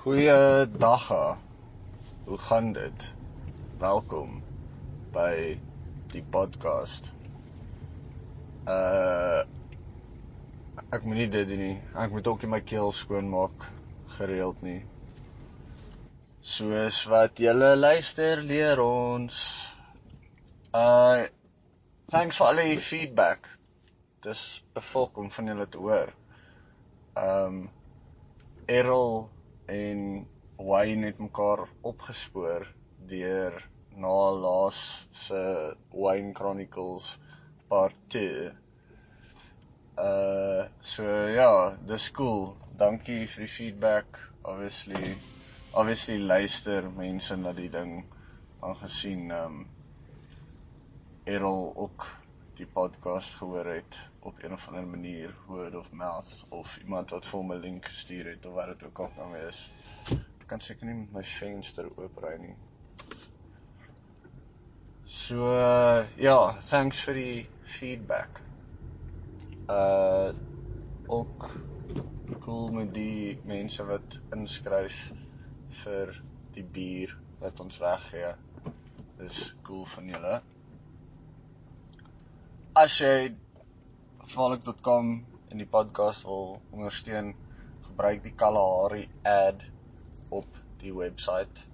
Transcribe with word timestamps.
Goeiedag. 0.00 1.36
Hoe 2.24 2.38
gaan 2.38 2.72
dit? 2.72 3.14
Welkom 3.78 4.38
by 5.12 5.58
die 6.08 6.22
podcast. 6.24 7.10
Uh 8.64 9.44
ek 10.88 11.04
moet 11.04 11.18
nie 11.18 11.26
dit 11.28 11.50
doen 11.50 11.60
nie. 11.60 11.74
Ek 11.92 12.14
moet 12.16 12.30
ook 12.32 12.46
my 12.48 12.62
keel 12.64 12.94
skoon 12.96 13.28
maak 13.28 13.66
gereeld 14.16 14.62
nie. 14.64 14.78
Soos 16.40 17.02
wat 17.12 17.42
julle 17.44 17.68
luister 17.76 18.40
leer 18.40 18.80
ons. 18.80 19.42
Uh 20.72 21.28
thanks 22.08 22.40
for 22.40 22.46
all 22.54 22.62
die 22.62 22.80
feedback. 22.80 23.50
Dis 24.24 24.62
bevolk 24.72 25.20
om 25.20 25.28
van 25.36 25.52
julle 25.52 25.68
te 25.68 25.84
hoor. 25.84 26.14
Um 27.26 27.60
Errol 28.64 29.28
en 29.70 30.26
Wayne 30.56 31.06
het 31.06 31.18
mekaar 31.18 31.68
opgespoor 31.80 32.66
deur 33.12 33.54
na 33.94 34.16
laas 34.44 34.80
se 35.10 35.42
Wayne 35.94 36.34
Chronicles 36.34 37.18
part 37.68 37.96
2. 38.08 38.50
Uh 39.98 40.66
so 40.80 41.06
ja, 41.28 41.76
dis 41.86 42.10
cool. 42.18 42.56
Dankie 42.76 43.26
vir 43.26 43.46
die 43.46 43.52
feedback. 43.54 44.20
Obviously 44.42 45.16
obviously 45.72 46.18
luister 46.18 46.90
mense 46.96 47.36
na 47.36 47.52
die 47.54 47.70
ding 47.70 48.00
aangesien 48.60 49.30
um 49.30 49.60
Errol 51.24 51.70
ook 51.76 52.08
die 52.58 52.66
podcast 52.66 53.38
gehoor 53.38 53.76
het 53.76 54.09
op 54.20 54.42
een 54.42 54.52
of 54.52 54.68
ander 54.68 54.86
manier 54.86 55.34
word 55.46 55.74
of 55.74 55.92
mouth 55.92 56.46
of 56.48 56.76
iemand 56.76 57.10
wat 57.10 57.26
vir 57.26 57.38
hom 57.38 57.52
'n 57.52 57.60
link 57.60 57.86
gestuur 57.86 58.26
het 58.30 58.46
of 58.46 58.54
wat 58.54 58.66
dit 58.66 58.82
ook 58.88 58.98
al 58.98 59.12
kan 59.16 59.32
wees. 59.32 59.70
Ek 60.40 60.46
kan 60.46 60.60
seker 60.60 60.86
nie 60.86 61.06
my 61.12 61.24
venster 61.24 61.88
oopry 61.96 62.36
nie. 62.40 62.56
So 65.04 65.46
uh, 65.46 66.06
ja, 66.16 66.52
thanks 66.68 67.00
vir 67.06 67.14
die 67.14 67.48
feedback. 67.62 68.40
Uh 69.68 70.32
ook 71.10 71.50
cool 72.40 72.70
met 72.70 72.94
die 72.94 73.38
mense 73.44 73.84
wat 73.84 74.20
inskryf 74.30 74.98
vir 75.82 76.12
die 76.54 76.62
bier 76.62 77.16
wat 77.40 77.60
ons 77.60 77.78
weggee. 77.82 78.34
Dis 79.18 79.54
cool 79.66 79.84
van 79.84 80.12
julle. 80.12 80.40
As 82.78 83.00
jy 83.00 83.34
gevaarlik.com 84.30 85.08
in 85.50 85.58
die 85.58 85.66
podcast 85.66 86.22
wil 86.22 86.60
ondersteun, 86.70 87.32
gebruik 87.82 88.20
die 88.22 88.30
Kalahari 88.38 89.08
ad 89.26 89.64
op 90.30 90.46
die 90.78 90.92
webwerf. 90.94 91.64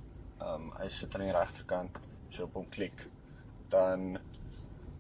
Um 0.41 0.71
hy 0.79 0.89
sit 0.93 1.13
aan 1.19 1.27
die 1.27 1.35
regterkant. 1.37 2.01
As 2.31 2.39
jy 2.39 2.47
op 2.47 2.57
hom 2.57 2.65
klik, 2.73 3.05
dan 3.73 4.17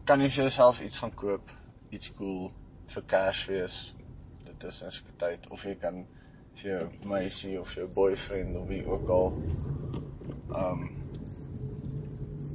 kan 0.04 0.20
jy 0.20 0.28
vir 0.34 0.42
jouself 0.44 0.84
iets 0.84 1.00
gaan 1.00 1.16
koop, 1.16 1.56
iets 1.96 2.12
cool 2.20 2.50
vir 2.92 3.08
Kersfees. 3.14 3.80
Dit 4.44 4.68
is 4.68 4.84
nou 4.84 4.92
seker 4.92 5.20
tyd 5.24 5.48
of 5.56 5.64
jy 5.64 5.78
kan 5.80 6.04
vir 6.60 6.72
jou 6.74 6.82
meisie 7.08 7.56
of 7.60 7.72
jou 7.72 7.88
boyfriend 7.96 8.60
of 8.60 8.68
wie 8.68 8.84
ook 8.84 9.14
al 9.16 9.32
um 10.60 10.90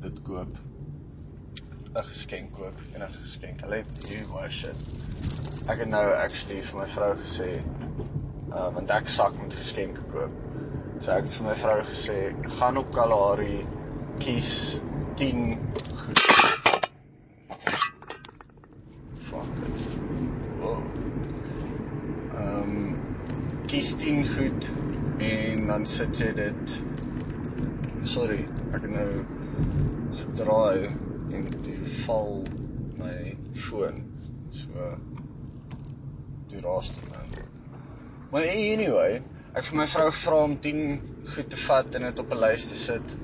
dit 0.06 0.28
koop. 0.30 0.62
'n 1.94 2.04
geskenk 2.04 2.52
koop, 2.56 2.78
enige 2.96 3.20
geskenk. 3.22 3.62
Hulle 3.62 3.76
het 3.76 4.08
you 4.08 4.28
my 4.34 4.50
shit. 4.50 4.78
Ek 5.68 5.82
het 5.84 5.90
nou 5.92 6.04
actually 6.16 6.62
vir 6.64 6.80
my 6.80 6.86
vrou 6.88 7.10
gesê 7.20 7.50
uh 8.52 8.70
want 8.76 8.94
ek 8.98 9.10
sak 9.12 9.36
met 9.42 9.54
geskenke 9.60 10.06
koop. 10.14 10.32
So 11.02 11.12
ek 11.12 11.28
het 11.28 11.36
vir 11.36 11.48
my 11.50 11.56
vrou 11.64 11.76
gesê, 11.90 12.16
gaan 12.60 12.80
op 12.80 12.94
Kalahari 12.96 13.60
kies 14.24 14.54
10 15.20 15.58
goed. 16.04 16.24
Fuck 19.28 19.60
it. 19.68 19.86
Wow. 20.64 20.80
Ehm 22.40 22.74
um, 22.80 22.98
kies 23.68 23.94
10 24.00 24.24
goed 24.38 24.72
en 25.20 25.68
dan 25.68 25.86
sit 25.86 26.24
jy 26.24 26.32
dit 26.40 26.80
Sorry, 28.04 28.42
ek 28.74 28.82
het 28.82 28.92
nou 28.96 29.10
gedraai 30.24 31.11
en 31.34 31.48
toe 31.64 31.78
val 32.06 32.44
my 33.00 33.38
foon. 33.66 34.04
So 34.52 34.92
die 36.52 36.62
raaste 36.64 37.04
nou. 37.08 37.46
Maar 38.32 38.48
anyway, 38.52 39.22
ek 39.56 39.68
vir 39.68 39.80
my 39.82 39.88
vrou 39.92 40.08
vra 40.16 40.44
om 40.48 40.56
10 40.64 40.80
goed 41.34 41.52
te 41.52 41.60
vat 41.66 41.98
en 42.00 42.08
dit 42.08 42.24
op 42.24 42.32
'n 42.32 42.42
lys 42.46 42.68
te 42.72 42.80
sit. 42.86 43.18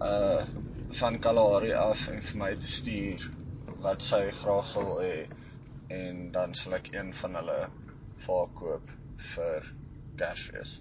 Uh 0.00 0.42
van 0.92 1.18
Kalahari 1.24 1.72
af 1.72 2.08
en 2.12 2.20
vir 2.22 2.38
my 2.38 2.50
te 2.54 2.68
stuur 2.68 3.22
wat 3.84 4.02
sy 4.04 4.18
graag 4.30 4.66
sal 4.68 4.90
hê 5.00 5.14
en 5.88 6.18
dan 6.34 6.52
sal 6.54 6.74
ek 6.78 6.90
een 6.92 7.14
van 7.20 7.38
hulle 7.38 7.60
vir 8.24 8.34
haar 8.34 8.52
koop 8.58 8.92
vir 9.34 9.70
Kersfees. 10.20 10.74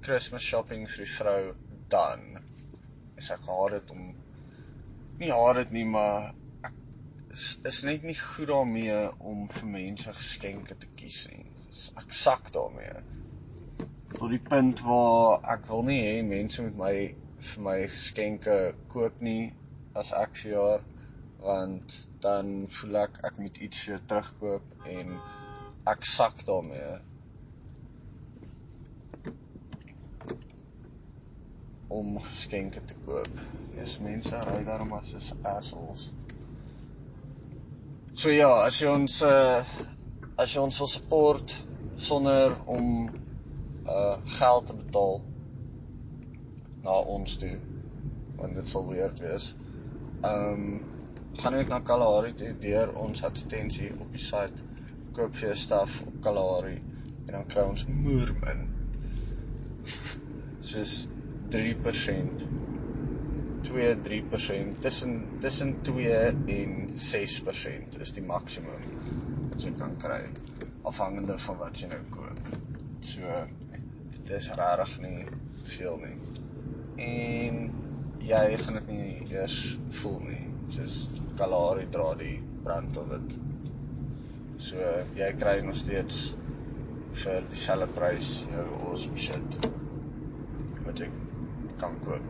Christmas 0.00 0.42
shopping 0.42 0.88
vir 0.88 1.04
die 1.04 1.12
vrou 1.12 1.42
dan. 1.92 2.24
Is 3.20 3.28
ek 3.34 3.44
haat 3.46 3.76
dit 3.76 3.92
om 3.96 4.08
nie 5.20 5.32
haat 5.32 5.58
dit 5.60 5.72
nie, 5.76 5.86
maar 5.88 6.30
ek 6.66 6.76
is, 7.36 7.46
is 7.68 7.80
net 7.88 8.04
nie 8.08 8.16
goed 8.18 8.48
daarmee 8.50 8.98
om 9.32 9.46
vir 9.52 9.72
mense 9.74 10.12
geskenke 10.16 10.76
te 10.80 10.88
kies 11.00 11.22
nie. 11.32 11.44
Ek 12.00 12.14
sak 12.16 12.50
daarmee. 12.54 13.02
Tot 14.16 14.30
die 14.32 14.42
punt 14.42 14.80
waar 14.86 15.44
ek 15.54 15.68
wil 15.70 15.84
nie 15.86 16.00
hê 16.02 16.14
mense 16.26 16.64
moet 16.64 16.78
my 16.80 16.94
vir 17.40 17.64
my 17.64 17.76
geskenke 17.88 18.56
koop 18.92 19.20
nie 19.24 19.52
as 19.96 20.10
ek 20.16 20.34
verjaar 20.40 20.82
want 21.40 21.94
dan 22.24 22.50
voel 22.78 22.98
ek 23.04 23.20
ek 23.30 23.38
moet 23.40 23.60
iets 23.64 23.86
vir 23.88 24.02
terugkoop 24.10 24.88
en 24.96 25.14
ek 25.92 26.04
sak 26.08 26.42
daarmee. 26.48 26.98
Om 31.90 32.18
geskenke 32.22 32.80
te 32.86 32.94
koop. 33.04 33.30
Dis 33.74 33.98
mense 34.02 34.42
ry 34.46 34.60
daarom 34.66 34.92
as 34.94 35.14
is 35.18 35.32
assholes. 35.42 36.10
So 38.14 38.30
ja, 38.30 38.50
as 38.66 38.78
jy 38.78 38.92
ons 38.92 39.20
uh 39.26 39.64
as 40.40 40.54
jy 40.54 40.62
ons 40.62 40.78
wil 40.80 40.90
support 40.92 41.54
sonder 42.00 42.54
om 42.70 43.08
uh 43.90 44.16
geld 44.38 44.70
te 44.70 44.76
betaal 44.78 45.20
na 46.84 46.96
ons 47.16 47.36
toe 47.42 47.56
want 48.38 48.54
dit 48.56 48.72
sal 48.72 48.86
weer 48.88 49.12
wees. 49.20 49.50
Um 50.24 50.80
gaan 51.42 51.58
net 51.58 51.68
na 51.72 51.82
Kalahari 51.90 52.32
toe 52.38 52.54
deur 52.62 52.94
ons 53.02 53.24
advertensie 53.26 53.90
op 53.98 54.14
die 54.14 54.22
site 54.22 54.62
koop 55.16 55.34
vir 55.34 55.50
jou 55.50 55.58
stuff 55.66 56.00
op 56.06 56.22
Kalahari 56.24 56.78
en 57.26 57.32
dan 57.34 57.50
kry 57.50 57.66
ons 57.66 57.86
moermin. 57.90 58.68
Soos 60.70 61.00
3%. 61.54 62.46
2 63.70 63.96
3% 64.02 64.80
tussen 64.80 65.22
tussen 65.40 65.74
2 65.82 66.12
en 66.46 66.90
6% 66.94 68.00
is 68.00 68.12
die 68.16 68.24
maksimum 68.26 68.86
wat 69.50 69.62
jy 69.62 69.70
kan 69.78 69.92
kry 70.02 70.22
afhangende 70.90 71.36
van 71.44 71.58
wat 71.60 71.82
jy 71.82 71.90
nou 71.92 72.00
koop. 72.14 72.40
So 73.06 73.42
dit 74.16 74.32
is 74.38 74.50
regtig 74.58 74.96
nie 75.04 75.26
veel 75.76 76.00
nie. 76.02 76.16
En 77.06 77.60
jy 78.26 78.42
gaan 78.64 78.80
dit 78.80 78.90
nie 78.90 79.36
eers 79.36 79.58
voel 80.00 80.18
nie. 80.26 80.42
Soos 80.74 80.96
Kalahari 81.38 81.86
dra 81.94 82.10
die 82.18 82.36
brand 82.64 82.98
of 83.00 83.10
dit. 83.14 83.38
So 84.70 84.92
jy 85.18 85.30
kry 85.40 85.60
nog 85.64 85.78
steeds 85.80 86.30
vir 87.22 87.46
dieselfde 87.52 87.90
prys 87.96 88.34
jou 88.50 88.66
awesome 88.88 89.18
shit 89.18 89.60
wat 90.86 91.00
jy 91.00 91.08
kan 91.80 91.96
koop. 92.04 92.26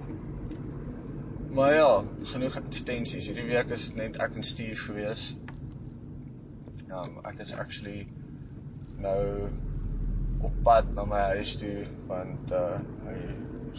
Maar 1.50 1.74
ja, 1.74 2.04
genoeg 2.22 2.56
advertensies. 2.56 3.26
Hierdie 3.26 3.48
week 3.50 3.72
is 3.74 3.88
net 3.98 4.20
ek 4.22 4.38
en 4.38 4.46
Steve 4.46 4.78
gewees. 4.78 5.32
Ja, 6.86 7.02
um, 7.02 7.18
ek 7.26 7.42
is 7.42 7.52
actually 7.58 8.06
nou 9.02 9.48
op 10.46 10.54
pad 10.66 10.88
na 10.94 11.04
my 11.08 11.22
huis 11.34 11.56
toe 11.60 11.86
want 12.10 12.52
uh 12.56 12.78
hy 13.06 13.16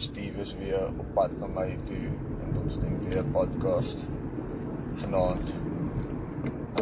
Steve 0.00 0.40
is 0.44 0.54
weer 0.60 0.88
op 0.88 1.08
pad 1.16 1.32
na 1.40 1.48
my 1.52 1.66
toe 1.88 2.04
en 2.44 2.54
ons 2.62 2.78
doen 2.84 3.00
weer 3.06 3.22
'n 3.22 3.32
podcast 3.34 4.06
vanaand. 5.02 5.54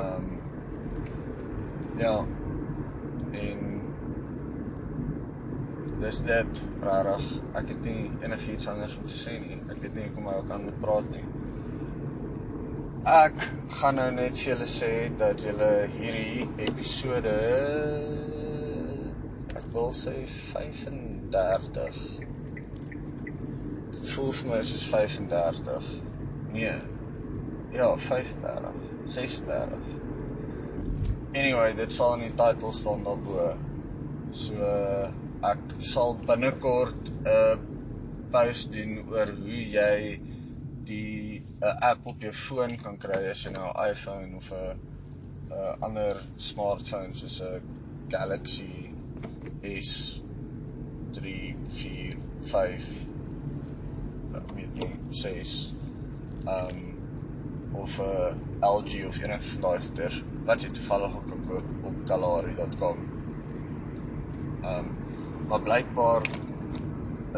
Ehm 0.00 0.14
um, 0.14 0.28
ja. 2.02 2.14
En 3.30 3.66
dis 6.00 6.18
dit 6.24 6.60
rarig. 6.82 7.26
Ek 7.58 7.68
het 7.72 7.84
nie 7.84 8.08
enigiets 8.24 8.68
anders 8.72 8.96
om 8.96 9.06
te 9.08 9.14
sê 9.14 9.36
nie. 9.42 9.58
Ek 9.72 9.82
weet 9.84 9.96
nie 9.98 10.08
hoe 10.08 10.22
om 10.22 10.30
ook 10.32 10.52
aan 10.54 10.64
moet 10.68 10.80
praat 10.80 11.10
nie. 11.12 11.24
Ek 13.10 13.44
gaan 13.80 13.96
nou 14.00 14.08
net 14.16 14.36
vir 14.36 14.50
julle 14.52 14.68
sê 14.68 14.90
dat 15.20 15.44
julle 15.44 15.70
hierdie 15.96 16.46
episode 16.66 17.34
ek 19.56 19.68
wil 19.76 19.92
sê 19.96 20.16
35. 20.28 22.02
Dit 23.94 24.12
voel 24.14 24.34
vir 24.40 24.52
my 24.54 24.60
soos 24.72 24.84
35. 24.92 25.88
Nee. 26.52 26.76
Ja, 27.76 27.92
35. 28.08 28.84
36. 29.16 29.80
Anyway, 31.32 31.72
dit 31.78 31.92
sal 31.94 32.16
in 32.18 32.26
die 32.26 32.36
titel 32.36 32.72
staan 32.74 33.04
daarbo. 33.06 33.52
So 34.32 34.70
ek 35.48 35.74
sal 35.92 36.16
binnekort 36.28 37.10
'n 37.10 37.28
uh, 37.34 37.56
post 38.32 38.72
doen 38.76 38.98
oor 39.12 39.30
hoe 39.42 39.60
jy 39.76 40.20
die 40.90 41.40
'n 41.40 41.64
uh, 41.68 41.76
app 41.90 42.06
op 42.12 42.20
jou 42.26 42.32
foon 42.32 42.76
kan 42.82 42.98
kry 43.04 43.20
as 43.30 43.44
jy 43.44 43.52
nou 43.54 43.68
'n 43.70 43.90
iPhone 43.90 44.36
of 44.40 44.50
'n 44.52 44.76
'n 45.50 45.76
ander 45.88 46.20
smartphone 46.48 47.14
soos 47.20 47.40
'n 47.46 47.62
Galaxy 48.12 48.92
S3, 49.62 51.24
4, 51.78 52.16
5 52.52 52.90
ek 54.40 54.52
weet 54.58 54.74
nie 54.82 54.92
6 55.22 55.56
um 56.56 56.78
of 57.84 57.98
'n 57.98 58.40
LG 58.68 59.04
of 59.08 59.20
enige 59.24 59.48
van 59.52 59.60
daai 59.66 59.80
goeders 59.86 60.22
wat 60.48 60.62
jy 60.62 60.70
toevallig 60.78 61.16
ook 61.16 61.28
kan 61.32 61.44
koop 61.48 61.84
op 61.90 62.06
kalahari.com. 62.10 62.98
Um 64.72 64.90
maar 65.50 65.62
blykbaar 65.66 66.28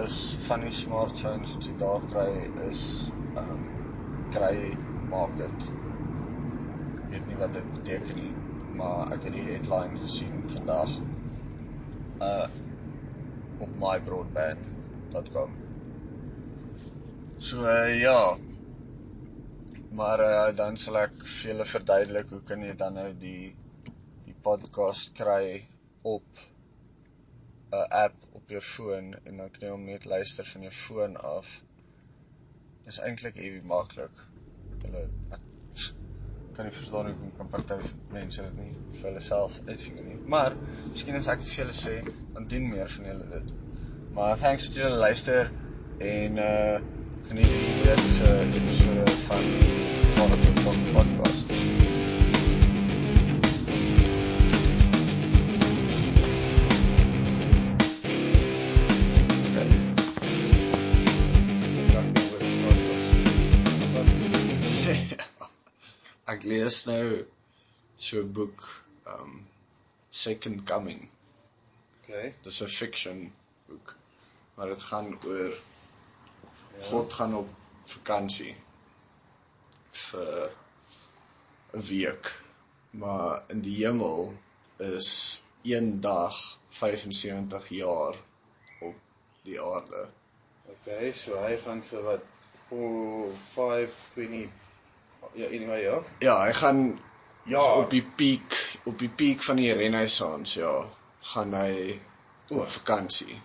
is 0.04 0.16
van 0.46 0.64
die 0.66 0.72
smartphones 0.76 1.54
wat 1.54 1.68
jy 1.68 1.72
daar 1.80 2.04
kry 2.12 2.28
is 2.68 2.82
um 3.40 3.64
kry 4.36 4.54
maak 5.12 5.34
dit. 5.40 5.66
Weet 7.10 7.26
nie 7.30 7.40
wat 7.40 7.56
dit 7.56 7.72
beteken 7.78 8.20
nie, 8.20 8.30
maar 8.76 9.12
ek 9.16 9.26
het 9.28 9.36
die 9.36 9.48
headline 9.48 10.00
gesien 10.04 10.44
vandag 10.52 10.94
uh 12.28 12.46
op 13.62 13.74
mybroadband.com. 13.78 15.52
So 17.38 17.62
uh, 17.62 17.92
ja, 18.00 18.34
Maar 19.92 20.20
uh, 20.20 20.56
dan 20.56 20.78
sal 20.80 20.96
ek 21.02 21.18
vir 21.20 21.50
julle 21.50 21.64
verduidelik 21.68 22.30
hoe 22.32 22.40
kan 22.48 22.62
jy 22.64 22.72
dan 22.80 22.94
nou 22.96 23.10
die 23.20 23.52
die 24.24 24.36
podcast 24.46 25.12
kry 25.18 25.66
op 26.08 26.40
'n 27.72 27.86
app 28.04 28.26
op 28.38 28.50
jou 28.54 28.60
foon 28.60 29.14
en 29.24 29.36
dan 29.36 29.50
kan 29.50 29.66
jy 29.66 29.70
hom 29.74 29.84
net 29.84 30.04
luister 30.04 30.44
van 30.44 30.66
jou 30.66 30.72
foon 30.78 31.16
af. 31.16 31.52
Dis 32.84 33.00
eintlik 33.06 33.38
baie 33.40 33.62
maklik. 33.74 34.22
Hulle 34.82 35.08
kan 36.56 36.66
nie 36.68 36.74
verstaan 36.76 37.06
hoe 37.06 37.30
kan 37.36 37.48
party 37.48 37.78
mense 38.12 38.42
dit 38.42 38.56
nie 38.60 38.72
vir 38.98 39.06
hulle 39.08 39.22
self 39.28 39.58
uitfigure 39.66 40.04
nie. 40.08 40.18
Maar 40.34 40.56
miskien 40.90 41.16
as 41.20 41.30
ek 41.32 41.44
dit 41.44 41.52
vir 41.52 41.62
julle 41.62 41.76
sê, 41.80 41.94
dan 42.34 42.48
doen 42.54 42.68
meer 42.74 42.92
van 42.96 43.08
julle 43.12 43.28
dit. 43.36 43.54
Maar 44.18 44.36
thanks 44.44 44.68
dat 44.68 44.82
julle 44.82 45.04
luister 45.06 45.52
en 46.12 46.42
uh 46.48 46.80
geniet 47.28 47.52
die 47.54 47.84
week 47.86 48.08
se 48.18 48.32
episode 48.60 49.16
van 49.26 49.44
Marathon 50.18 50.64
Podcast. 50.92 51.31
Ek 66.42 66.48
lees 66.50 66.76
nou 66.88 67.10
so 68.04 68.20
'n 68.20 68.30
boek 68.34 68.62
um 69.06 69.34
Second 70.20 70.64
Coming. 70.66 71.02
Okay. 71.98 72.34
Dis 72.42 72.56
'n 72.64 72.68
fiction 72.68 73.20
boek. 73.68 73.92
Maar 74.56 74.72
dit 74.72 74.82
gaan 74.82 75.12
oor 75.24 75.52
ja. 75.52 76.82
God 76.88 77.12
gaan 77.12 77.36
op 77.42 77.52
vakansie 77.92 78.56
vir 79.92 80.50
'n 81.74 81.84
week. 81.92 82.32
Maar 82.90 83.44
in 83.54 83.60
die 83.60 83.76
hemel 83.84 84.34
is 84.78 85.42
een 85.62 86.00
dag 86.00 86.58
75 86.68 87.68
jaar 87.68 88.18
op 88.80 88.98
die 89.42 89.60
aarde. 89.60 90.10
Okay, 90.74 91.12
so 91.12 91.38
hy 91.46 91.54
gaan 91.56 91.86
vir 91.92 92.02
wat 92.10 92.28
vir 92.66 93.32
5 93.54 93.96
20 94.18 94.70
ja, 95.34 95.46
anyway 95.46 95.82
ja. 95.82 96.02
Ja, 96.18 96.44
hy 96.44 96.52
gaan 96.52 97.00
Ja, 97.44 97.62
op 97.74 97.90
die 97.90 98.04
piek 98.16 98.78
op 98.86 98.98
die 98.98 99.08
piek 99.10 99.42
van 99.42 99.58
die 99.58 99.72
renessans, 99.74 100.54
ja, 100.54 100.72
gaan 101.32 101.54
hy 101.58 102.00
O. 102.50 102.60
op 102.60 102.68
vakansie. 102.70 103.40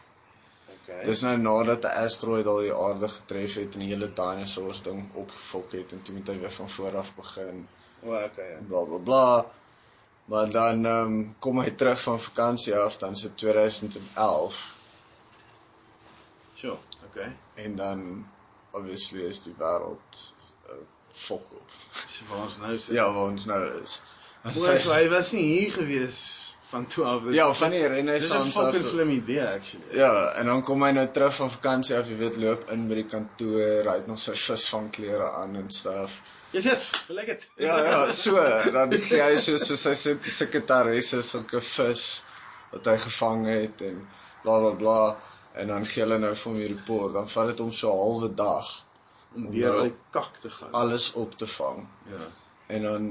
okay. 0.73 1.03
Dis 1.03 1.21
nou 1.25 1.37
nadat 1.37 1.85
'n 1.85 2.03
asteroïde 2.05 2.49
al 2.49 2.61
die 2.65 2.73
aarde 2.73 3.09
getref 3.09 3.55
het 3.55 3.73
en 3.75 3.85
die 3.85 3.89
hele 3.93 4.09
dinosaurs 4.13 4.81
ding 4.81 5.01
opgefok 5.13 5.71
het 5.71 5.91
en 5.91 6.01
toe 6.01 6.15
moet 6.15 6.27
hy 6.27 6.37
weer 6.39 6.51
van 6.51 6.69
voor 6.69 6.97
af 6.97 7.15
begin 7.15 7.67
o, 8.03 8.13
okay. 8.13 8.51
Ja. 8.51 8.59
bla 8.67 8.83
bla 8.83 8.97
bla. 8.97 9.45
Maar 10.25 10.51
dan 10.51 10.85
ehm 10.85 11.13
um, 11.13 11.35
kom 11.39 11.61
hy 11.61 11.71
terug 11.71 12.01
van 12.01 12.19
vakansie 12.19 12.75
af 12.75 12.97
dan 12.97 13.15
se 13.15 13.33
2011 13.33 14.75
Sure. 16.55 16.77
Okay. 17.05 17.35
en 17.53 17.75
dan 17.75 18.27
obviously 18.71 19.21
is 19.21 19.41
die 19.41 19.55
wêreld 19.57 20.33
uh, 20.69 20.77
fok 21.17 21.47
op. 21.57 21.77
So 22.07 22.25
waar 22.29 22.43
ons 22.45 22.57
nou 22.61 22.77
sit. 22.77 22.93
Ja, 22.95 23.07
waar 23.13 23.31
ons 23.31 23.45
nou 23.49 23.63
is. 23.81 24.01
So, 24.53 24.59
sy- 24.63 24.77
so 24.83 24.93
hy 24.93 25.07
was 25.11 25.31
nie 25.35 25.43
hier 25.43 25.71
gewees 25.75 26.19
van 26.69 26.85
12. 26.87 27.31
Ja, 27.35 27.47
van 27.53 27.71
die 27.71 27.79
Dis 27.81 27.89
'n 27.89 27.93
Renaissance 27.93 28.59
af. 28.59 28.65
fucking 28.65 28.83
tot- 28.83 28.91
slim 28.91 29.09
idee 29.09 29.41
actually. 29.47 29.95
Ja, 29.97 30.33
en 30.39 30.45
dan 30.45 30.61
kom 30.63 30.83
hy 30.83 30.91
nou 30.91 31.07
terug 31.11 31.33
van 31.35 31.51
vakansie 31.51 31.95
af, 31.97 32.07
jy 32.09 32.17
weet, 32.17 32.35
loop 32.37 32.69
in 32.71 32.87
by 32.87 32.95
die 32.95 33.05
kantoor, 33.07 33.83
hy 33.89 33.95
het 33.97 34.07
nog 34.07 34.19
sy 34.19 34.31
visvangklere 34.35 35.29
aan 35.31 35.55
en 35.55 35.71
stuff. 35.71 36.21
Yes, 36.51 36.63
yes. 36.63 36.91
I 37.09 37.13
like 37.13 37.31
it. 37.31 37.47
Ja, 37.57 37.77
ja, 37.83 38.11
so, 38.11 38.35
dan 38.71 38.91
gee 38.93 39.21
hy 39.21 39.37
so 39.37 39.57
so 39.57 39.75
sy 39.75 39.93
sit 39.95 40.23
sekretaresse 40.25 41.21
sulke 41.23 41.59
vis 41.61 42.23
wat 42.71 42.85
hy 42.85 42.97
gevang 42.97 43.45
het 43.47 43.81
en 43.81 44.07
bla 44.43 44.59
bla 44.59 44.71
bla 44.75 45.15
en 45.55 45.67
dan 45.67 45.85
gee 45.85 46.03
hulle 46.03 46.17
nou 46.19 46.33
vir 46.35 46.51
hom 46.51 46.59
die 46.59 46.67
report, 46.67 47.13
dan 47.13 47.27
vat 47.29 47.47
dit 47.47 47.59
hom 47.59 47.71
so 47.71 47.91
'n 47.91 47.97
halwe 47.97 48.33
dag 48.35 48.67
om 49.37 49.49
deur 49.53 49.73
al 49.77 49.89
die 49.89 49.97
kak 50.15 50.37
te 50.43 50.49
gaan. 50.49 50.71
alles 50.81 51.11
op 51.13 51.37
te 51.37 51.47
vang. 51.47 51.83
Ja. 52.11 52.29
En 52.67 52.87
dan 52.87 53.09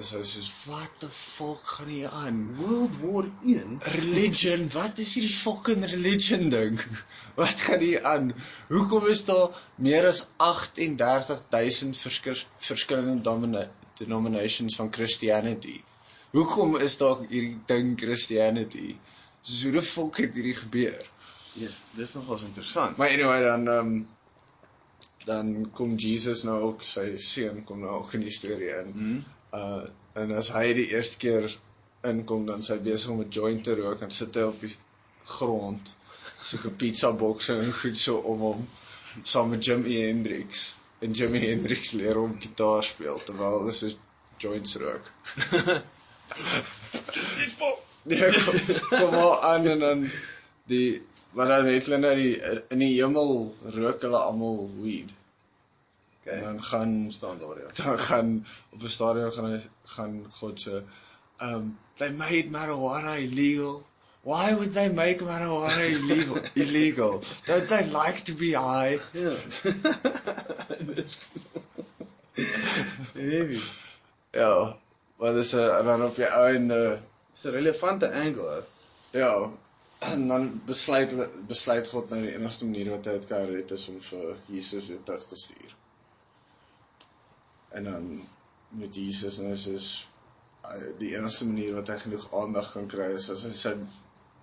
is 0.00 0.10
hy 0.16 0.22
soos, 0.24 0.50
"What 0.66 0.98
the 1.04 1.08
fuck 1.08 1.62
gaan 1.74 1.90
hier 1.92 2.08
aan?" 2.08 2.40
World 2.56 2.96
War 3.02 3.28
1. 3.44 3.78
Religion, 3.96 4.68
wat 4.72 4.98
is 4.98 5.14
hierdie 5.14 5.36
fucking 5.36 5.84
religion 5.94 6.48
ding? 6.48 6.80
Wat 7.40 7.60
gaan 7.66 7.80
hier 7.84 8.04
aan? 8.04 8.32
Hoekom 8.68 9.06
is 9.12 9.24
daar 9.24 9.62
meer 9.76 10.06
as 10.08 10.26
38000 10.36 11.96
verskil, 11.96 12.42
verskillende 12.58 13.20
domina, 13.20 13.70
denominations 14.00 14.76
van 14.76 14.92
Christianity? 14.92 15.80
Hoekom 16.32 16.76
is 16.76 16.96
daar 16.96 17.24
hierdie 17.28 17.58
ding 17.66 17.98
Christianity? 18.00 18.96
So 19.42 19.68
hoe 19.68 19.78
die 19.78 19.82
fuck 19.82 20.16
het 20.22 20.34
hierdie 20.38 20.56
gebeur? 20.56 21.00
Yes, 21.60 21.82
dis 21.96 22.14
nogals 22.16 22.42
interessant. 22.46 22.96
Maar 22.96 23.12
anyway 23.12 23.42
dan 23.44 23.68
ehm 23.68 23.86
um, 23.86 24.08
dan 25.24 25.70
kom 25.72 25.96
Jesus 25.96 26.42
nou 26.42 26.58
ook 26.68 26.82
sy 26.82 27.04
seun 27.22 27.62
kom 27.64 27.80
nou 27.80 27.94
ook 28.00 28.14
in 28.18 28.24
die 28.26 28.34
storie 28.34 28.72
in. 28.82 28.94
Mhm. 28.94 29.18
Uh 29.58 29.84
en 30.12 30.34
as 30.36 30.50
hy 30.52 30.74
die 30.76 30.90
eerste 30.92 31.16
keer 31.16 31.46
inkom 32.04 32.42
dan 32.46 32.60
sy 32.66 32.76
besig 32.84 33.14
om 33.14 33.22
'n 33.22 33.30
joint 33.32 33.64
te 33.64 33.74
rook 33.78 34.02
en 34.04 34.10
sit 34.10 34.34
hy 34.36 34.42
op 34.42 34.60
die 34.60 34.74
grond 35.24 35.94
so 36.42 36.58
'n 36.68 36.76
pizza 36.82 37.12
bokse 37.12 37.56
en 37.56 37.72
goed 37.72 37.98
so 37.98 38.16
om 38.32 38.44
hom 38.48 38.68
saam 39.22 39.50
met 39.50 39.64
Jimi 39.64 39.96
Hendrix 40.02 40.74
en 41.00 41.12
Jimi 41.12 41.40
Hendrix 41.46 41.92
leer 41.92 42.20
hom 42.20 42.36
gitaar 42.40 42.82
speel 42.82 43.22
terwyl 43.24 43.58
hulle 43.58 43.72
so 43.72 43.88
joints 44.38 44.76
rook. 44.82 45.10
Dis 47.38 47.54
vol. 47.58 47.78
Nee, 48.02 48.30
kom, 48.44 48.58
kom 48.88 49.10
maar 49.14 49.40
aan 49.40 49.66
en 49.66 49.78
dan 49.78 50.10
die 50.70 51.02
hulle 51.34 51.98
nou 51.98 52.14
die 52.16 52.32
in 52.68 52.78
die 52.82 52.94
hemel 53.02 53.54
rook 53.76 54.02
hulle 54.04 54.18
almal 54.20 54.70
weed. 54.80 55.14
Okay. 56.22 56.36
En 56.36 56.42
dan 56.42 56.62
gaan 56.62 57.12
staan 57.12 57.38
daar 57.38 57.58
ja. 57.58 57.84
dan 57.84 57.98
gaan 57.98 58.46
op 58.70 58.82
'n 58.82 58.88
stadion 58.88 59.32
gaan 59.32 59.50
hy 59.52 59.60
gaan 59.84 60.26
God 60.30 60.60
se 60.60 60.82
um 61.40 61.78
they 61.94 62.10
made 62.10 62.50
marijuana 62.50 63.16
illegal. 63.16 63.82
Why 64.22 64.54
would 64.54 64.72
they 64.72 64.88
make 64.88 65.24
marijuana 65.24 65.84
illegal? 65.88 66.42
illegal? 66.64 67.22
Don't 67.44 67.68
they 67.68 67.84
like 67.84 68.22
to 68.22 68.34
be 68.34 68.52
high? 68.54 69.00
Heavy. 73.12 73.60
Ja, 74.30 74.76
wat 75.16 75.36
is 75.36 75.52
'n 75.52 75.58
en 75.58 75.84
dan 75.84 76.04
op 76.04 76.14
die 76.16 76.24
einde 76.24 77.00
Dis 77.32 77.44
'n 77.44 77.50
relevante 77.50 78.12
angle. 78.12 78.64
Ja, 79.10 79.52
en 80.10 80.28
dan 80.28 80.46
besluit 80.66 81.12
besluit 81.46 81.88
God 81.88 82.10
nou 82.10 82.20
die 82.24 82.32
enigste 82.34 82.66
manier 82.66 82.90
wat 82.90 83.06
hy 83.06 83.12
dit 83.18 83.26
kan 83.30 83.44
red 83.50 83.70
is 83.76 83.88
om 83.92 84.00
vir 84.02 84.32
Jesus 84.50 84.88
weer 84.90 85.02
terug 85.06 85.26
te 85.30 85.36
stuur. 85.38 85.74
En 87.78 87.84
dan 87.88 88.08
met 88.80 88.96
Jesus 88.98 89.38
nou 89.44 89.54
soos 89.56 89.90
hy- 90.66 90.94
die 90.98 91.12
enigste 91.16 91.46
manier 91.46 91.74
wat 91.78 91.88
hy 91.92 91.98
genoeg 92.06 92.26
aandag 92.42 92.72
kan 92.74 92.88
kry 92.90 93.10
is 93.18 93.30
as 93.30 93.44
hy 93.46 93.52
sy 93.62 93.74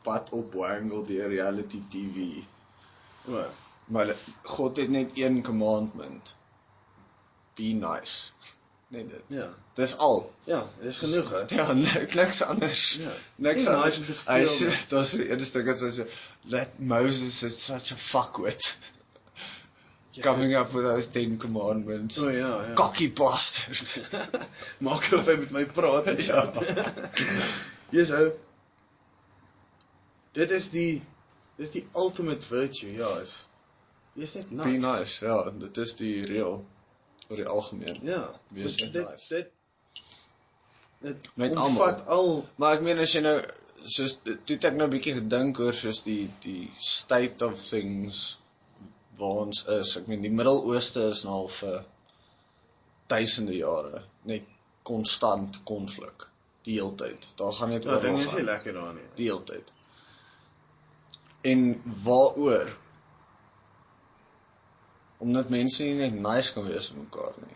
pad 0.08 0.32
op 0.38 0.54
wangle 0.56 1.04
deur 1.10 1.30
reality 1.34 1.82
TV. 1.92 2.30
O. 3.28 3.44
Maar 3.92 4.16
God 4.56 4.78
het 4.78 4.90
net 4.90 5.18
een 5.18 5.42
commandment. 5.44 6.36
Be 7.58 7.74
nice. 7.76 8.32
Net 8.90 9.10
dit. 9.10 9.22
Ja. 9.38 9.48
Dis 9.78 9.92
al. 10.02 10.24
Ja, 10.50 10.64
dis 10.82 10.98
genoeg 10.98 11.30
hè. 11.32 11.42
Ja, 11.56 11.74
niks, 11.74 12.16
niks 12.16 12.42
anders. 12.42 12.84
Ja. 13.00 13.12
Niks 13.36 13.64
Nie 13.64 13.70
anders. 13.70 14.00
nice 14.00 14.00
om 14.00 14.06
te 14.06 14.32
Hy 14.32 14.46
steel 14.46 14.56
sê 14.56 14.70
nie. 14.72 14.86
daar's 14.94 15.12
so 15.14 15.20
een 15.28 15.46
stuk 15.46 15.68
as 15.74 15.84
hy 15.86 15.90
sê 16.00 16.06
that 16.54 16.80
Moses 16.80 17.44
is 17.44 17.60
such 17.66 17.92
a 17.94 17.96
fuckwit. 17.96 18.72
Coming 20.22 20.56
up 20.58 20.74
with 20.74 20.84
those 20.84 21.08
10 21.16 21.38
commandments. 21.40 22.18
O 22.20 22.30
ja, 22.30 22.50
ja. 22.66 22.74
Cocky 22.76 23.08
bastard. 23.16 24.02
Maak 24.88 25.06
of 25.16 25.30
hy 25.30 25.36
met 25.46 25.52
my 25.52 25.64
praat. 25.66 26.10
en 26.12 26.18
Ja. 26.26 26.42
Yes, 27.96 28.12
ou. 28.18 28.32
Dit 30.36 30.52
is 30.52 30.70
die 30.74 31.02
dis 31.62 31.72
die 31.72 31.86
ultimate 31.96 32.46
virtue, 32.48 32.90
ja, 32.98 33.14
is 33.22 33.38
Wees 34.18 34.34
net 34.36 34.52
nice. 34.52 34.70
Be 34.70 34.78
nice. 34.84 35.26
Ja, 35.26 35.38
dit 35.62 35.78
is 35.78 35.96
die 35.96 36.26
reël 36.26 36.66
oor 37.30 37.38
die 37.38 37.48
algemeen. 37.48 38.00
Ja. 38.04 38.24
Wees 38.54 38.76
dit, 38.78 38.94
dit. 38.94 39.26
Dit 39.30 39.52
dit 41.02 41.30
Met 41.36 41.56
omvat 41.56 42.06
al 42.08 42.46
Maar 42.60 42.74
ek 42.78 42.82
meen 42.84 43.00
as 43.00 43.14
jy 43.16 43.22
nou 43.24 43.38
soos 43.86 44.18
toe 44.24 44.58
ek 44.58 44.76
nou 44.76 44.88
'n 44.88 44.92
bietjie 44.98 45.14
gedink 45.22 45.60
oor 45.64 45.74
soos 45.74 46.02
die 46.04 46.30
die 46.44 46.70
state 46.76 47.46
of 47.46 47.62
things 47.70 48.38
waar 49.20 49.46
ons 49.46 49.64
is. 49.68 49.96
Ek 49.98 50.08
meen 50.08 50.22
die 50.22 50.32
Midde-Ooste 50.32 51.10
is 51.14 51.24
nou 51.24 51.34
al 51.44 51.48
vir 51.48 51.86
duisende 53.08 53.56
jare 53.56 54.04
net 54.26 54.44
konstant 54.84 55.64
konflik 55.64 56.28
die 56.64 56.76
hele 56.80 56.96
tyd. 56.96 57.28
Daar 57.38 57.54
gaan 57.54 57.70
net 57.70 57.84
Ja, 57.84 57.96
oor. 57.96 58.02
ding 58.02 58.20
is 58.20 58.32
nie 58.34 58.44
lekker 58.44 58.74
daar 58.74 58.94
nie. 58.94 59.08
die 59.16 59.26
hele 59.32 59.44
tyd. 59.44 59.72
En 61.42 61.82
waaroor? 62.04 62.78
Omdat 65.20 65.50
mense 65.52 65.84
nie 65.84 65.94
net 66.00 66.14
nice 66.24 66.54
kan 66.56 66.66
wees 66.68 66.90
vir 66.92 67.02
mekaar 67.04 67.34
nie. 67.44 67.56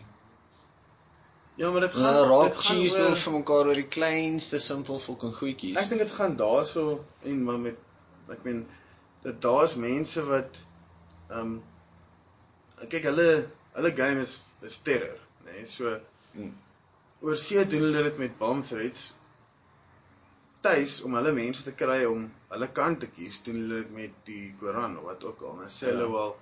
Ja, 1.56 1.70
maar 1.70 1.80
dit 1.86 1.92
Hulle 1.94 2.06
gaan 2.12 2.28
raak 2.30 2.48
dit 2.54 2.58
gaan 2.64 2.76
cheese 2.76 3.02
oor- 3.06 3.16
vir 3.16 3.32
mekaar 3.38 3.66
oor 3.70 3.78
die 3.78 3.88
kleinste 3.96 4.58
simpel 4.60 4.98
fucking 4.98 5.34
goedjies. 5.38 5.76
Ek 5.78 5.88
dink 5.88 6.00
dit 6.02 6.12
gaan 6.12 6.36
daarso 6.36 7.04
en 7.22 7.44
maar 7.44 7.58
met 7.62 7.76
ek 8.34 8.42
meen 8.44 8.64
dat 9.22 9.40
daar's 9.42 9.76
mense 9.76 10.24
wat 10.28 10.58
ehm 11.30 11.40
um, 11.40 11.62
kyk 12.90 13.04
hulle 13.08 13.28
hulle 13.76 13.92
game 13.96 14.20
is 14.26 14.34
is 14.62 14.78
terror, 14.82 15.18
nê? 15.46 15.52
Nee? 15.60 15.66
So 15.66 16.00
Mm. 16.34 16.50
oor 17.22 17.36
see 17.38 17.62
doen 17.64 17.80
hulle 17.86 18.02
dit 18.02 18.16
met 18.18 18.38
bomb 18.38 18.64
threats. 18.66 19.12
Tuis 20.64 21.02
om 21.06 21.14
hulle 21.14 21.32
mense 21.36 21.62
te 21.62 21.72
kry 21.72 22.04
om 22.08 22.24
hulle 22.50 22.68
kant 22.72 23.00
te 23.00 23.06
kies, 23.06 23.38
doen 23.46 23.54
hulle 23.60 23.82
dit 23.84 23.90
met 23.94 24.14
die 24.26 24.54
Koran 24.60 24.96
of 24.98 25.04
wat 25.04 25.24
ook 25.24 25.42
al. 25.42 25.56
Dan 25.62 25.70
sê 25.70 25.86
hulle 25.92 26.08
Ja. 26.08 26.10
wel 26.10 26.36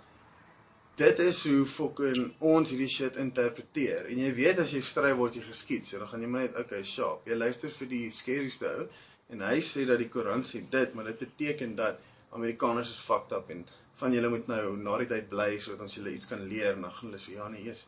dit 1.00 1.18
is 1.24 1.44
hoe 1.48 1.64
fucking 1.66 2.32
ons 2.38 2.70
hierdie 2.70 2.90
shit 2.90 3.16
interpreteer. 3.16 4.10
En 4.12 4.18
jy 4.24 4.32
weet 4.36 4.60
as 4.62 4.74
jy 4.74 4.82
stry 4.84 5.12
word 5.16 5.38
jy 5.38 5.44
geskiet. 5.46 5.86
So 5.88 6.02
dan 6.02 6.10
gaan 6.10 6.24
jy 6.24 6.30
maar 6.32 6.46
net 6.46 6.58
okay, 6.60 6.82
sharp. 6.84 7.26
Jy 7.28 7.38
luister 7.38 7.72
vir 7.78 7.88
die 7.88 8.04
skerryste 8.12 8.72
ou 8.82 8.88
en 9.32 9.44
hy 9.46 9.60
sê 9.64 9.86
dat 9.88 10.00
die 10.02 10.10
Koran 10.12 10.44
sê 10.44 10.60
dit, 10.70 10.94
maar 10.94 11.08
dit 11.08 11.22
beteken 11.24 11.76
dat 11.78 12.00
Amerikaners 12.36 12.90
is 12.92 13.00
fucked 13.00 13.32
up 13.32 13.48
en 13.52 13.64
van 14.00 14.12
julle 14.12 14.28
moet 14.32 14.48
nou 14.50 14.76
na 14.80 14.98
die 15.02 15.08
tyd 15.08 15.28
bly 15.30 15.50
sodat 15.60 15.84
ons 15.86 15.96
julle 15.96 16.12
iets 16.12 16.28
kan 16.28 16.42
leer 16.48 16.74
en 16.74 16.84
dan 16.86 16.94
gaan 16.96 17.10
hulle 17.10 17.20
so 17.22 17.32
ja 17.32 17.48
nee, 17.52 17.64
eers 17.68 17.86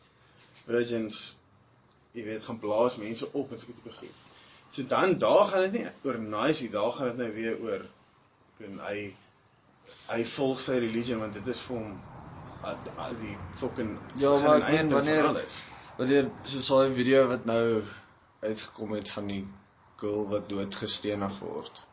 virgins 0.65 1.19
jy 2.15 2.25
weet 2.27 2.45
gaan 2.45 2.59
blaas 2.61 2.97
mense 3.01 3.29
op 3.33 3.51
en 3.51 3.61
so 3.61 3.69
'n 3.69 3.77
tipe 3.77 3.93
goed. 3.99 4.23
So 4.69 4.83
dan 4.95 5.17
daar 5.19 5.45
gaan 5.51 5.65
dit 5.67 5.77
nie 5.77 5.85
oor 6.07 6.19
nice 6.19 6.63
nie, 6.63 6.71
daar 6.71 6.91
gaan 6.91 7.07
dit 7.11 7.17
nou 7.17 7.31
weer 7.37 7.61
oor 7.67 7.85
kan 8.57 8.79
hy 8.87 8.97
hy 10.09 10.21
volg 10.35 10.61
sy 10.61 10.77
religie 10.81 11.17
want 11.21 11.33
dit 11.37 11.47
is 11.53 11.61
vir 11.67 11.77
hom 11.77 11.97
die 13.19 13.35
fucking 13.55 13.97
Ja, 14.15 14.37
maar 14.39 14.61
ek 14.61 14.71
meen, 14.71 14.89
wanneer-. 14.89 15.45
Wanneer 15.97 16.31
soos 16.43 16.67
daai 16.67 16.93
video 16.93 17.27
wat 17.27 17.45
nou 17.45 17.83
uitgekom 18.41 18.95
het 18.97 19.09
van 19.09 19.27
die 19.27 19.43
girl 20.01 20.27
wat 20.29 20.49
doodgestenig 20.49 21.39
word. 21.39 21.83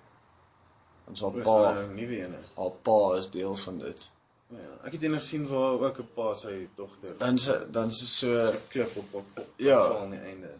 Ons 1.10 1.20
haar 1.20 1.38
pa, 1.44 1.56
sy 1.74 1.86
nuwe 1.94 2.18
ene. 2.24 2.40
haar 2.56 2.74
pa 2.86 2.98
is 3.18 3.30
deel 3.30 3.54
van 3.64 3.78
dit. 3.78 4.08
Ja, 4.52 4.72
ek 4.86 4.96
het 4.96 5.02
eendag 5.06 5.22
gesien 5.24 5.46
waar 5.48 5.80
ook 5.80 5.98
'n 6.02 6.08
pa 6.14 6.34
sy 6.36 6.68
dogter 6.76 7.14
Dan 7.18 7.38
se 7.38 7.54
dan 7.70 7.88
is 7.88 8.18
so 8.18 8.52
klip 8.68 8.96
op 8.96 9.14
op, 9.20 9.26
op 9.38 9.48
Ja. 9.56 9.80
aan 9.98 10.10
die 10.10 10.20
einde. 10.20 10.50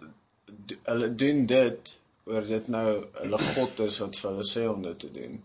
hulle 0.82 1.14
doen 1.14 1.46
dit 1.46 1.98
oor 2.24 2.44
dit 2.46 2.68
nou 2.68 3.04
hulle 3.12 3.38
god 3.38 3.80
is 3.80 3.98
wat 3.98 4.16
vir 4.16 4.30
hulle 4.30 4.44
sê 4.44 4.66
om 4.68 4.82
dit 4.82 4.98
te 4.98 5.10
doen. 5.10 5.42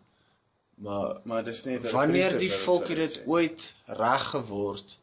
Maar 0.77 1.19
Maar 1.23 1.43
dis 1.43 1.63
net 1.65 1.91
wanneer 1.91 2.37
die 2.39 2.51
volk 2.53 2.87
het 2.87 2.97
dit 3.01 3.21
ooit 3.25 3.75
reg 3.85 4.25
geword 4.33 4.97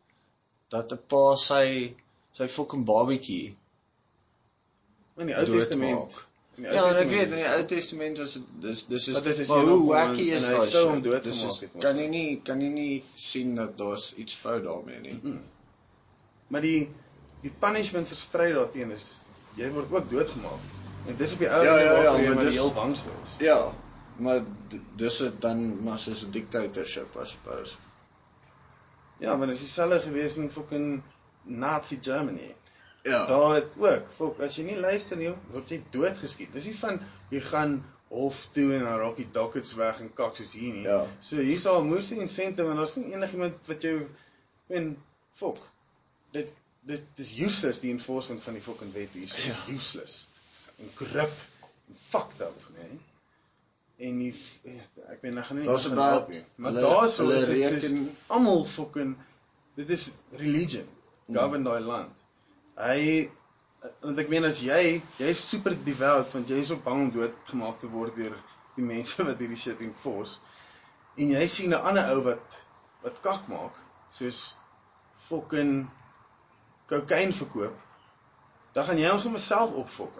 dat 0.70 0.92
'n 0.92 1.00
pa 1.10 1.34
sy 1.36 1.94
sy 2.30 2.46
fucking 2.48 2.84
babatjie 2.84 3.56
in 5.16 5.26
die 5.30 5.34
Ou. 5.36 5.44
Testament. 5.44 5.98
Ou 5.98 6.22
Ja, 6.56 6.70
en 6.70 6.96
ek 6.96 7.08
Testament 7.08 7.10
weet 7.10 7.30
in 7.34 7.36
die 7.42 7.48
Ou 7.50 7.64
Testament 7.66 8.18
was 8.18 8.34
dis 8.62 8.84
dis 8.86 9.08
is 9.08 9.22
dis 9.22 9.38
is 9.38 9.48
maar 9.48 9.64
hoe 9.66 9.88
wacky 9.90 10.28
is 10.36 10.46
daai 10.46 10.66
sou 10.70 10.84
shit? 10.94 11.04
doodgemaak 11.04 11.22
Dis 11.24 11.42
is 11.44 11.80
kan 11.82 11.98
jy 11.98 12.06
nie 12.08 12.40
kan 12.46 12.60
jy 12.62 12.68
nie 12.70 13.02
sien 13.14 13.54
dat 13.54 13.76
daar's 13.78 14.12
iets 14.16 14.34
fout 14.34 14.62
daarmee 14.64 15.00
nie. 15.00 15.18
Mm. 15.22 15.40
Maar 16.48 16.60
die 16.60 16.90
die 17.42 17.52
punishment 17.60 18.08
vir 18.08 18.16
stryd 18.16 18.54
daarteen 18.54 18.90
is 18.90 19.18
jy 19.56 19.70
word 19.72 19.90
ook 19.92 20.10
doodgemaak. 20.10 20.60
En 21.06 21.16
dis 21.16 21.32
op 21.32 21.38
die 21.38 21.48
ou 21.50 21.64
Ja, 21.64 21.78
ja, 21.78 22.02
ja, 22.02 22.16
jy 22.20 22.28
maar 22.34 22.44
dis- 22.44 22.54
heel 22.54 22.72
bangste 22.72 23.10
is. 23.24 23.34
Ja, 23.38 23.74
maar 24.16 24.44
dis 24.94 25.16
dit 25.18 25.40
dan 25.40 25.82
maar 25.82 25.98
soos 25.98 26.24
'n 26.26 26.30
dictatorship 26.30 27.16
I 27.20 27.26
suppose. 27.26 27.76
Ja, 29.18 29.36
maar 29.36 29.46
dit 29.46 29.56
is 29.56 29.62
dieselfde 29.62 30.00
gewees 30.00 30.36
in 30.36 30.50
fucking 30.50 31.02
Nazi 31.42 31.98
Germany. 32.00 32.54
Ja. 33.02 33.26
Daar 33.26 33.54
het 33.54 33.76
ook, 33.78 34.10
fok, 34.16 34.40
as 34.40 34.56
jy 34.56 34.64
nie 34.64 34.76
luister 34.80 35.16
nie, 35.16 35.34
word 35.52 35.68
jy 35.68 35.82
doodgeskiet. 35.90 36.52
Dis 36.52 36.64
nie 36.64 36.78
van 36.78 37.00
jy 37.30 37.40
gaan 37.40 37.84
hof 38.08 38.48
toe 38.52 38.72
en 38.74 38.84
dan 38.86 38.98
raak 38.98 39.16
die 39.16 39.28
dockets 39.30 39.74
weg 39.74 40.00
en 40.00 40.12
kak 40.14 40.36
soos 40.36 40.52
hier 40.52 40.74
nie. 40.74 40.86
Ja. 40.86 41.06
So 41.20 41.36
hier's 41.36 41.66
al 41.66 41.84
moesie 41.84 42.20
incentive 42.22 42.70
en 42.70 42.80
daar's 42.80 42.96
nie 42.96 43.12
enigiemand 43.12 43.56
wat 43.68 43.82
jou 43.82 43.96
en 44.66 44.94
fok. 45.32 45.60
Dit 46.32 46.52
dit 46.84 47.04
dis 47.16 47.32
useless 47.40 47.80
die 47.80 47.92
enforcement 47.92 48.42
van 48.44 48.56
die 48.56 48.62
fucking 48.62 48.92
wet 48.92 49.12
hier. 49.16 49.24
is 49.24 49.44
Ja. 49.48 49.56
Useless. 49.72 50.26
En 50.76 50.90
korrup 50.94 51.32
en 51.88 51.96
fucked 52.08 52.40
up, 52.40 52.66
nee. 52.76 52.98
En 53.98 54.16
die 54.18 54.32
ek 55.06 55.20
weet 55.22 55.36
ek 55.38 55.44
gaan 55.46 55.58
nie 55.58 55.66
Daar's 55.66 55.86
about- 55.86 56.10
help 56.12 56.28
nie. 56.34 56.44
Maar 56.56 56.72
daarso 56.72 57.22
hulle 57.22 57.36
is 57.38 57.46
dit 57.46 57.62
soos 57.62 57.82
reken- 57.82 58.16
almal 58.26 58.64
fucking 58.64 59.16
dit 59.76 59.90
is 59.90 60.12
religion 60.32 60.86
Mm. 61.26 61.36
govern 61.36 61.62
daai 61.64 61.80
land. 61.80 62.12
Hy 62.76 63.30
want 64.02 64.18
ek 64.18 64.28
meen 64.28 64.44
as 64.44 64.60
jy 64.60 65.02
jy's 65.18 65.38
super 65.48 65.76
devout 65.84 66.32
want 66.32 66.48
jy 66.48 66.56
is 66.60 66.70
op 66.70 66.84
bang 66.84 67.00
om 67.02 67.10
doodgemaak 67.10 67.78
te 67.80 67.88
word 67.88 68.14
deur 68.16 68.34
die 68.76 68.82
mense 68.84 69.24
wat 69.24 69.38
hierdie 69.38 69.56
shit 69.60 69.80
enforce 69.80 70.38
en 71.16 71.30
jy 71.30 71.46
sien 71.46 71.70
'n 71.70 71.80
ander 71.80 72.10
ou 72.16 72.22
wat 72.24 72.58
wat 73.02 73.20
kak 73.22 73.48
maak 73.48 73.72
soos 74.10 74.54
fucking 75.28 75.86
kokain 76.88 77.32
verkoop 77.32 77.76
dan 78.74 78.84
gaan 78.84 78.98
jy 78.98 79.08
hom 79.10 79.18
sommer 79.20 79.40
self 79.40 79.72
opfok. 79.72 80.12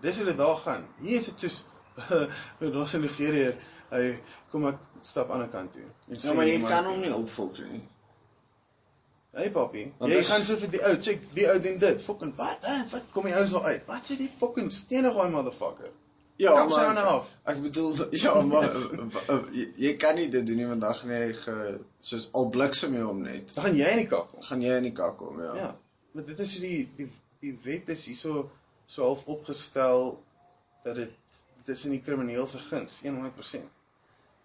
Dis 0.00 0.16
hoe 0.16 0.24
dit 0.24 0.36
daar 0.36 0.56
gaan. 0.56 0.86
Hier 1.02 1.18
is 1.18 1.26
dit 1.26 1.40
soos 1.40 1.64
daar's 2.74 2.94
'n 2.94 3.00
Nigeriër 3.04 3.54
hy 3.92 4.04
kom 4.50 4.66
ek 4.66 4.78
stap 5.02 5.30
aan 5.30 5.42
die 5.42 5.48
ander 5.48 5.50
kant 5.52 5.72
toe. 5.72 5.82
En 6.08 6.14
Ja, 6.14 6.20
sê, 6.30 6.34
maar 6.36 6.46
jy 6.46 6.58
"Man, 6.58 6.70
kan 6.70 6.84
hom 6.84 7.00
nie 7.00 7.14
opvolg 7.14 7.58
nie. 7.70 7.82
Hey 9.32 9.50
papi, 9.50 9.92
Want 9.98 10.12
jy 10.12 10.18
dis- 10.18 10.28
gaan 10.30 10.44
so 10.44 10.56
vir 10.60 10.68
die 10.74 10.80
ou, 10.84 10.96
check, 11.00 11.20
die 11.34 11.46
ou 11.48 11.58
doen 11.64 11.78
dit. 11.80 12.02
Fucking 12.04 12.34
wat? 12.36 12.58
Hè? 12.68 12.82
Wat 12.90 13.04
kom 13.14 13.24
die 13.24 13.32
ouens 13.34 13.54
al 13.54 13.64
uit? 13.64 13.84
Wat 13.88 14.04
sê 14.10 14.16
die 14.18 14.30
fucking 14.38 14.72
stenig 14.72 15.14
daai 15.16 15.30
motherfucker? 15.32 15.88
Ja, 16.36 16.52
Kap 16.56 16.70
hande 16.74 17.00
af. 17.00 17.30
Ek 17.48 17.60
bedoel 17.62 17.96
ja, 18.24 18.34
maar 18.42 18.68
jy, 19.58 19.66
jy 19.76 19.92
kan 19.96 20.16
nie 20.16 20.28
dit 20.28 20.46
doen 20.46 20.56
nie 20.60 20.66
want 20.68 20.80
dan 20.84 20.94
gaan 20.94 21.10
jy 21.14 21.32
ge, 21.38 21.56
soos 22.00 22.28
al 22.32 22.50
bliksem 22.50 22.94
jy 22.98 23.04
hom 23.06 23.22
net. 23.24 23.54
Dan 23.54 23.64
gaan 23.64 23.76
jy 23.76 23.88
in 23.96 24.02
die 24.02 24.08
kak 24.10 24.28
kom. 24.32 24.42
Gaan 24.42 24.62
jy 24.64 24.76
in 24.82 24.88
die 24.90 24.92
kak 24.96 25.16
kom, 25.20 25.40
ja. 25.40 25.54
Ja. 25.56 25.70
Maar 26.12 26.24
dit 26.28 26.40
is 26.44 26.54
die 26.60 26.88
die 26.96 27.08
die 27.40 27.54
wet 27.64 27.88
is 27.88 28.04
hierso 28.06 28.50
so 28.86 29.04
half 29.08 29.24
opgestel 29.26 30.18
dat 30.84 30.94
dit 31.00 31.10
dit 31.64 31.76
is 31.76 31.84
in 31.84 31.96
die 31.96 32.02
krimineel 32.02 32.46
se 32.46 32.58
guns 32.58 33.00
100%. 33.04 33.70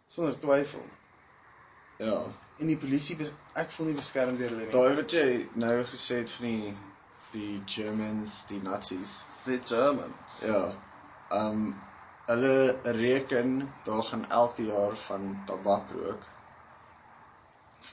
Sonder 0.08 0.40
twyfel. 0.40 0.86
Ja. 1.98 2.26
En 2.58 2.70
die 2.70 2.78
polisie 2.78 3.18
ek 3.58 3.72
voel 3.74 3.92
nie 3.92 3.98
beskerm 3.98 4.38
deur 4.38 4.54
hulle 4.54 4.68
nie. 4.68 4.74
Daai 4.74 5.00
wat 5.00 5.14
jy 5.18 5.28
nou 5.58 5.74
gesê 5.90 6.22
het 6.22 6.32
van 6.38 6.48
die 6.48 6.76
die 7.34 7.62
Germans, 7.68 8.46
die 8.48 8.62
Nazis. 8.64 9.28
the 9.46 9.60
German. 9.66 10.14
Ja. 10.42 10.74
Um 11.34 11.76
hulle 12.28 12.80
reken 12.84 13.72
daar 13.84 14.04
gaan 14.04 14.30
elke 14.30 14.66
jaar 14.66 14.96
van 14.96 15.42
tabak 15.46 15.92
rook. 15.92 16.24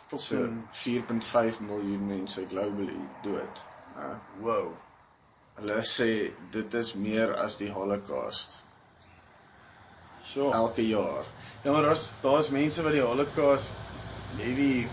So 0.09 0.19
Fucking 0.19 1.23
4.5 1.25 1.61
miljoen 1.61 2.07
mense 2.07 2.47
globally 2.49 3.01
dood. 3.23 3.67
Ja. 3.97 4.21
wow. 4.41 4.73
Hulle 5.55 5.81
sê 5.87 6.33
dit 6.51 6.75
is 6.75 6.95
meer 6.95 7.35
as 7.35 7.57
die 7.57 7.71
Holocaust. 7.73 8.64
Sure. 10.25 10.53
elke 10.53 10.87
jaar. 10.89 11.25
Ja, 11.63 11.73
maar 11.73 11.83
daar's 11.83 12.13
daar's 12.23 12.49
mense 12.51 12.83
wat 12.83 12.93
die 12.93 13.01
Holocaust 13.05 13.75
heavy 14.37 14.87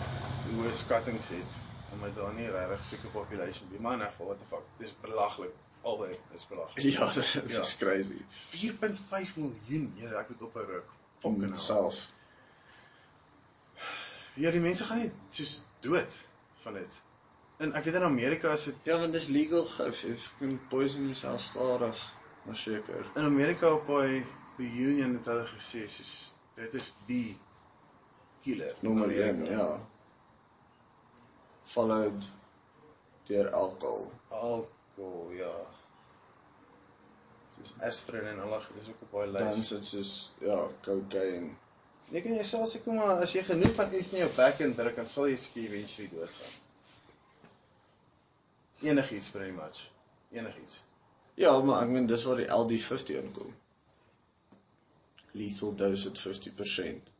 hoë 0.51 0.71
skattings 0.73 1.29
het. 1.29 1.57
Omdat 1.93 2.15
daar 2.15 2.33
nie 2.33 2.50
regtig 2.51 2.83
sulke 2.83 3.07
population 3.07 3.69
be. 3.71 3.79
Maar 3.81 3.93
in 4.00 4.05
geval 4.09 4.25
what 4.25 4.39
the 4.39 4.45
fuck. 4.45 4.63
Dis 4.77 4.93
belaglik. 5.01 5.51
Albei 5.81 6.15
is 6.33 6.47
belaglik. 6.47 6.83
Ja, 6.93 7.05
dit 7.13 7.51
Ja. 7.51 7.59
is 7.59 7.77
crazy. 7.77 8.21
4.5 8.50 9.35
miljoen. 9.35 9.91
Ja, 9.95 10.09
ek 10.19 10.29
moet 10.29 10.41
ophou 10.41 10.65
rook. 10.65 10.89
Fucking 11.19 11.50
Mm, 11.50 11.57
self. 11.57 12.11
Ja, 14.39 14.51
die 14.51 14.59
mense 14.63 14.83
gaan 14.88 14.97
net 15.01 15.11
soos 15.29 15.61
dood 15.83 16.17
van 16.63 16.73
dit. 16.79 17.01
En 17.61 17.73
ek 17.77 17.83
weet 17.85 17.97
in 18.00 18.03
Amerika 18.07 18.53
is 18.53 18.63
dit 18.69 18.75
Ja, 18.89 18.97
want 19.00 19.13
dis 19.13 19.27
legal 19.27 19.65
gif. 19.65 20.01
Jy 20.07 20.15
kan 20.39 20.59
poison 20.69 21.05
jouself 21.05 21.41
stadig, 21.41 22.00
maar 22.45 22.55
seker. 22.55 23.11
in 23.15 23.23
Amerika 23.25 23.73
op 23.73 23.85
by 23.88 24.23
the 24.61 24.69
Union 24.87 25.15
het 25.17 25.25
hulle 25.31 25.45
gesê 25.51 25.85
soos 25.89 26.13
dit 26.59 26.73
is 26.79 26.91
die 27.07 27.37
killer. 28.45 28.75
Nommer 28.85 29.11
in 29.11 29.21
1, 29.21 29.29
Amerika. 29.29 29.57
ja. 29.57 29.79
Followed 31.73 32.29
deur 33.29 33.49
alcohol. 33.55 34.07
Alkohol, 34.29 35.31
ja. 35.37 35.53
Soos 37.55 37.73
aspirin 37.89 38.27
en 38.33 38.39
al 38.45 38.55
dit 38.73 38.81
is 38.83 38.89
ook 38.89 39.01
op 39.07 39.11
baie 39.17 39.31
Dan 39.31 39.53
lys. 39.57 39.67
sit 39.73 39.85
soos 39.85 40.13
ja, 40.41 40.57
cocaine. 40.85 41.53
Jy 42.11 42.21
kan 42.25 42.33
jouself 42.33 42.71
sê 42.73 42.81
kom 42.83 42.97
maar 42.97 43.21
as 43.23 43.33
jy 43.37 43.43
genoeg 43.45 43.75
van 43.77 43.93
iets 43.93 44.09
in 44.15 44.23
jou 44.23 44.29
bek 44.35 44.59
indruk 44.65 44.95
dan 44.97 45.07
sal 45.07 45.27
jy 45.29 45.37
seker 45.37 45.67
eventually 45.69 46.09
doodgaan. 46.09 46.55
Enigiets 48.81 49.29
pretty 49.29 49.53
much. 49.53 49.83
Enigiets. 50.33 50.81
Ja, 51.37 51.53
maar 51.61 51.83
ek 51.85 51.91
meen 51.93 52.07
dis 52.09 52.23
waar 52.27 52.41
die 52.41 52.49
LD50 52.49 53.19
inkom. 53.21 53.53
Lethal 55.31 55.75
dose 55.75 56.07
at 56.09 56.17
50%. 56.19 57.11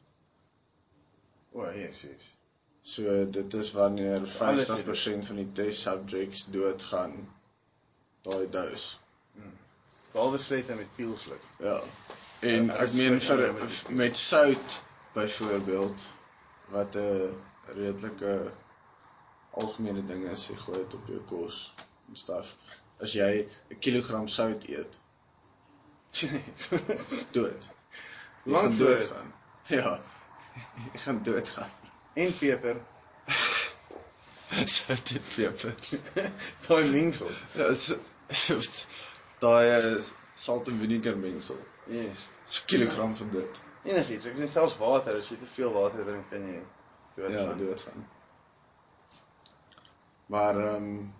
O, 1.54 1.66
yes, 1.72 2.02
yes. 2.02 2.28
So 2.84 3.30
dit 3.30 3.54
is 3.54 3.72
wanneer 3.72 4.20
alles 4.40 4.66
50% 4.70 5.26
van 5.28 5.36
die 5.36 5.52
test 5.52 5.82
subjects 5.82 6.46
doodgaan 6.50 7.18
daai 8.22 8.50
dose. 8.50 8.98
Behalwe 10.12 10.38
slet 10.38 10.70
en 10.70 10.78
met 10.78 10.96
pielsluk. 10.96 11.42
Ja. 11.60 11.82
En 12.42 12.66
Ja, 12.66 12.74
ek 12.84 12.94
meen 12.94 13.20
vir 13.22 13.54
met- 13.54 13.86
met 13.90 14.18
sout 14.18 14.84
byvoorbeeld 15.14 16.08
wat 16.74 16.96
'n 16.96 17.36
redelike 17.76 18.52
algemene 19.52 20.04
ding 20.04 20.26
is, 20.30 20.48
jy 20.48 20.56
gooi 20.56 20.78
dit 20.78 20.94
op 20.94 21.08
jou 21.08 21.20
kos 21.20 21.74
en 22.10 22.16
stuff. 22.16 22.56
As 23.00 23.14
jy 23.14 23.48
'n 23.70 23.80
kilogram 23.80 24.28
sout 24.28 24.64
eet, 24.68 25.00
dood. 27.32 27.70
Jy 28.44 28.52
Lank 28.52 28.64
gaan 28.74 28.78
dit. 28.78 28.88
doodgaan. 28.88 29.34
Ja. 29.78 30.02
Jy 30.94 31.00
gaan 31.00 31.24
doodgaan. 31.24 31.70
en 32.14 32.38
peper. 32.38 32.78
Sout 34.76 35.12
en 35.16 35.22
peper. 35.36 35.76
Daai 36.68 36.90
mengsel. 36.92 37.30
Ja, 37.56 37.66
is 37.72 37.86
daai 39.40 39.96
is 39.96 40.14
salt 40.34 40.68
en 40.68 40.80
vinegar 40.80 41.16
mengsel. 41.18 41.58
Yes. 41.88 42.26
So 42.44 42.62
'n 42.62 42.66
kilogram 42.66 43.16
van 43.16 43.30
dit. 43.30 43.62
Enigiets. 43.84 44.26
Ek 44.26 44.36
sê 44.38 44.48
selfs 44.48 44.78
water, 44.78 45.16
as 45.18 45.30
jy 45.30 45.38
te 45.38 45.48
veel 45.56 45.72
water 45.74 46.04
drink 46.06 46.28
kan 46.30 46.44
jy 46.52 46.60
doodgaan. 47.16 47.48
Ja, 47.48 47.54
doodgaan. 47.64 48.08
Maar 50.28 50.56
ehm 50.60 50.76
um, 50.76 51.14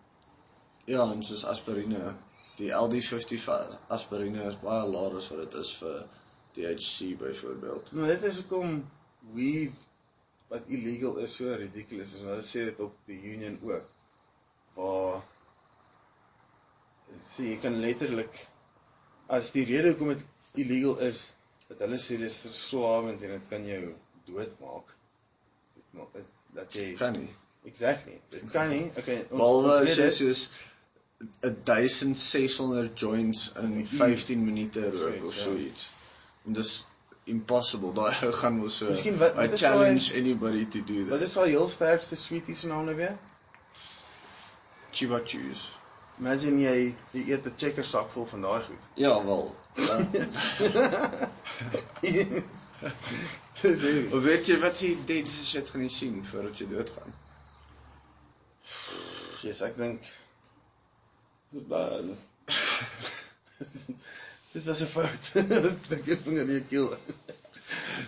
ja, 0.86 1.02
en 1.12 1.24
soos 1.24 1.46
aspirine, 1.46 2.14
die 2.58 2.72
LD50 2.72 3.42
va- 3.44 3.80
aspirine 3.88 4.44
is 4.48 4.60
baie 4.62 4.88
laer 4.88 5.16
as 5.18 5.30
wat 5.32 5.40
dit 5.46 5.54
is 5.64 5.72
vir 5.82 6.06
THC 6.56 7.18
byvoorbeeld. 7.20 7.92
Nou 7.98 8.08
dit 8.08 8.24
is 8.30 8.36
hoekom 8.42 8.78
weed 9.34 9.74
wat 10.52 10.68
illegal 10.68 11.18
is 11.24 11.36
so 11.36 11.54
ridiculous 11.56 12.14
is. 12.14 12.24
Hulle 12.26 12.44
sê 12.44 12.66
dit 12.72 12.80
op 12.84 12.96
die 13.08 13.20
union 13.34 13.60
ook. 13.64 13.86
Waar 14.76 15.22
sê 17.28 17.46
jy 17.52 17.58
kan 17.64 17.78
letterlik 17.84 18.42
as 19.32 19.52
die 19.56 19.66
rede 19.70 19.94
hoekom 19.94 20.12
dit 20.16 20.26
illegal 20.64 20.98
is, 21.08 21.22
dat 21.70 21.80
hulle 21.86 22.00
sê 22.04 22.18
dis 22.20 22.36
verslawend 22.44 23.22
en 23.24 23.36
dit 23.38 23.48
kan 23.52 23.66
jou 23.68 23.94
doodmaak. 24.28 24.92
Dit 25.78 25.88
maak 25.96 26.12
dit 26.18 26.28
dat 26.56 26.74
jy 26.76 26.90
Kan 27.00 27.16
nie. 27.20 27.30
Exactly. 27.70 28.18
Dit 28.34 28.50
kan 28.52 28.70
nie. 28.74 28.88
Okay, 28.98 29.22
Behalwe 29.30 29.80
weet 29.86 29.90
as 29.92 29.98
jy 29.98 30.10
dit. 30.10 30.16
soos 30.18 30.50
1600 31.64 32.96
joints 33.00 33.52
in 33.62 33.76
Mm. 33.78 33.86
15 33.86 34.46
minute 34.46 34.82
rook 34.92 35.24
of 35.30 35.36
ja. 35.36 35.42
so 35.44 35.56
iets. 35.56 35.92
En 36.46 36.54
dis 36.54 36.88
impossible. 37.24 37.94
Daai 37.94 38.26
ou 38.26 38.32
gaan 38.34 38.58
mos 38.58 38.78
so 38.78 38.86
Miskien 38.90 39.18
wat- 39.18 39.34
I 39.36 39.36
wat 39.46 39.54
is 39.54 39.60
challenge 39.62 40.08
daai- 40.10 40.20
anybody 40.22 40.66
to 40.66 40.82
do 40.84 41.00
Wat 41.10 41.20
that. 41.20 41.28
is 41.28 41.38
al 41.38 41.44
heel 41.44 41.68
sterkste 41.70 42.16
sweeties 42.16 42.64
naam 42.64 42.86
nou 42.86 42.96
weer? 42.96 43.18
Chiba 44.92 45.20
chews. 45.26 45.70
Imagine 46.20 46.60
jy 46.62 46.96
jy 47.14 47.22
eet 47.34 47.46
'n 47.46 47.54
checker 47.58 47.84
sak 47.86 48.12
vol 48.12 48.26
van 48.26 48.42
daai 48.42 48.62
goed. 48.62 48.84
Ja, 48.96 49.24
wel. 49.26 49.56
Ja. 49.76 49.98
Of 54.12 54.24
weet 54.30 54.48
jy 54.48 54.58
wat 54.60 54.80
jy 54.82 54.98
deadste 55.06 55.46
shit 55.46 55.70
gaan 55.70 55.82
jy 55.86 55.90
sien 55.90 56.26
voordat 56.26 56.58
jy 56.58 56.68
doodgaan? 56.68 57.14
Jesus, 59.42 59.62
ek 59.62 59.78
dink 59.78 60.02
dit 64.52 64.64
was 64.64 64.82
'n 64.82 64.92
fout. 64.92 65.32
Ek 65.72 65.90
dink 65.90 66.08
ek 66.08 66.24
vinger 66.28 66.48
in 66.48 66.56
jou 66.58 66.64
keel. 66.70 66.98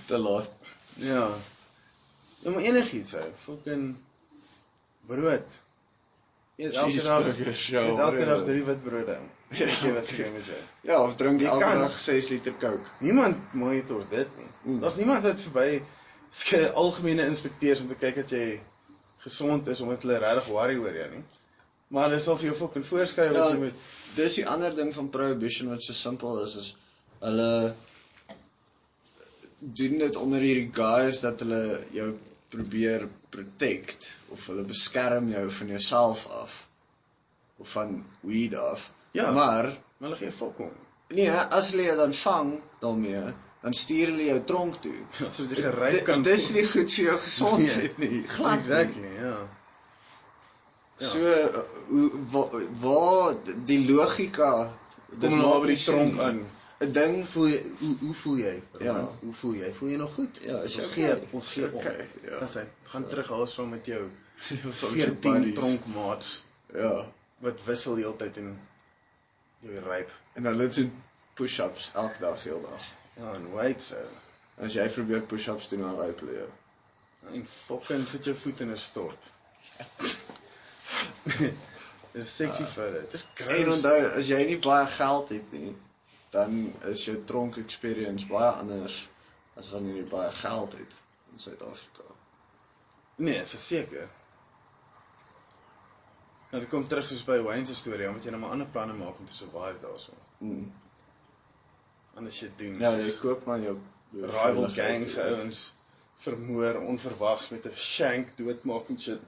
Te 0.06 0.18
laat. 0.18 0.52
Ja. 1.00 1.28
Ja, 2.44 2.50
maar 2.52 2.62
enigiets 2.62 3.14
ou, 3.16 3.30
fucking 3.46 3.96
brood. 5.08 5.62
Eet 6.56 6.76
elke 6.76 7.02
dag 7.02 7.38
ja. 7.68 7.82
eet 7.82 8.00
elke 8.00 8.26
dag 8.26 8.44
drie 8.46 8.64
witbrode. 8.64 9.18
Ja, 9.54 9.66
Weet 9.66 9.82
jy 9.86 9.92
wat 9.94 10.08
gebeur 10.10 10.32
met 10.34 10.46
jou? 10.50 10.60
Ja, 10.82 10.96
of 11.04 11.16
drink 11.16 11.42
Jy 11.44 11.48
elke 11.48 11.74
dag 11.78 11.98
6 12.00 12.30
liter 12.34 12.56
Coke. 12.58 12.90
Niemand 13.06 13.54
monitor 13.54 14.02
dit 14.10 14.38
nie. 14.38 14.48
Mm. 14.64 14.80
Daar's 14.82 14.96
niemand 14.98 15.24
wat 15.24 15.42
verby 15.46 15.84
algemene 16.74 17.28
inspekteurs 17.30 17.84
om 17.84 17.88
te 17.92 17.98
kyk 18.02 18.16
dat 18.16 18.34
jy 18.34 18.48
gesond 19.22 19.68
is 19.70 19.82
omdat 19.86 20.02
hulle 20.02 20.18
regtig 20.24 20.50
worry 20.50 20.80
oor 20.82 20.98
jou 20.98 21.10
nie. 21.12 21.22
Maar 21.94 22.10
hulle 22.10 22.20
sal 22.26 22.38
vir 22.42 22.50
jou 22.52 22.56
fucking 22.58 22.86
voorskryf 22.88 23.32
wat 23.36 23.38
Ja, 23.44 23.50
jy 23.54 23.60
moet 23.68 23.90
Dis 24.18 24.36
die 24.38 24.46
ander 24.50 24.74
ding 24.78 24.92
van 24.94 25.08
prohibition 25.14 25.70
wat 25.74 25.82
so 25.86 25.94
simpel 25.98 26.40
is 26.44 26.56
is 26.62 26.72
hulle 27.24 27.50
doen 29.80 29.98
dit 30.02 30.16
onder 30.20 30.44
hierdie 30.44 30.70
guise 30.76 31.22
dat 31.24 31.40
hulle 31.46 31.62
jou 31.96 32.10
probeer 32.54 33.06
protect 33.34 34.10
of 34.36 34.44
hulle 34.52 34.66
beskerm 34.70 35.30
jou 35.32 35.46
van 35.58 35.72
jouself 35.74 36.26
af 36.42 36.58
of 37.62 37.70
van 37.78 37.96
weed 38.28 38.56
af. 38.58 38.90
Ja. 39.16 39.32
Maar 39.32 39.70
hulle 40.04 40.16
gee 40.20 40.32
fok 40.32 40.60
om. 40.68 40.72
nee, 41.14 41.30
as 41.30 41.72
hulle 41.72 41.84
jou 41.88 41.96
dan 41.98 42.14
vang 42.14 42.54
daarmee, 42.82 43.24
dan 43.62 43.74
stuur 43.78 44.08
hulle 44.12 44.26
jou 44.26 44.40
tronk 44.44 44.76
toe. 44.82 44.96
Sodat 45.36 45.58
jy 45.58 45.64
geryp 45.70 45.98
Di- 46.00 46.06
kan 46.10 46.22
Dis 46.26 46.50
nie 46.56 46.66
goed 46.68 46.92
vir 46.98 47.06
jou 47.06 47.18
gesondheid 47.28 47.98
nie. 48.02 48.24
Glad 48.36 48.52
nie. 48.52 48.60
Exactly, 48.60 49.14
ja. 49.22 49.36
Ja. 50.98 51.08
So 51.08 51.20
uh, 51.20 51.60
hoe 51.88 52.12
waar, 52.32 52.50
waar 52.80 53.36
die 53.66 53.80
logika 53.92 54.74
dit 55.10 55.30
Kom 55.30 55.40
nou 55.40 55.62
by 55.62 55.68
die 55.68 55.80
tronk 55.84 56.20
nie. 56.34 56.46
'n 56.84 56.92
Ding 56.92 57.26
Voel 57.28 57.48
jy 57.48 57.60
hoe 57.80 57.96
hoe 58.00 58.14
voel 58.14 58.38
jy? 58.38 58.54
Ja. 58.80 58.86
Roman? 58.86 59.18
Hoe 59.22 59.34
voel 59.34 59.54
jy? 59.54 59.74
Voel 59.74 59.90
jy 59.90 59.98
nog 59.98 60.14
goed? 60.14 60.40
Ja, 60.42 60.58
is 60.68 60.76
ons 60.76 60.86
jy 60.86 60.92
gee 60.92 61.12
okay? 61.16 61.28
ons 61.32 61.48
gee 61.54 61.64
jy 61.64 61.70
om. 61.72 61.78
okay? 61.80 62.08
Ja. 62.24 62.40
Dan 62.40 62.50
sê 62.56 62.64
gaan 62.92 63.08
terug 63.08 63.30
huis 63.38 63.54
saam 63.54 63.70
met 63.70 63.86
jou 63.86 64.02
Ons 64.70 64.84
al 64.84 64.96
jou 65.00 65.08
14 65.10 65.22
buddies. 65.22 65.56
tronkmaats 65.60 66.32
Ja. 66.74 66.94
wat 67.46 67.64
wissel 67.66 67.96
heeltyd 68.02 68.38
en 68.42 68.50
jou 69.60 69.80
ryp. 69.88 70.12
En 70.34 70.46
hulle 70.50 70.68
doen 70.68 70.92
push-ups 71.38 71.92
elke 71.94 72.20
dag, 72.20 72.44
heel 72.44 72.62
dag. 72.62 72.90
Ja, 73.18 73.34
en 73.34 73.48
wait 73.54 73.82
so. 73.82 74.02
As 74.58 74.74
jy 74.74 74.88
probeer 74.90 75.22
push-ups 75.22 75.68
doen 75.72 75.86
dan 75.86 75.96
ryp 76.02 76.20
hulle 76.26 76.38
jou. 76.42 76.50
En 77.34 77.48
fucking 77.68 78.08
sit 78.08 78.26
jou 78.26 78.36
voet 78.36 78.60
in 78.66 78.72
'n 78.72 78.78
stort. 78.78 79.32
Dis 82.14 82.36
sexy 82.36 82.66
vir 82.76 82.92
dit. 82.92 83.12
Dis 83.12 83.24
En 83.26 83.46
gross. 83.48 83.76
onthou, 83.76 84.00
as 84.20 84.28
jy 84.30 84.42
nie 84.46 84.60
baie 84.62 84.86
geld 84.96 85.30
het 85.34 85.56
nie, 85.56 85.72
dan 86.36 86.60
is 86.92 87.06
jou 87.08 87.16
tronk 87.30 87.58
experience 87.62 88.28
baie 88.30 88.52
anders 88.62 89.00
as 89.58 89.72
wanneer 89.74 90.02
jy 90.02 90.06
baie 90.12 90.32
geld 90.42 90.78
het 90.78 91.00
in 91.32 91.42
Suid-Afrika. 91.42 92.06
Nee, 93.16 93.42
verseker. 93.50 94.10
Nou 96.52 96.62
dit 96.62 96.70
kom 96.70 96.86
terug 96.88 97.08
soos 97.10 97.26
by 97.26 97.40
Wayne 97.42 97.66
se 97.66 97.76
storie, 97.78 98.08
omdat 98.10 98.26
jy 98.28 98.34
nou 98.34 98.42
maar 98.44 98.54
ander 98.54 98.70
planne 98.70 98.94
maak 98.98 99.18
om 99.18 99.26
te 99.30 99.34
survive 99.34 99.80
daarso. 99.82 100.14
Mm. 100.46 100.68
Anders 102.22 102.42
jy 102.44 102.50
doen. 102.58 102.76
Ja, 102.82 102.92
jy 103.02 103.14
koop 103.22 103.46
maar 103.50 103.62
jou, 103.62 103.80
jou 104.14 104.30
rival 104.30 104.68
gangs 104.76 105.18
ouens 105.24 105.64
vermoor 106.24 106.78
onverwags 106.88 107.50
met 107.50 107.66
'n 107.66 107.76
shank 107.76 108.38
doodmaak 108.38 108.90
en 108.94 109.00
shit 109.00 109.22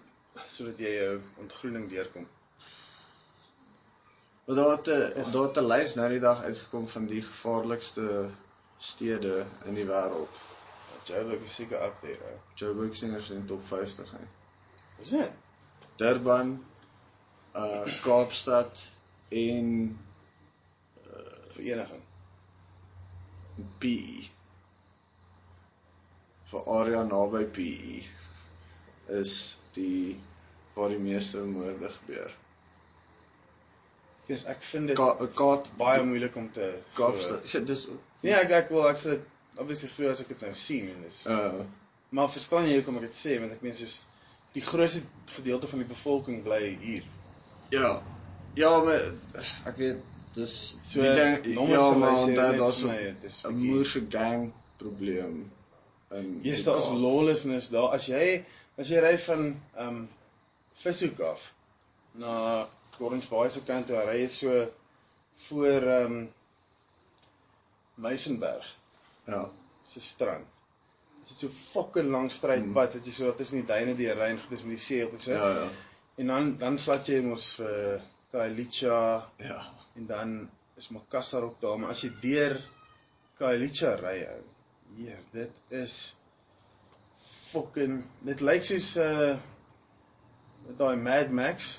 sodat 0.47 0.79
jy 0.79 0.91
jou 0.95 1.13
ontgroening 1.41 1.89
deurkom. 1.89 2.27
Maar 4.45 4.55
daar 4.55 4.71
het 4.77 4.87
'n 4.87 5.31
daar 5.31 5.47
het 5.47 5.57
'n 5.57 5.67
lys 5.67 5.95
nou 5.95 6.09
die 6.09 6.19
dag 6.19 6.43
uitgekom 6.43 6.87
van 6.87 7.05
die 7.05 7.21
gevaarlikste 7.21 8.29
stede 8.77 9.45
in 9.65 9.73
die 9.73 9.85
wêreld. 9.85 10.43
Joburg 11.03 11.41
is 11.41 11.55
seker 11.55 11.83
up 11.85 12.01
there. 12.01 12.23
Hè. 12.23 12.35
Joburg 12.53 12.91
is 12.91 13.29
in 13.29 13.45
top 13.45 13.65
50 13.65 14.11
hè. 14.11 14.27
Is 15.01 15.09
dit? 15.09 15.31
Durban, 15.95 16.65
uh 17.55 18.01
Kaapstad 18.01 18.91
en 19.29 19.99
Vereniging. 21.55 22.01
PE. 23.79 24.27
Vir 26.51 26.65
area 26.77 27.03
naby 27.07 27.45
PE 27.55 28.01
is 29.21 29.35
die 29.75 30.17
waar 30.75 30.91
die 30.91 30.99
meeste 30.99 31.43
moorde 31.47 31.89
gebeur. 31.99 32.33
Dis 34.27 34.43
ek 34.49 34.63
vind 34.65 34.89
dit 34.89 34.97
Ka 34.97 35.27
Kaap 35.37 35.67
baie 35.77 36.03
moeilik 36.03 36.35
om 36.35 36.49
te 36.51 36.71
Kaapstad. 36.97 37.45
Dis 37.69 37.87
Nee, 38.23 38.33
ek 38.33 38.51
ek 38.63 38.73
wil 38.73 38.87
ek 38.89 38.99
sê 39.01 39.19
obviously 39.61 39.89
glo 39.93 40.11
as 40.11 40.23
ek 40.23 40.33
dit 40.33 40.41
nou 40.47 40.53
sien 40.59 40.89
en 40.93 41.03
dis 41.07 41.25
uh 41.31 41.65
maar 42.15 42.29
verstaan 42.31 42.67
jy 42.69 42.75
hoekom 42.77 42.99
ek 43.01 43.07
dit 43.09 43.17
sê 43.17 43.37
want 43.41 43.51
ek 43.51 43.63
meen 43.65 43.73
soos 43.75 43.95
die 44.55 44.61
grootste 44.63 45.01
gedeelte 45.35 45.67
van 45.67 45.81
die 45.81 45.87
bevolking 45.89 46.43
bly 46.45 46.61
hier. 46.81 47.07
ja. 47.75 47.95
Ja, 48.55 48.69
maar 48.83 49.01
ek 49.67 49.79
weet 49.81 50.03
dis 50.35 50.53
So 50.87 51.01
die 51.01 51.11
ding 51.17 51.71
ja, 51.71 51.89
maar 51.99 52.21
onthou 52.21 52.51
daar's 52.61 52.83
'n 52.85 53.17
dit 53.21 53.41
'n 53.49 53.57
moerse 53.57 54.05
gang 54.09 54.53
probleem 54.79 55.51
Yes, 56.41 56.61
die 56.61 56.63
daar's 56.69 56.87
lawlessness 56.87 57.69
daar. 57.73 57.89
As 57.97 58.05
jy 58.07 58.45
as 58.77 58.89
jy 58.91 58.99
ry 59.03 59.15
van 59.27 59.45
ehm 59.75 59.87
um, 59.87 60.07
Vishoek 60.75 61.19
af 61.23 61.41
na 62.19 62.33
Orange 62.99 63.29
Bay 63.31 63.49
se 63.49 63.61
kant 63.67 63.87
toe, 63.87 64.01
ry 64.07 64.17
jy 64.23 64.27
so 64.31 64.55
voor 65.47 65.87
ehm 65.99 66.17
um, 66.17 66.25
Meisenberg 67.95 68.65
Ja. 69.25 69.49
se 69.83 70.01
strand. 70.01 70.45
Dit 71.21 71.31
is 71.31 71.39
so 71.39 71.49
fucking 71.71 72.09
lang 72.11 72.27
strydpad 72.31 72.93
wat 72.97 73.05
jy 73.07 73.11
so 73.15 73.31
tussen 73.33 73.61
die 73.63 73.67
duine 73.69 73.95
deur 73.97 74.17
ry 74.19 74.27
en 74.33 74.39
goed 74.41 74.57
is 74.57 74.63
met 74.67 74.75
die 74.77 74.83
see 74.85 75.03
altyd 75.05 75.21
so. 75.23 75.31
Ja, 75.31 75.47
ja. 75.61 75.69
En 76.21 76.27
dan 76.31 76.51
dan 76.61 76.77
slat 76.79 77.07
jy 77.09 77.21
mos 77.25 77.53
vir 77.59 78.01
Kailicha 78.31 78.99
Ja. 79.39 79.61
en 79.95 80.05
dan 80.07 80.35
is 80.77 80.89
Makassar 80.91 81.43
ook 81.47 81.61
daar, 81.61 81.77
maar 81.79 81.89
as 81.95 82.03
jy 82.03 82.11
deur 82.21 82.57
Kailicha 83.39 83.95
ry 84.01 84.17
ou. 84.27 84.41
Heer, 84.97 85.19
dit 85.31 85.51
is 85.69 86.15
fucking 87.55 88.01
dit 88.27 88.41
lyk 88.45 88.63
soos 88.67 88.91
uh 89.01 89.35
met 90.65 90.77
daai 90.79 90.95
Mad 90.97 91.29
Max, 91.31 91.75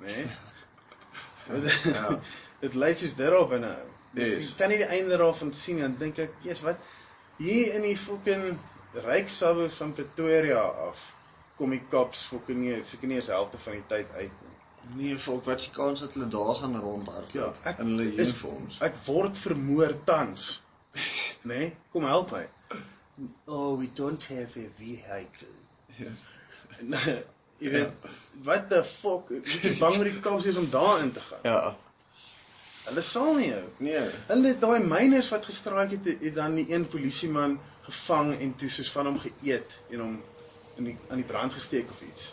né? 0.00 0.14
Nee? 0.14 0.26
Ja. 1.94 2.18
dit 2.64 2.74
lyk 2.80 2.98
soos 3.00 3.12
dit 3.18 3.26
daar 3.34 3.48
binne. 3.50 3.74
Yes. 4.16 4.52
Jy 4.52 4.54
kan 4.60 4.70
nie 4.72 4.78
die 4.80 4.88
einde 4.96 5.18
daarvan 5.20 5.50
sien 5.56 5.82
en 5.84 5.96
dink 6.00 6.18
ek, 6.22 6.32
"Jesus, 6.46 6.62
wat 6.64 6.78
hier 7.42 7.74
in 7.74 7.82
die 7.82 7.96
fucking 7.98 8.54
ryk 9.04 9.28
suburb 9.28 9.72
van 9.74 9.92
Pretoria 9.96 10.62
af 10.88 11.00
kom 11.58 11.70
die 11.74 11.82
cops 11.90 12.22
fucking 12.30 12.58
nie 12.64 12.76
seker 12.86 13.08
nie 13.10 13.16
eens 13.20 13.30
helfte 13.32 13.58
van 13.62 13.76
die 13.78 13.84
tyd 13.90 14.12
uit 14.14 14.42
nie. 14.44 14.52
Nee, 14.96 15.18
volk, 15.18 15.44
wat 15.48 15.60
se 15.62 15.70
kans 15.72 16.00
dat 16.04 16.12
hulle 16.14 16.26
daar 16.28 16.54
gaan 16.60 16.74
rondhardloop 16.80 17.56
Ja, 17.64 17.70
ek- 17.70 17.78
in 17.82 17.92
hulle 17.94 18.08
uniforms. 18.12 18.80
Ek 18.84 18.96
word 19.06 19.38
vermoor 19.38 19.94
tans. 20.04 20.62
Né? 20.94 21.00
Nee? 21.50 21.70
Kom 21.92 22.04
help 22.08 22.30
my. 22.32 22.44
Oh, 23.46 23.78
we 23.78 23.88
don't 23.94 24.24
have 24.26 24.56
a 24.56 24.68
vehicle. 24.76 25.54
Ja. 25.96 26.10
Nee, 26.80 27.22
jy 27.58 27.70
weet, 27.70 27.90
wat 28.42 28.68
the 28.68 28.82
fuck? 28.84 29.30
Ek 29.30 29.46
is 29.46 29.78
bang 29.78 29.94
vir 30.00 30.10
die 30.10 30.20
cops 30.24 30.48
is 30.50 30.58
om 30.58 30.66
daar 30.72 31.02
in 31.04 31.12
te 31.14 31.22
gaan. 31.22 31.44
Ja. 31.46 31.76
Hulle 32.84 33.04
sal 33.06 33.36
nie 33.38 33.48
jou. 33.48 33.62
Nee. 33.86 34.02
Hulle 34.28 34.54
daai 34.60 34.82
myners 34.84 35.30
wat 35.32 35.46
gestraik 35.48 35.94
het, 35.94 36.08
het 36.20 36.34
dan 36.34 36.56
die 36.58 36.66
een 36.72 36.88
polisieman 36.90 37.54
gevang 37.86 38.34
en 38.34 38.56
toe 38.60 38.70
soos 38.72 38.90
van 38.92 39.12
hom 39.12 39.20
geëet 39.22 39.78
en 39.94 40.02
hom 40.04 40.16
in 40.80 40.90
die 40.90 40.96
aan 41.08 41.22
die 41.22 41.28
brand 41.28 41.54
gesteek 41.54 41.90
of 41.94 42.02
iets. 42.02 42.32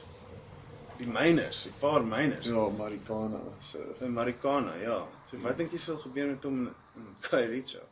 Die 0.98 1.08
myners, 1.10 1.66
'n 1.70 1.78
paar 1.80 2.04
myners. 2.04 2.48
Ja, 2.48 2.68
Marikana 2.70 3.42
se 3.60 3.86
in 4.02 4.14
Marikana, 4.14 4.76
ja. 4.82 5.08
So 5.30 5.38
wat 5.46 5.58
dink 5.58 5.72
jy 5.72 5.80
sal 5.80 5.98
gebeur 6.02 6.28
met 6.34 6.44
hom 6.44 6.60
in, 6.68 7.08
Kairicha? 7.30 7.86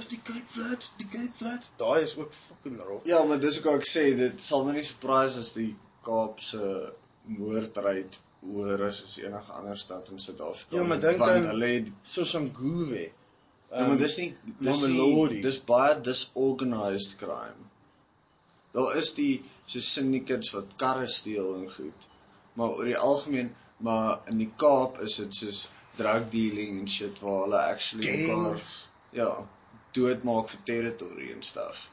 Is 0.00 0.08
die 0.08 0.20
Cape 0.24 0.46
Flats, 0.54 0.90
die 0.98 1.06
Cape 1.12 1.32
Flats, 1.38 1.72
daai 1.80 2.02
is 2.06 2.14
ook 2.16 2.32
fucking 2.46 2.80
rof. 2.88 3.02
Ja, 3.08 3.22
maar 3.28 3.40
dis 3.42 3.58
ook 3.58 3.66
wat 3.70 3.80
ek 3.82 3.88
sê, 3.90 4.04
dit 4.16 4.40
sal 4.40 4.64
my 4.64 4.72
nie 4.78 4.84
surprise 4.88 5.38
as 5.42 5.52
die 5.56 5.74
Kaapse 6.06 6.92
moordryd 7.38 8.16
hoër 8.40 8.86
is 8.88 9.00
as 9.04 9.16
enige 9.20 9.52
ander 9.58 9.76
stad 9.76 10.08
in 10.14 10.18
Suid-Afrika. 10.22 10.76
Ja, 10.78 10.84
maar 10.88 11.00
dink 11.02 11.18
want 11.20 11.30
aan- 11.34 11.48
hulle 11.52 11.66
het 11.74 11.90
Soshanguve. 12.14 13.02
Ja, 13.70 13.86
maar 13.86 13.96
dis 14.00 14.16
nie 14.18 14.30
dis 14.58 14.80
nie, 14.86 15.40
dis 15.44 15.58
baie 15.68 16.00
disorganized 16.00 17.16
crime. 17.20 17.68
Daar 18.72 18.96
is 18.96 19.12
die 19.14 19.42
so 19.66 19.78
syndicates 19.84 20.50
wat 20.56 20.72
karre 20.80 21.06
steel 21.06 21.54
en 21.58 21.68
goed. 21.70 22.08
Maar 22.58 22.68
oor 22.78 22.84
die 22.88 22.96
algemeen, 22.98 23.52
maar 23.76 24.20
in 24.32 24.38
die 24.38 24.50
Kaap 24.56 24.98
is 25.04 25.16
dit 25.22 25.34
soos 25.34 25.60
drug 25.96 26.28
dealing 26.32 26.80
en 26.80 26.88
shit 26.88 27.18
waar 27.20 27.42
hulle 27.44 27.60
actually 27.74 28.10
mekaar 28.16 28.60
ja, 29.12 29.30
doodmaak 29.96 30.50
vir 30.52 30.62
territory 30.70 31.30
en 31.34 31.42
stuff. 31.42 31.90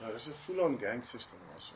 Ja, 0.00 0.12
dis 0.12 0.28
'n 0.28 0.42
full-on 0.44 0.78
gang 0.78 1.04
system 1.04 1.38
also. 1.54 1.74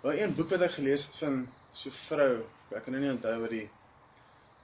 Wel 0.00 0.18
een 0.18 0.34
boek 0.34 0.50
wat 0.50 0.62
ek 0.68 0.78
gelees 0.78 1.06
het 1.06 1.16
van 1.16 1.48
so 1.72 1.88
'n 1.88 1.98
vrou, 2.06 2.34
ek 2.70 2.82
kan 2.84 2.92
nou 2.92 3.02
nie 3.04 3.12
onthou 3.12 3.40
wat 3.40 3.50
die 3.50 3.68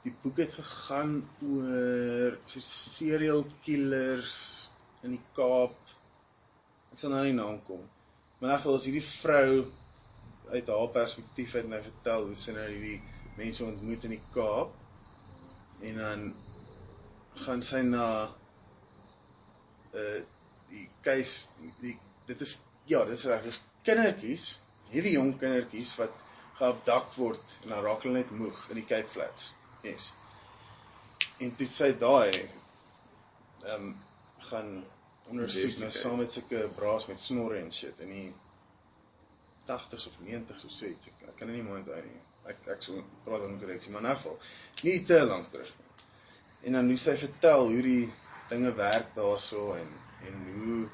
die 0.07 0.15
boek 0.23 0.39
het 0.39 0.55
gegaan 0.55 1.17
oor 1.43 2.39
so 2.47 2.61
serial 2.63 3.45
killers 3.65 4.71
in 5.03 5.17
die 5.17 5.25
Kaap. 5.35 5.77
Ek 6.93 6.99
sal 6.99 7.11
nou 7.11 7.25
nie 7.27 7.35
naam 7.35 7.59
kom. 7.67 7.83
Maar 8.39 8.51
elk 8.51 8.63
geval 8.63 8.79
is 8.79 8.87
hierdie 8.89 9.09
vrou 9.09 9.51
uit 10.55 10.69
haar 10.69 10.91
perspektief 10.95 11.53
het 11.59 11.69
nou 11.69 11.83
vertel 11.83 12.29
hoe 12.29 12.37
sy 12.39 12.55
nou 12.55 12.67
hierdie 12.69 13.01
mense 13.37 13.65
ontmoet 13.65 14.05
in 14.05 14.15
die 14.15 14.23
Kaap. 14.35 14.75
En 15.91 15.99
dan 16.03 16.27
gaan 17.45 17.63
sy 17.63 17.83
na 17.87 18.07
uh 19.95 20.19
die 20.67 20.89
keis 21.07 21.35
die, 21.81 21.95
dit 22.27 22.41
is 22.43 22.57
ja, 22.91 23.05
dit 23.07 23.15
is 23.15 23.25
reg, 23.31 23.45
dis 23.47 23.61
kindertjies, 23.87 24.47
hierdie 24.91 25.15
jong 25.15 25.37
kindertjies 25.39 25.93
wat 26.01 26.15
geabdak 26.59 27.13
word 27.21 27.55
en 27.63 27.75
dan 27.75 27.85
raak 27.85 28.03
hulle 28.07 28.19
net 28.19 28.33
moeg 28.35 28.59
in 28.73 28.81
die 28.81 28.87
Cape 28.89 29.11
Flats. 29.13 29.53
Yes. 29.87 30.11
En 31.43 31.55
toe 31.59 31.69
sy 31.71 31.93
daai 32.01 32.33
ehm 32.35 33.73
um, 33.77 33.95
gaan 34.47 34.71
ondersoek 35.33 35.79
nou 35.83 35.93
saam 35.95 36.19
met 36.21 36.35
sulke 36.35 36.67
braas 36.77 37.07
met 37.11 37.21
snorre 37.21 37.59
en 37.59 37.73
shit 37.75 38.03
in 38.05 38.13
die 38.13 38.27
80s 39.67 40.07
of 40.11 40.19
90s 40.23 40.67
of 40.69 40.75
so 40.75 40.87
iets. 40.87 41.11
Ek, 41.11 41.25
ek 41.31 41.39
kan 41.41 41.51
dit 41.51 41.59
nie 41.59 41.67
mooi 41.67 41.81
onthou 41.81 42.03
nie. 42.05 42.21
Ek 42.53 42.69
ek 42.77 42.85
sou 42.87 43.01
praat 43.25 43.43
dan 43.43 43.57
korreksie, 43.63 43.93
maar 43.95 44.05
in 44.05 44.11
'n 44.11 44.17
geval 44.21 44.39
nie 44.87 44.99
te 45.05 45.19
lank 45.27 45.51
terug 45.53 45.73
nie. 45.79 46.06
En 46.65 46.73
dan 46.73 46.89
hoe 46.89 46.99
sy 46.99 47.17
vertel 47.17 47.69
hoe 47.73 47.83
die 47.83 48.13
dinge 48.49 48.73
werk 48.75 49.15
daarso 49.15 49.75
en 49.75 49.91
en 50.29 50.37
hoe 50.53 50.89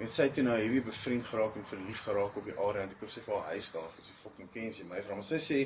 en 0.00 0.10
sy 0.10 0.28
toe 0.34 0.42
nou 0.46 0.56
hierdie 0.60 0.82
bevriend 0.84 1.26
geraak 1.26 1.56
en 1.56 1.66
verlief 1.68 2.02
geraak 2.06 2.36
op 2.36 2.44
die 2.48 2.56
area 2.56 2.82
en 2.82 2.92
ek 2.94 3.00
koop 3.00 3.10
sy 3.12 3.22
vir 3.26 3.34
haar 3.36 3.54
huis 3.54 3.70
daar 3.74 3.88
sy 4.06 4.14
fucking 4.22 4.50
ken 4.54 4.72
sy 4.76 4.84
my 4.88 5.00
vra 5.04 5.14
maar 5.18 5.28
sy 5.28 5.40
sê 5.46 5.58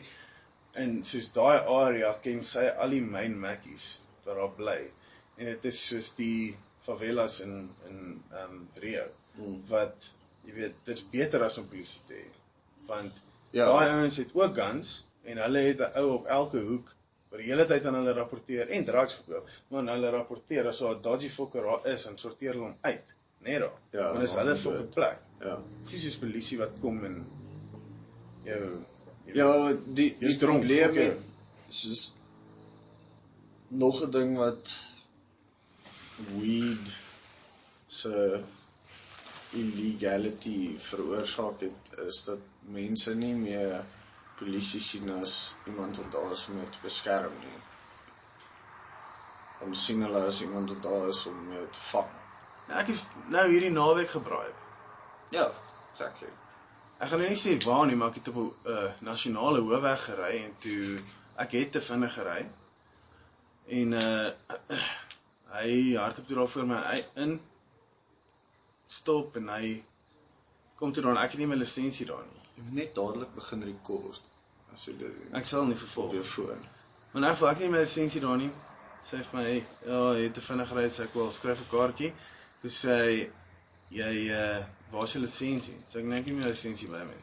en 0.83 0.95
soos 1.07 1.29
daai 1.37 1.59
area 1.77 2.13
ken 2.25 2.43
sy 2.45 2.65
al 2.85 2.91
die 2.97 3.03
myn 3.17 3.37
mackies 3.41 3.89
wat 4.25 4.37
daar 4.41 4.55
bly 4.59 4.79
en 5.37 5.51
dit 5.53 5.69
is 5.71 5.83
soos 5.91 6.13
die 6.19 6.57
favelas 6.87 7.41
in 7.47 7.55
in 7.91 8.01
ehm 8.31 8.57
um, 8.57 8.65
Rio 8.87 9.07
Mm. 9.35 9.55
wat 9.67 10.05
jy 10.47 10.53
weet 10.55 10.75
dit's 10.87 11.03
beter 11.11 11.43
as 11.43 11.57
om 11.59 11.65
polisie 11.71 12.03
te 12.07 12.15
hê 12.15 12.27
want 12.91 13.17
Ja. 13.53 13.65
daai 13.67 13.89
ouens 13.97 14.17
het 14.23 14.35
ook 14.35 14.55
guns 14.59 14.93
en 15.25 15.41
hulle 15.43 15.63
het 15.69 15.81
'n 15.81 15.99
ou 16.03 16.11
op 16.19 16.27
elke 16.37 16.61
hoek 16.69 16.93
wat 17.35 17.43
die 17.43 17.51
hele 17.51 17.67
tyd 17.67 17.87
aan 17.91 17.97
hulle 17.99 18.13
rapporteer 18.15 18.69
en 18.77 18.85
drugs 18.87 19.17
verkoop. 19.19 19.49
Maar 19.69 19.81
aan 19.81 19.93
hulle 19.97 20.11
rapporteer 20.15 20.69
as 20.71 20.79
daar 20.79 20.95
'n 20.95 21.03
dodgy 21.03 21.31
fucker 21.37 21.63
daar 21.67 21.87
is 21.95 22.07
en 22.07 22.19
sorteer 22.19 22.53
hulle 22.53 22.67
hom 22.69 22.77
uit. 22.81 23.15
Net 23.39 23.61
daar. 23.61 23.79
Ja, 23.91 24.05
want 24.13 24.21
dis 24.21 24.35
maar 24.35 24.45
hulle 24.45 24.55
dood. 24.55 24.63
fucking 24.63 24.91
plek. 24.95 25.19
Ja. 25.41 25.57
dis 25.91 26.03
soos 26.03 26.19
polisie 26.23 26.59
wat 26.59 26.77
kom 26.81 27.05
en 27.05 27.17
jou 28.45 28.61
weet, 29.25 29.35
Ja, 29.35 29.73
die 29.73 30.15
die 30.19 30.29
Jy's 30.29 30.39
dronk, 30.39 30.63
probleem 30.63 30.95
met 30.95 31.17
soos 31.69 32.13
nog 33.69 34.03
'n 34.07 34.11
ding 34.11 34.37
wat 34.39 34.79
weed 36.39 36.93
se 37.87 38.43
illegality 39.53 40.79
veroorsaak 40.79 41.61
het 41.61 41.99
is 42.07 42.25
dat 42.25 42.39
mense 42.61 43.15
nie 43.15 43.35
meer 43.35 43.85
polisie 44.45 44.81
sien 44.85 45.09
as 45.17 45.55
iemand 45.67 45.97
wat 45.97 46.11
daar 46.13 46.33
is 46.33 46.43
om 46.49 46.59
jou 46.61 46.67
te 46.71 46.83
beskerm 46.83 47.33
nie. 47.45 47.61
Ons 49.65 49.85
sien 49.89 50.03
hulle 50.05 50.21
as 50.29 50.43
iemand 50.45 50.75
wat 50.75 50.83
daar 50.85 51.09
is 51.09 51.23
om 51.31 51.39
jou 51.53 51.65
te 51.77 51.85
vang. 51.91 52.11
nou, 52.69 52.77
ek 52.81 52.91
is 52.93 53.07
nou 53.33 53.45
hierdie 53.51 53.73
naweek 53.73 54.11
gebraai 54.11 54.53
Ja, 55.35 55.49
exactly. 55.93 56.29
Ek 57.03 57.11
gaan 57.11 57.21
nou 57.21 57.29
nie 57.29 57.41
sê 57.41 57.55
waar 57.65 57.87
nie, 57.89 57.97
maar 58.01 58.13
ek 58.13 58.21
het 58.21 58.29
op 58.33 58.37
'n 58.41 58.75
uh, 58.75 58.91
nasionale 59.09 59.61
hoofweg 59.65 60.05
gery 60.05 60.35
en 60.45 60.53
toe 60.65 61.01
ek 61.45 61.57
het 61.59 61.73
te 61.73 61.83
vinnig 61.89 62.13
gery. 62.19 62.45
En 63.81 63.97
uh 64.03 64.79
hy 65.57 65.73
hardloop 65.95 66.27
toe 66.29 66.37
daar 66.37 66.53
voor 66.53 66.67
my 66.67 67.05
in 67.25 67.35
stop 68.87 69.37
en 69.37 69.49
hy 69.49 69.85
kom 70.79 70.93
toe 70.93 71.03
dan 71.03 71.19
ek 71.19 71.35
het 71.35 71.41
nie 71.43 71.51
my 71.51 71.59
lisensie 71.59 72.07
daar 72.07 72.25
nie. 72.31 72.43
Jy 72.55 72.63
moet 72.69 72.79
net 72.83 72.95
dadelik 72.95 73.35
begin 73.35 73.63
rekord 73.63 74.34
as 74.75 74.85
jy 74.89 74.95
dit 74.99 75.35
Ek 75.39 75.47
sal 75.47 75.67
nie 75.67 75.79
vervolg. 75.79 76.15
jou 76.15 76.25
foon. 76.25 76.63
Maar 77.13 77.23
nou 77.23 77.35
vir 77.41 77.49
ek 77.51 77.59
het 77.59 77.65
nie 77.67 77.73
my 77.75 77.83
lisensie 77.85 78.21
daar 78.25 78.37
nie. 78.41 78.51
Sê 79.05 79.21
vir 79.23 79.37
my, 79.39 79.49
ja, 79.87 79.99
jy 80.19 80.23
het 80.27 80.35
te 80.35 80.41
vinnig 80.41 80.71
ry, 80.75 80.87
sê 80.91 81.05
ek 81.05 81.15
wel, 81.15 81.33
skryf 81.33 81.61
'n 81.61 81.71
kaartjie. 81.71 82.13
Toe 82.63 82.71
sê 82.71 82.95
hy 83.03 83.31
jy 83.91 84.31
uh 84.33 84.65
waar 84.91 85.05
is 85.05 85.13
jou 85.13 85.23
lisensie? 85.23 85.77
Sê 85.89 85.99
ek 86.01 86.05
nee, 86.09 86.19
ek 86.21 86.27
het 86.27 86.37
my 86.37 86.49
lisensie 86.49 86.89
by 86.89 87.03
my. 87.05 87.19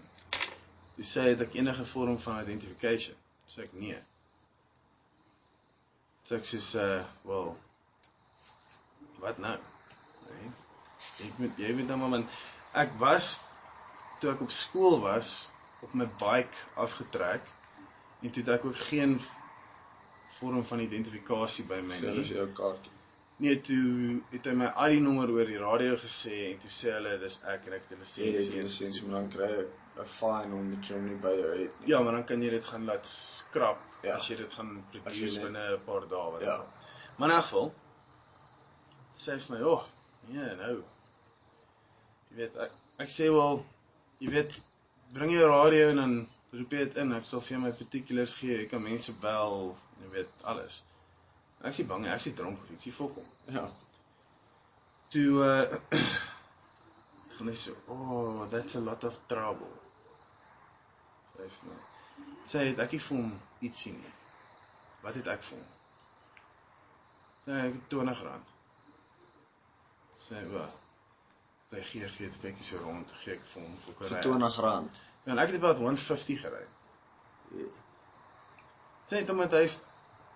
Toe 0.95 1.05
sê 1.05 1.21
hy 1.25 1.29
het 1.33 1.41
ek 1.41 1.55
enige 1.55 1.85
vorm 1.85 2.17
van 2.19 2.41
identification? 2.43 3.15
Sê 3.49 3.61
ek 3.65 3.73
nee. 3.73 3.97
Sê 6.27 6.35
ek 6.37 6.45
soos 6.45 6.75
uh 6.75 7.03
wel 7.25 7.57
wat 9.19 9.37
nou? 9.37 9.57
Nee. 10.29 10.51
Ek 11.27 11.39
moet 11.39 11.57
jy 11.57 11.75
weet 11.75 11.87
nou 11.87 11.97
maar 11.97 12.09
man 12.15 12.27
ek 12.73 12.93
was 12.99 13.39
toe 14.21 14.31
ek 14.31 14.41
op 14.45 14.51
skool 14.53 14.99
was 15.01 15.49
op 15.83 15.93
my 15.93 16.05
bike 16.19 16.57
afgetrek 16.75 17.41
en 18.21 18.29
toe 18.31 18.43
het 18.43 18.49
ek 18.59 18.65
ook 18.65 18.77
geen 18.77 19.19
vorm 20.39 20.63
van 20.65 20.79
identifikasie 20.79 21.65
by 21.65 21.81
my 21.81 21.97
So 21.99 22.13
dis 22.15 22.29
nie. 22.29 22.37
jou 22.37 22.47
kaartjie. 22.55 22.91
Nee, 23.41 23.57
toe 23.61 24.21
het 24.31 24.45
hy 24.45 24.53
my 24.53 24.67
ID 24.87 25.01
nommer 25.01 25.29
oor 25.33 25.45
die 25.49 25.57
radio 25.57 25.95
gesê 25.97 26.51
en 26.51 26.59
toe 26.61 26.69
sê 26.69 26.91
hulle 26.93 27.17
dis 27.19 27.39
ek 27.43 27.65
en 27.67 27.73
ek 27.73 27.87
het 27.89 27.97
'n 27.97 28.03
Jy 28.03 28.25
het 28.25 28.35
lisensie. 28.35 28.57
jy 28.57 28.63
lisensie 28.63 29.07
maar 29.07 29.21
dan 29.21 29.29
kry 29.29 29.47
jy 29.49 29.65
'n 30.01 30.05
fine 30.05 30.55
omdat 30.55 30.87
jy 30.89 30.95
hom 30.95 31.05
nie 31.07 31.15
by 31.21 31.33
jou 31.39 31.51
het 31.57 31.79
nie. 31.79 31.87
Ja, 31.89 32.01
maar 32.03 32.11
dan 32.13 32.25
kan 32.25 32.41
jy 32.41 32.49
dit 32.49 32.63
gaan 32.65 32.85
laat 32.85 33.07
skrap 33.07 33.79
Ja. 34.03 34.15
as 34.15 34.27
jy 34.29 34.35
dit 34.37 34.53
gaan 34.53 34.85
produce 34.91 35.39
binne 35.41 35.73
'n 35.77 35.83
paar 35.85 36.07
dae 36.07 36.31
wat. 36.31 36.41
Ja. 36.41 36.65
Maar 37.17 37.29
in 37.29 37.35
elk 37.35 37.43
geval 37.45 37.73
sê 39.17 39.31
hy 39.33 39.39
vir 39.39 39.57
my, 39.57 39.63
"O, 39.63 39.71
oh, 39.73 39.83
nee, 40.27 40.55
nou. 40.55 40.83
Jy 42.29 42.35
weet 42.37 42.55
ek, 42.57 42.71
ek 42.99 43.09
sê 43.09 43.29
wel, 43.31 43.65
jy 44.19 44.29
weet 44.29 44.61
bring 45.13 45.32
jou 45.32 45.47
radio 45.50 45.89
en 45.89 45.95
dan 45.95 46.15
roep 46.52 46.74
jy 46.74 46.86
dit 46.86 46.97
in. 47.04 47.13
Ek 47.15 47.28
sal 47.28 47.43
vir 47.43 47.56
jou 47.56 47.62
my 47.65 47.71
particulars 47.76 48.34
gee. 48.39 48.58
Ek 48.63 48.71
kan 48.74 48.84
mense 48.84 49.13
bel, 49.24 49.71
jy 50.02 50.12
weet 50.15 50.45
alles. 50.52 50.82
En 51.60 51.69
ek 51.69 51.78
is 51.78 51.88
bang 51.89 52.08
ek 52.10 52.26
is 52.26 52.36
dronk 52.38 52.62
of 52.63 52.74
ietsie 52.76 52.93
fok 52.95 53.19
hom. 53.19 53.30
Ja. 53.56 53.67
Toe 55.12 55.28
uh 55.45 55.80
van 57.38 57.52
hy 57.52 57.56
so, 57.58 57.76
"Oh, 57.88 58.47
that's 58.52 58.76
a 58.76 58.84
lot 58.84 59.04
of 59.04 59.17
trouble." 59.28 59.71
Sê 61.36 61.47
vir 61.47 61.69
my. 61.69 61.80
Sê 62.45 62.65
het 62.69 62.82
ek 62.86 62.97
vir 62.97 63.17
hom 63.17 63.32
iets 63.62 63.84
sien 63.86 63.97
nie. 64.00 64.15
Wat 65.04 65.15
het 65.17 65.28
ek 65.28 65.43
vir 65.50 65.58
hom? 65.58 65.69
Sê 67.45 67.60
ek 67.67 67.80
het 67.80 67.97
R20. 68.00 68.54
Sê 70.28 70.39
hy, 70.39 70.45
"Wa. 70.54 70.69
Hy 71.71 71.81
gee 71.88 72.07
gee 72.17 72.27
dit 72.27 72.39
kykie 72.43 72.65
so 72.67 72.77
rond, 72.84 73.12
gee 73.23 73.34
ek 73.38 73.43
vir 73.53 73.62
hom 73.63 73.75
vir 73.86 73.95
Vir 74.01 74.10
ry. 74.17 74.49
R20. 74.49 75.01
Ja, 75.25 75.31
en 75.31 75.39
ek 75.39 75.53
het 75.53 75.60
about 75.62 75.77
150 75.79 76.41
gery. 76.41 76.65
Ja. 77.55 77.67
Sê 79.07 79.21
net 79.21 79.29
omdat 79.31 79.55
hy's 79.60 79.77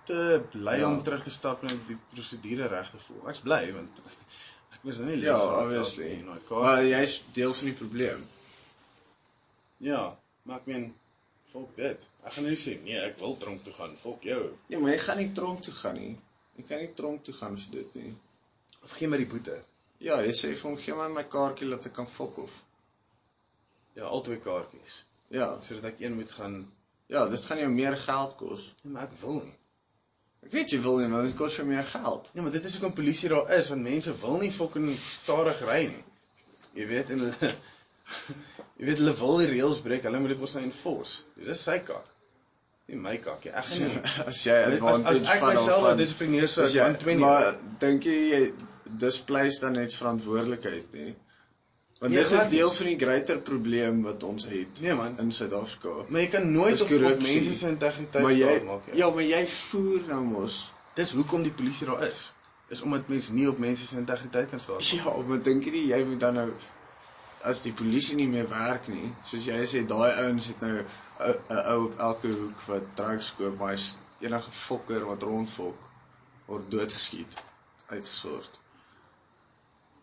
te 0.08 0.20
bly 0.54 0.78
Ja. 0.80 0.88
om 0.88 1.02
terug 1.04 1.24
te 1.24 1.34
stap 1.34 1.64
en 1.68 1.82
die 1.88 1.98
prosedure 2.14 2.68
reg 2.72 2.90
te 2.94 3.00
voel. 3.08 3.24
Ek's 3.32 3.42
bly 3.44 3.62
want 3.76 4.00
ek 4.76 4.82
was 4.88 5.00
nou 5.02 5.10
nie 5.10 5.18
Ja, 5.26 5.36
lief 5.36 5.42
vir 5.42 5.52
daai 5.52 5.66
obviously. 5.66 6.10
nou. 6.24 6.40
Maar 6.62 6.84
jy's 6.88 7.18
deel 7.34 7.54
van 7.60 7.72
die 7.72 7.78
probleem. 7.84 8.26
Ja, 9.84 10.02
maar 10.44 10.62
ek 10.62 10.66
meen 10.72 10.88
volk 11.52 11.76
dit. 11.80 12.08
Ek 12.24 12.32
gaan 12.38 12.48
nie 12.48 12.56
sê 12.60 12.78
nee, 12.84 13.00
ek 13.10 13.20
wil 13.20 13.36
tronk 13.42 13.64
toe 13.66 13.74
gaan. 13.76 13.96
Volk 14.04 14.24
jou. 14.28 14.42
Ja, 14.72 14.80
maar 14.80 14.92
jy 14.96 15.00
gaan 15.04 15.18
nie 15.20 15.32
tronk 15.36 15.62
toe 15.68 15.74
gaan 15.82 16.00
nie. 16.00 16.14
Jy 16.56 16.64
kan 16.70 16.80
nie 16.84 16.94
tronk 16.96 17.24
toe 17.28 17.34
gaan 17.36 17.58
vir 17.60 17.72
dit 17.82 17.96
nie. 18.00 18.14
Of 18.84 18.96
gee 19.00 19.08
my 19.12 19.18
die 19.20 19.28
boete. 19.28 19.58
Ja, 20.06 20.20
jy 20.22 20.32
sê 20.38 20.52
vir 20.54 20.62
hom 20.70 20.78
gee 20.78 20.94
my 20.98 21.08
my 21.10 21.24
kaartjie 21.34 21.70
dat 21.72 21.86
ek 21.90 21.96
kan 21.98 22.08
fok 22.10 22.38
of. 22.46 22.54
Ja, 23.98 24.06
al 24.06 24.22
twee 24.26 24.38
kaartjies. 24.44 25.00
Ja. 25.34 25.48
Sodat 25.66 25.88
ek 25.94 26.02
een 26.04 26.14
moet 26.20 26.32
gaan. 26.38 26.60
Ja, 27.10 27.24
dit 27.30 27.46
gaan 27.50 27.62
jou 27.64 27.70
meer 27.74 27.96
geld 27.98 28.36
kos. 28.38 28.68
Nee, 28.84 28.94
maar 28.94 29.08
ek 29.10 29.16
wil 29.22 29.40
nie. 29.46 29.56
Ek 30.46 30.52
weet 30.54 30.74
jy 30.76 30.80
wil 30.86 31.00
nie, 31.02 31.08
maar 31.10 31.26
dit 31.26 31.34
kos 31.38 31.56
jou 31.58 31.66
meer 31.68 31.86
geld. 31.90 32.30
Ja, 32.38 32.42
maar 32.46 32.54
dit 32.54 32.66
is 32.70 32.76
hoekom 32.78 32.94
polisie 32.98 33.30
daar 33.34 33.50
is 33.58 33.70
want 33.74 33.82
mense 33.86 34.14
wil 34.22 34.38
nie 34.44 34.52
fucking 34.54 34.92
stadig 35.00 35.62
ry 35.66 35.80
nie. 35.90 36.04
Jy 36.78 36.86
weet 36.92 37.10
en 37.16 37.24
hulle 37.26 37.50
jy 38.78 38.86
weet 38.92 39.02
hulle 39.02 39.16
wil 39.24 39.40
die 39.42 39.50
reëls 39.56 39.82
breek. 39.86 40.06
Hulle 40.06 40.20
moet 40.22 40.36
dit 40.36 40.44
mos 40.44 40.54
nou 40.58 40.64
enforce. 40.68 41.24
Dit 41.40 41.50
is 41.56 41.64
sy 41.66 41.80
kak. 41.88 42.06
Nie 42.92 43.00
my 43.02 43.16
kak 43.26 43.48
nie. 43.48 43.56
Ek 43.64 43.74
nie. 43.82 43.90
As 44.30 44.44
jy 44.46 44.54
As, 44.60 44.70
as 44.70 44.78
advantage 44.78 45.26
ek 45.26 45.42
van 45.42 45.50
myself 45.50 45.70
daarvan- 45.72 45.88
laat 45.90 46.02
dissiplineer 46.04 46.50
so 46.54 46.62
as 46.68 46.76
ek 46.76 46.78
jy 46.78 46.88
120. 46.92 47.22
maar 47.26 47.50
dink 47.82 48.06
jy 48.06 48.44
jy 48.86 48.98
displace 48.98 49.60
dan 49.60 49.72
net 49.74 49.94
verantwoordelikheid 49.94 50.92
nie? 50.94 51.16
Want 52.00 52.12
Nee, 52.14 52.24
dit 52.24 52.32
is 52.32 52.44
nie. 52.44 52.50
deel 52.50 52.72
van 52.72 52.86
die 52.86 52.98
groter 53.00 53.40
probleem 53.42 54.02
wat 54.04 54.24
ons 54.24 54.46
het 54.46 54.82
Nee 54.82 54.94
man. 54.94 55.18
in 55.20 55.32
Suid-Afrika. 55.32 56.06
Maar 56.10 56.22
jy 56.22 56.28
kan 56.28 56.52
nooit 56.52 56.78
Dis 56.78 56.82
op, 56.82 56.92
op 56.92 57.22
mense 57.22 57.54
se 57.54 57.68
integriteit 57.68 58.36
staat 58.38 58.64
maak. 58.64 58.82
ja, 58.94 59.10
maar 59.10 59.24
jy 59.24 59.48
voer 59.48 60.02
nou 60.08 60.24
mos. 60.24 60.74
Dis 60.96 61.12
hoekom 61.14 61.44
die 61.44 61.52
polisie 61.52 61.88
daar 61.88 62.04
is. 62.04 62.34
Is 62.70 62.82
omdat 62.82 63.08
mense 63.08 63.34
nie 63.34 63.48
op 63.50 63.58
mense 63.58 63.88
se 63.88 63.98
integriteit 63.98 64.50
kan 64.50 64.60
staan. 64.60 64.78
Ja, 64.80 65.16
maar 65.28 65.42
dink 65.42 65.64
jy 65.64 65.72
nie 65.72 65.86
jy 65.88 66.04
moet 66.06 66.20
dan 66.20 66.34
nou 66.34 66.52
as 67.46 67.62
die 67.62 67.74
polisie 67.74 68.16
nie 68.16 68.28
meer 68.28 68.48
werk 68.50 68.88
nie, 68.88 69.14
soos 69.24 69.46
jy 69.46 69.66
sê 69.70 69.86
daai 69.86 70.12
ouens 70.26 70.48
het 70.48 70.60
nou 70.62 70.84
'n 71.50 71.60
ou 71.74 71.86
op 71.86 72.00
elke 72.00 72.28
hoek 72.28 72.62
wat 72.68 72.84
drugs 72.96 73.34
koop, 73.38 73.58
maar 73.60 73.78
enige 74.20 74.52
fokker 74.52 75.06
wat 75.06 75.24
rondfok 75.24 75.76
word 76.48 76.72
doodgeskiet, 76.72 77.36
uitgesort. 77.88 78.60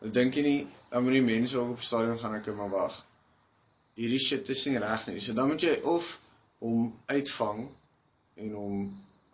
Dan 0.02 0.14
dink 0.18 0.36
jy 0.38 0.44
nie 0.46 0.60
dan 0.92 1.06
moet 1.06 1.16
die 1.16 1.24
mense 1.24 1.56
ook 1.58 1.70
op 1.76 1.80
die 1.80 1.86
stadion 1.88 2.18
gaan 2.20 2.34
ek 2.36 2.50
maar 2.56 2.72
wag. 2.72 2.98
Hierdie 3.96 4.20
shit 4.20 4.48
is 4.52 4.66
nie 4.68 4.80
reg 4.82 5.06
nie. 5.08 5.20
So 5.20 5.32
dan 5.36 5.48
moet 5.48 5.64
jy 5.64 5.78
of 5.88 6.18
hom 6.60 6.90
uitvang 7.08 7.62
en 8.42 8.52
hom 8.56 8.82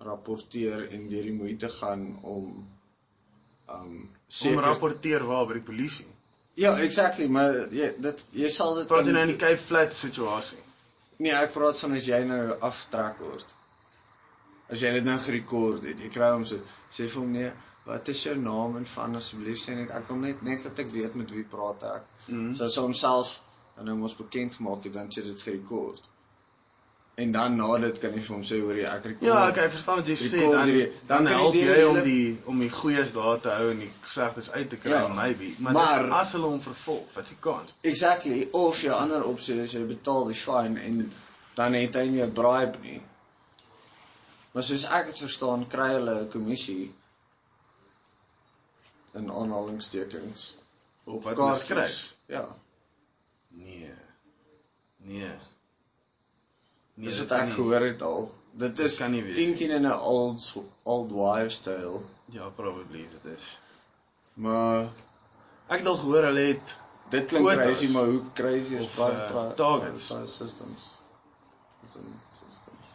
rapporteer 0.06 0.86
en 0.94 1.08
deur 1.10 1.26
die 1.26 1.34
moeite 1.34 1.70
gaan 1.80 2.06
om 2.22 2.52
um 3.74 3.98
Om 4.48 4.60
rapporteer 4.60 5.24
waar 5.24 5.46
by 5.48 5.58
die 5.58 5.64
polisie. 5.66 6.06
Ja, 6.58 6.74
exactly, 6.82 7.28
maar 7.32 7.54
jy 7.74 7.92
dit 8.02 8.24
jy 8.42 8.48
sal 8.52 8.74
dit 8.78 8.88
Praat 8.90 9.06
jy 9.06 9.14
nou 9.14 9.24
in 9.26 9.32
die 9.34 9.40
Cape 9.40 9.62
Flat 9.62 9.94
situasie? 9.94 10.58
Nee, 11.18 11.34
ek 11.34 11.54
praat 11.54 11.78
van 11.82 11.96
as 11.98 12.06
jy 12.06 12.18
nou 12.26 12.42
aftrek 12.68 13.18
word. 13.22 13.54
As 14.70 14.82
jy 14.84 14.92
dit 14.98 15.06
nou 15.06 15.16
gerekord 15.24 15.86
het, 15.88 16.02
jy 16.02 16.10
kry 16.12 16.30
hom 16.34 16.44
so 16.46 16.60
sê 16.92 17.06
vir 17.08 17.18
hom 17.22 17.34
nee, 17.34 17.52
wat 17.88 18.08
is 18.12 18.22
jou 18.26 18.34
naam 18.36 18.76
en 18.76 18.86
van 18.86 19.16
asseblief 19.16 19.58
sê 19.64 19.74
net 19.78 19.90
ek 19.96 20.08
wil 20.12 20.18
net 20.20 20.42
net 20.44 20.62
dat 20.66 20.78
ek 20.84 20.90
weet 20.92 21.14
met 21.16 21.30
wie 21.32 21.44
praat 21.48 21.82
ek. 21.94 22.02
Mhm. 22.28 22.54
So 22.54 22.64
as 22.68 22.76
hy 22.76 22.82
homself 22.84 23.40
dan 23.76 23.86
nou 23.88 23.96
mos 23.96 24.14
bekend 24.18 24.54
gemaak 24.58 24.84
het, 24.84 24.92
dan 24.92 25.08
jy 25.14 25.22
dit 25.22 25.42
gerekord. 25.42 26.08
En 27.18 27.32
dan 27.34 27.56
na 27.58 27.78
dit 27.82 27.98
kan 27.98 28.12
jy 28.14 28.20
vir 28.22 28.34
hom 28.34 28.42
sê 28.46 28.58
hoor 28.60 28.76
jy 28.78 28.84
ek 28.86 29.04
rekord. 29.10 29.26
Ja, 29.26 29.48
okay, 29.48 29.64
ek 29.66 29.72
verstaan 29.72 29.96
wat 30.02 30.06
jy 30.06 30.16
sê. 30.20 30.42
Dan 30.50 30.68
hierdie- 30.68 30.92
dan, 31.06 31.24
dan 31.24 31.32
help 31.32 31.54
jy 31.54 31.74
die 31.74 31.86
om 31.88 32.02
die 32.04 32.38
om 32.52 32.60
die 32.60 32.70
goeies 32.70 33.12
daar 33.16 33.40
te 33.40 33.48
hou 33.56 33.70
en 33.70 33.78
die 33.78 33.90
slegtes 34.04 34.50
uit 34.50 34.68
te 34.70 34.76
kry 34.76 34.90
Ja, 34.90 35.08
maybe. 35.08 35.54
Maar, 35.58 35.72
maar- 35.72 36.02
dis 36.04 36.12
as 36.20 36.32
hulle 36.32 36.46
hom 36.52 36.60
vervolg, 36.60 37.08
wat 37.14 37.26
se 37.26 37.34
kans? 37.40 37.74
Exactly, 37.82 38.48
of 38.52 38.80
jou 38.82 38.92
ander 38.94 39.24
opsie 39.24 39.58
is 39.60 39.72
jy 39.72 39.86
betaal 39.86 40.26
die 40.26 40.34
fine 40.38 40.78
en 40.80 41.12
dan 41.54 41.72
het 41.74 41.94
hy 41.94 42.06
nie 42.08 42.22
'n 42.22 42.32
bribe 42.32 42.78
nie. 42.82 43.00
Maar 44.52 44.62
soos 44.62 44.84
ek 44.84 45.06
dit 45.06 45.18
verstaan, 45.18 45.66
kry 45.68 45.88
hulle 45.94 46.20
'n 46.22 46.28
kommissie 46.30 46.92
in 49.14 49.30
aanhalingstekens 49.32 50.56
Op 51.04 51.22
wat 51.24 51.36
hulle 51.36 51.56
skryf. 51.56 52.14
Ja. 52.26 52.48
Nee. 53.48 53.92
Nee. 54.96 55.30
Nee, 56.94 57.10
dit 57.10 57.32
ek 57.32 57.44
nie. 57.44 57.52
gehoor 57.54 57.80
het 57.80 58.02
al. 58.02 58.34
Dit 58.58 58.78
is 58.78 58.96
kan 58.98 59.10
nie 59.10 59.22
wees 59.22 59.36
10 59.36 59.46
nie. 59.48 59.56
10 59.56 59.70
in 59.70 59.86
'n 59.86 59.92
old 59.92 60.52
old 60.82 61.10
wives 61.12 61.58
tale. 61.60 62.02
Ja, 62.24 62.48
probably 62.48 63.08
dit 63.22 63.32
is. 63.36 63.58
Maar 64.34 64.90
Ek 65.68 65.78
het 65.78 65.86
al 65.86 65.96
gehoor 65.96 66.22
hulle 66.22 66.40
het 66.40 66.76
dit 67.10 67.26
klink 67.26 67.44
Quotas. 67.46 67.64
crazy, 67.64 67.92
maar 67.92 68.04
hoe 68.04 68.22
crazy 68.34 68.74
is 68.74 68.94
baie 68.94 69.12
uh, 69.14 69.26
tra- 69.26 69.52
targets. 69.54 70.06
tra- 70.06 70.26
systems. 70.26 70.98
Prison 71.80 72.20
systems. 72.44 72.86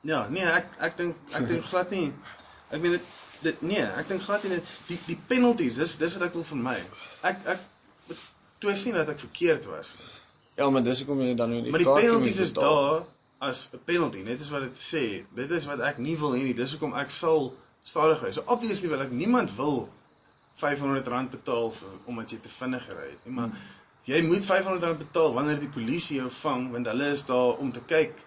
Ja, 0.00 0.28
nee, 0.28 0.44
ek 0.46 0.76
ek 0.80 0.96
dink 0.96 1.16
ek 1.34 1.48
dink 1.48 1.64
glad 1.64 1.90
nie. 1.90 2.12
Ek 2.70 2.80
meen 2.80 2.92
dit 2.96 3.02
dit 3.42 3.60
nee, 3.62 3.84
ek 4.00 4.08
dink 4.08 4.22
glad 4.22 4.44
nie 4.44 4.60
die 4.88 4.98
die 5.06 5.18
penalties, 5.28 5.76
dis 5.80 5.96
dis 6.00 6.16
wat 6.16 6.28
ek 6.28 6.38
wil 6.38 6.46
vir 6.50 6.62
my. 6.62 6.78
Ek 7.28 7.44
ek 7.54 7.66
toe 8.62 8.74
sien 8.76 8.96
dat 8.98 9.08
ek 9.08 9.20
verkeerd 9.22 9.68
was. 9.70 9.94
Ja, 10.58 10.70
maar 10.70 10.82
dis 10.82 11.04
hoekom 11.04 11.22
jy 11.22 11.36
dan 11.38 11.54
nie 11.54 11.70
Maar 11.70 11.84
die 11.84 11.92
penalties 12.00 12.42
is 12.48 12.52
daar 12.56 13.04
as 13.38 13.68
'n 13.72 13.80
penalty, 13.86 14.24
net 14.26 14.40
as 14.40 14.50
wat 14.50 14.66
dit 14.66 14.78
sê. 14.82 15.04
Dit 15.34 15.50
is 15.50 15.66
wat 15.70 15.80
ek 15.80 15.98
nie 15.98 16.16
wil 16.18 16.34
hê 16.34 16.42
nie. 16.42 16.54
Dis 16.54 16.74
hoekom 16.74 16.94
ek 16.94 17.10
sal 17.14 17.52
stadig 17.84 18.22
ry. 18.22 18.32
So 18.32 18.42
obviously 18.46 18.88
wil 18.88 19.02
ek 19.02 19.14
niemand 19.14 19.54
wil 19.56 19.88
R500 20.58 21.30
betaal 21.30 21.70
vir 21.72 21.90
omdat 22.10 22.32
jy 22.34 22.38
te 22.42 22.50
vinnig 22.58 22.84
gery 22.84 23.10
het 23.10 23.26
nie, 23.26 23.34
maar 23.34 23.50
jy 24.10 24.22
moet 24.26 24.42
R500 24.42 24.98
betaal 25.04 25.34
wanneer 25.36 25.60
die 25.62 25.70
polisie 25.70 26.18
jou 26.18 26.30
vang 26.40 26.70
want 26.72 26.90
hulle 26.90 27.12
is 27.14 27.24
daar 27.28 27.60
om 27.62 27.70
te 27.72 27.84
kyk 27.86 28.24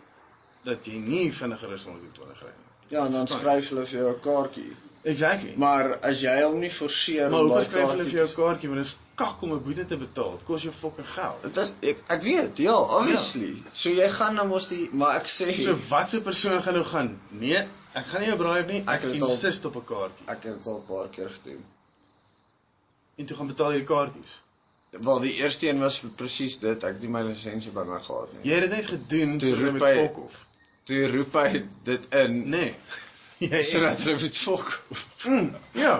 dat 0.63 0.85
jy 0.87 1.01
nie 1.03 1.31
vinniger 1.35 1.73
is 1.73 1.81
as 1.81 1.89
120 1.89 2.45
ry 2.45 2.53
nie. 2.53 2.69
Ja, 2.93 3.05
en 3.05 3.11
dan 3.17 3.27
skryf 3.27 3.69
hulle 3.71 3.85
vir 3.89 3.99
jou 3.99 4.13
'n 4.13 4.23
kaartjie. 4.27 4.71
Exactly. 5.03 5.53
Maar, 5.57 5.95
as 6.05 6.19
jy 6.21 6.41
hom 6.43 6.59
nie 6.59 6.69
forceer 6.69 7.29
maar 7.29 7.39
om 7.39 7.47
hoekom 7.49 7.57
daai 7.57 7.65
skryf 7.69 7.89
hulle 7.89 8.03
vir 8.03 8.17
jou 8.19 8.27
kaartjie 8.27 8.35
'n 8.35 8.41
kaartjie 8.41 8.69
want 8.69 8.81
dit 8.83 8.85
is 8.91 8.97
kak 9.15 9.41
om 9.41 9.53
'n 9.53 9.63
boete 9.63 9.85
te 9.87 9.97
betaal. 9.97 10.31
Dit 10.37 10.43
kos 10.45 10.61
jou 10.63 10.73
fucking 10.73 11.07
geld. 11.07 11.41
Dit 11.43 11.57
is 11.57 11.71
ek 11.89 11.97
ek 12.07 12.21
weet, 12.21 12.57
ja, 12.57 12.75
obviously. 12.77 13.63
So 13.73 13.89
jy 13.89 14.09
gaan 14.09 14.35
dan 14.35 14.47
mos 14.47 14.67
die 14.67 14.89
maar 14.93 15.15
ek 15.15 15.25
sê 15.27 15.51
So 15.63 15.75
watse 15.89 16.21
persoon 16.21 16.61
gaan 16.61 16.73
nou 16.73 16.83
gaan? 16.85 17.19
Nee, 17.29 17.67
ek 17.93 18.05
gaan 18.05 18.21
nie 18.21 18.29
jou 18.29 18.37
bribe 18.37 18.71
nie. 18.71 18.83
Ek 18.85 19.03
Ek 19.03 19.13
insist 19.13 19.65
op 19.65 19.75
'n 19.75 19.85
kaartjie. 19.85 20.27
ek 20.27 20.43
het 20.43 20.53
dit 20.57 20.67
al 20.67 20.77
'n 20.77 20.85
paar 20.87 21.07
keer 21.09 21.29
gedoen. 21.29 21.63
En 23.17 23.25
toe 23.25 23.37
gaan 23.37 23.47
betaal 23.47 23.71
jy 23.71 23.77
die 23.77 23.85
kaartjies. 23.87 24.39
Wel 24.91 25.19
die 25.19 25.33
eerste 25.33 25.67
een 25.69 25.79
was 25.79 26.01
presies 26.15 26.57
dit, 26.59 26.83
ek 26.83 26.93
het 26.93 27.01
nie 27.01 27.09
my 27.09 27.21
lisensie 27.23 27.71
by 27.71 27.83
my 27.87 27.99
gehad 27.99 28.33
nie. 28.33 28.51
Jy 28.51 28.59
het 28.59 28.69
dit 28.69 28.77
net 28.77 28.85
gedoen 28.85 29.37
Toe 29.37 29.49
jy 29.49 29.55
roep 29.63 29.73
met 29.73 29.81
hy- 29.81 29.95
fok 30.07 30.17
of. 30.25 30.45
Toe 30.83 31.07
roep 31.07 31.33
hy 31.33 31.63
dit 31.83 32.13
in 32.13 32.49
Nee. 32.49 32.75
Jy 33.41 33.61
sodat 33.65 34.01
hulle 34.05 34.19
moet 34.21 34.37
fok. 34.37 34.67
Mm, 35.25 35.51
ja. 35.73 35.95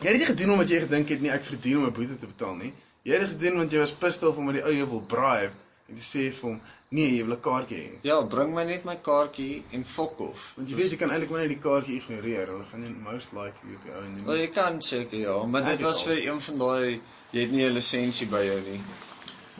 Jy 0.00 0.06
het 0.08 0.12
dit 0.16 0.18
nie 0.22 0.26
gedoen 0.32 0.50
omdat 0.56 0.70
jy 0.72 0.80
gedink 0.86 1.08
het 1.12 1.20
nie 1.22 1.30
ek 1.30 1.44
verdien 1.46 1.78
om 1.78 1.84
'n 1.86 1.92
boete 1.94 2.18
te 2.18 2.26
betaal 2.26 2.54
nie. 2.58 2.72
Jy 3.04 3.12
het 3.12 3.20
dit 3.20 3.30
gedoen 3.36 3.56
want 3.62 3.72
jy 3.72 3.78
was 3.78 3.92
pissed 3.92 4.22
off 4.26 4.36
omdat 4.40 4.54
die 4.58 4.64
ou 4.64 4.72
jou 4.74 4.86
wil 4.88 5.02
bribe 5.02 5.52
en 5.88 5.96
jy 5.98 6.02
sê 6.06 6.24
vir 6.34 6.48
hom, 6.48 6.60
"Nee, 6.90 7.16
jy 7.16 7.24
wil 7.26 7.34
'n 7.36 7.40
kaartjie 7.40 7.78
hê." 7.78 7.98
Ja, 8.02 8.20
bring 8.22 8.54
my 8.54 8.64
net 8.64 8.84
my 8.84 8.96
kaartjie 8.96 9.62
en 9.72 9.84
fok 9.84 10.20
off. 10.20 10.52
Want 10.56 10.68
jy 10.70 10.76
weet 10.76 10.90
jy 10.90 10.96
kan 10.96 11.10
eintlik 11.10 11.30
maar 11.30 11.40
net 11.40 11.48
die 11.54 11.58
kaartjie 11.68 11.96
ignoreer. 12.00 12.46
Hulle 12.46 12.64
gaan 12.70 12.82
jou 12.82 12.94
most 13.12 13.32
likely 13.32 13.74
op 13.76 13.84
die 13.84 13.92
ou 13.92 14.02
en 14.04 14.14
Wel 14.14 14.24
doen. 14.24 14.38
jy 14.40 14.48
kan 14.50 14.82
seker 14.82 15.18
ja, 15.18 15.44
maar 15.44 15.60
Ek 15.62 15.66
dit 15.68 15.76
het 15.78 15.82
was 15.86 15.98
al. 16.06 16.14
vir 16.14 16.26
een 16.32 16.40
van 16.40 16.58
daai 16.58 17.00
jy 17.32 17.40
het 17.40 17.50
nie 17.52 17.64
'n 17.68 17.72
lisensie 17.74 18.26
by 18.26 18.42
jou 18.46 18.60
nie. 18.60 18.80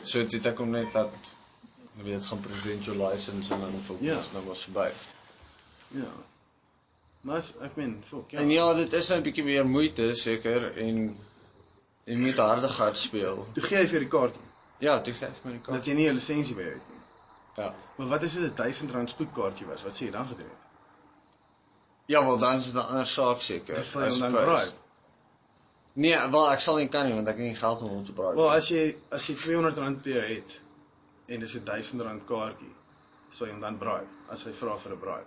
So 0.03 0.19
dit 0.19 0.31
het 0.33 0.45
ek 0.45 0.57
hom 0.57 0.71
net 0.71 0.93
laat 0.93 1.35
jy 1.97 2.03
weet 2.03 2.25
gaan 2.25 2.39
present 2.41 2.83
jou 2.85 2.95
license 2.97 3.53
en 3.53 3.59
dan 3.61 3.81
vir 3.87 3.97
Ja. 4.01 4.17
ons 4.17 4.31
nou 4.33 4.45
maar 4.45 4.55
verby. 4.55 4.91
Ja. 5.95 6.11
Maar 7.21 7.43
ek 7.61 7.75
meen, 7.75 8.03
fok, 8.07 8.31
ja. 8.31 8.39
En 8.39 8.49
ja, 8.49 8.73
dit 8.73 8.93
is 8.93 9.09
nou 9.09 9.19
'n 9.19 9.23
bietjie 9.23 9.43
meer 9.43 9.65
moeite 9.67 10.13
seker 10.15 10.71
en 10.77 11.17
jy 12.05 12.15
moet 12.17 12.37
harde 12.37 12.67
gat 12.67 12.97
speel. 12.97 13.45
Toe 13.53 13.63
gee 13.63 13.77
hy 13.77 13.87
vir 13.87 13.99
die 13.99 14.07
kaartjie 14.09 14.47
Ja, 14.79 14.99
toe 15.01 15.13
gee 15.13 15.27
ek 15.27 15.43
my 15.45 15.51
die 15.51 15.59
dat 15.59 15.67
kaart. 15.67 15.85
jy 15.85 15.93
nie 15.93 16.09
'n 16.09 16.13
lisensie 16.15 16.55
by 16.55 16.63
het 16.63 16.89
nie. 16.89 16.99
Ja. 17.57 17.73
Maar 17.97 18.07
wat 18.07 18.23
as 18.23 18.33
dit 18.33 18.43
'n 18.51 18.55
1000 18.55 18.91
rand 18.91 19.09
spoedkaartjie 19.09 19.67
was? 19.67 19.83
Wat 19.83 19.93
sê 19.93 20.05
jy 20.05 20.11
dan 20.11 20.25
gedoen 20.25 20.45
het? 20.49 20.57
Ja, 22.07 22.23
wel 22.25 22.37
dan 22.39 22.57
is 22.57 22.65
dit 22.65 22.75
'n 22.75 22.85
ander 22.87 23.05
saak 23.05 23.41
seker. 23.41 23.75
Dis 23.75 23.93
jy 23.93 24.09
hom 24.09 24.19
dan 24.19 24.31
bribe. 24.31 24.71
Nee, 25.93 26.17
wel 26.31 26.51
ek 26.51 26.59
sal 26.59 26.77
nie 26.77 26.87
kan 26.89 27.05
nie 27.05 27.13
want 27.15 27.27
ek 27.27 27.35
het 27.37 27.45
nie 27.45 27.55
geld 27.55 27.81
om 27.81 27.89
hom 27.89 28.03
te 28.03 28.13
bribe. 28.13 28.35
Wel, 28.35 28.51
as 28.51 28.67
jy 28.69 28.95
as 29.11 29.27
jy 29.27 29.35
200 29.35 29.77
rand 29.77 30.01
per 30.01 30.11
jou 30.11 30.21
het 30.35 30.59
en 31.27 31.39
dis 31.39 31.55
'n 31.55 31.63
1000 31.63 32.01
rand 32.01 32.25
kaartjie, 32.25 32.73
sal 33.31 33.47
jy 33.47 33.53
hom 33.53 33.61
dan 33.61 33.77
bribe 33.77 34.07
as 34.29 34.43
hy 34.43 34.51
vra 34.53 34.77
vir 34.77 34.91
'n 34.93 34.99
bribe. 34.99 35.25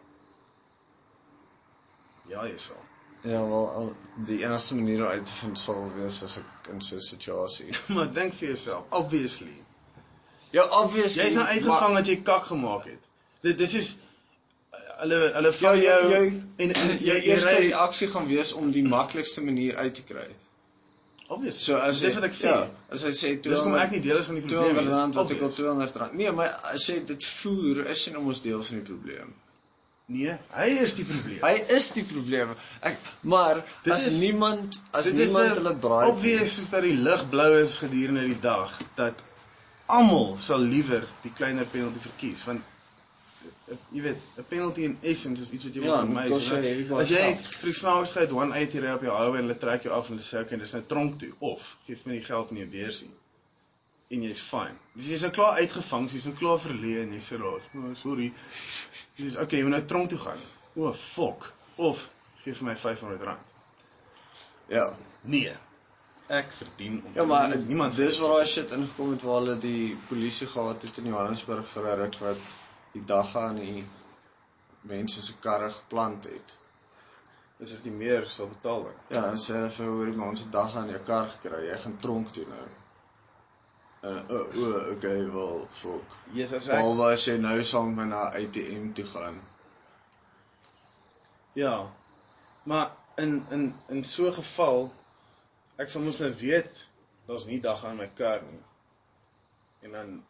Ja, 2.29 2.45
jy 2.47 2.59
sal. 2.59 2.81
Ja, 3.25 3.41
wel 3.49 3.69
al- 3.81 3.97
die 4.29 4.39
enigste 4.45 4.75
manier 4.75 5.01
om 5.05 5.09
uit 5.11 5.27
te 5.27 5.33
vind 5.33 5.59
sal 5.59 5.91
wees 5.97 6.23
as 6.23 6.37
ek 6.39 6.69
in 6.73 6.81
so 6.81 6.97
'n 6.97 7.01
situasie. 7.01 7.71
maar 7.95 8.13
dink 8.13 8.35
vir 8.35 8.49
jouself, 8.49 8.85
obviously. 8.91 9.55
Ja, 10.51 10.65
obviously. 10.83 11.25
Jy's 11.25 11.35
nou 11.35 11.47
uitgevang 11.47 11.95
dat 11.95 12.07
jy 12.07 12.17
kak 12.23 12.45
gemaak 12.47 12.85
het. 12.85 13.01
Dit 13.43 13.59
dis 13.59 13.75
is 13.75 13.99
hulle 15.01 15.19
hulle 15.35 15.53
vang 15.53 15.83
Ja, 15.83 15.99
jou 15.99 16.11
jou- 16.13 16.43
en 16.57 16.73
en 16.75 16.89
jou 17.09 17.17
jy 17.17 17.21
eerste 17.33 17.51
ry- 17.57 17.69
reaksie 17.71 18.09
gaan 18.09 18.27
wees 18.29 18.53
om 18.53 18.71
die 18.71 18.85
maklikste 18.85 19.43
manier 19.45 19.77
uit 19.77 19.95
te 19.95 20.03
kry. 20.05 20.29
obviously. 21.29 21.61
So 21.65 21.77
as 21.77 22.01
dis 22.01 22.13
jy- 22.13 22.21
wat 22.21 22.25
ek 22.29 22.33
sê. 22.37 22.47
Ja, 22.53 22.69
as 22.91 23.03
hy 23.03 23.11
sê 23.11 23.41
Dis 23.43 23.61
kom 23.61 23.75
ek 23.75 23.91
nie 23.91 24.01
deel 24.01 24.19
is 24.21 24.27
van 24.27 24.35
die 24.35 24.45
probleem 24.45 24.75
200 24.77 24.85
nie. 24.85 24.93
rand 24.95 25.13
Dis 25.15 25.23
wat 25.23 25.31
ek 25.31 25.41
al 25.41 25.49
obvious. 25.49 25.57
200 25.57 25.97
rand. 25.97 26.15
Nee, 26.15 26.31
maar 26.33 26.49
as 26.73 26.87
jy 26.89 26.99
dit 27.05 27.25
voer, 27.25 27.87
is 27.91 28.05
jy 28.07 28.13
nou 28.13 28.23
mos 28.23 28.41
deel 28.45 28.63
van 28.63 28.77
die 28.83 28.85
probleem. 28.93 29.35
Nee, 30.07 30.35
hy 30.53 30.67
is 30.85 30.95
die 30.99 31.05
probleem. 31.09 31.38
Hy 31.40 31.55
is 31.73 31.87
die 31.97 32.03
probleem. 32.05 32.51
Ek 32.85 32.99
maar 33.23 33.62
Dit 33.85 33.93
as 33.95 34.07
is- 34.11 34.19
niemand 34.21 34.77
as 34.93 35.09
niemand 35.17 35.57
hulle 35.57 35.73
braai 35.81 36.11
Obvious 36.11 36.59
is 36.61 36.69
dat 36.71 36.83
die 36.85 36.97
lig 36.97 37.23
blou 37.33 37.62
is 37.62 37.79
gedurende 37.81 38.27
die 38.29 38.37
dag 38.40 38.75
dat 38.99 39.14
almal 39.87 40.37
sal 40.40 40.61
liewer 40.61 41.07
die 41.23 41.33
kleiner 41.33 41.64
penalty 41.64 42.01
verkies 42.05 42.45
want 42.45 42.62
jy 43.93 44.03
weet 44.03 44.21
'n 44.38 44.45
penalty 44.49 44.85
in 44.85 44.99
essence 45.03 45.40
is 45.43 45.51
iets 45.57 45.64
wat 45.64 45.75
jy 45.75 45.83
Ja, 45.85 46.01
dit 46.05 46.12
vermy. 46.12 46.40
so 46.40 46.61
baie 46.61 47.01
As 47.01 47.09
jy 47.09 47.38
die 47.62 47.73
snaaksigheid 47.73 48.31
180 48.31 48.81
ry 48.85 48.93
op 48.93 49.03
jou 49.03 49.17
highway 49.17 49.38
en 49.40 49.49
hulle 49.49 49.59
trek 49.59 49.83
jou 49.88 49.93
af 49.95 50.09
en 50.11 50.17
hulle 50.19 50.25
sê 50.29 50.40
okay, 50.45 50.59
dis 50.59 50.73
nou 50.73 50.83
tronk 50.87 51.19
toe 51.19 51.33
of 51.40 51.77
gee 51.87 51.97
vir 51.97 52.12
my 52.12 52.19
die 52.19 52.25
geld 52.27 52.51
nie 52.53 52.67
weer 52.67 52.93
sien. 52.93 53.12
En 54.12 54.23
jy's 54.23 54.40
fine. 54.45 54.77
Dis 54.95 55.07
jy's 55.14 55.25
nou 55.25 55.33
klaar 55.33 55.61
uitgevang, 55.62 56.11
jy's 56.12 56.27
nou 56.29 56.35
klaar 56.38 56.61
verleë 56.61 57.05
en 57.07 57.14
jy 57.17 57.23
sê 57.25 57.38
daar, 57.40 57.64
oh, 57.81 57.93
sorry. 57.97 58.33
Dis 59.17 59.38
okay, 59.40 59.59
jy 59.59 59.64
moet 59.69 59.79
nou 59.79 59.85
tronk 59.90 60.12
toe 60.12 60.19
gaan. 60.19 60.43
O, 60.75 60.88
oh, 60.88 60.95
fuck. 60.95 61.49
Of 61.77 62.09
gee 62.43 62.55
vir 62.55 62.69
my 62.69 62.77
500 62.77 63.23
rand. 63.31 63.55
Ja. 64.73 64.88
Nee. 65.23 65.55
Ek 66.33 66.53
verdien 66.57 67.03
om 67.05 67.17
Ja, 67.17 67.25
maar 67.25 67.49
niemand 67.49 67.69
niemand 67.69 67.97
dis 67.97 68.19
waar 68.19 68.38
daai 68.38 68.49
shit 68.49 68.71
ingekom 68.73 69.11
het 69.12 69.25
waar 69.29 69.40
hulle 69.43 69.57
die 69.61 69.97
polisie 70.09 70.47
gehad 70.49 70.83
het 70.83 71.01
in 71.03 71.11
Johannesburg 71.12 71.69
vir 71.69 71.88
'n 71.90 71.99
rit 72.01 72.19
wat 72.21 72.55
die 72.93 73.05
dag 73.05 73.35
aan 73.37 73.57
die 73.61 73.85
mense 74.81 75.23
se 75.23 75.35
karre 75.40 75.71
geplant 75.71 76.25
het. 76.25 76.57
is 77.59 77.71
dit 77.71 77.85
nie 77.85 77.93
meer 77.93 78.27
sal 78.29 78.49
betaal. 78.49 78.88
Ja, 79.09 79.29
en 79.31 79.38
sê 79.40 79.61
vir 79.77 79.87
hoor 79.87 80.09
maar 80.17 80.29
ons 80.29 80.40
het 80.40 80.53
dag 80.53 80.77
aan 80.77 80.88
jou 80.88 81.01
kar 81.07 81.29
gekry. 81.29 81.61
Jy 81.69 81.77
gaan 81.85 81.97
tronk 81.97 82.33
toe 82.37 82.47
nou. 82.49 82.64
En 84.05 84.19
o, 84.29 84.38
uh, 84.38 84.57
o, 84.62 84.93
okay, 84.93 85.31
wel, 85.33 85.67
fok. 85.71 86.17
Jesus 86.37 86.59
as 86.59 86.67
ek 86.69 86.77
Behalwe 86.77 87.07
as 87.12 87.25
jy 87.29 87.37
nou 87.40 87.57
saam 87.64 87.95
met 87.97 88.11
na 88.11 88.27
ATM 88.37 88.90
toe 88.97 89.07
gaan. 89.09 89.40
ja. 91.55 91.77
Maar 92.64 92.90
in 93.17 93.47
in 93.51 93.64
in 93.88 94.05
so 94.05 94.27
'n 94.27 94.33
geval 94.33 94.93
ek 95.77 95.90
sal 95.90 96.03
mos 96.03 96.19
nou 96.19 96.33
weet 96.35 96.88
daar's 97.27 97.45
nie 97.45 97.61
dag 97.61 97.85
aan 97.85 97.97
my 97.97 98.11
kar 98.14 98.43
nie. 98.51 98.62
En 99.81 99.90
dan 99.90 100.25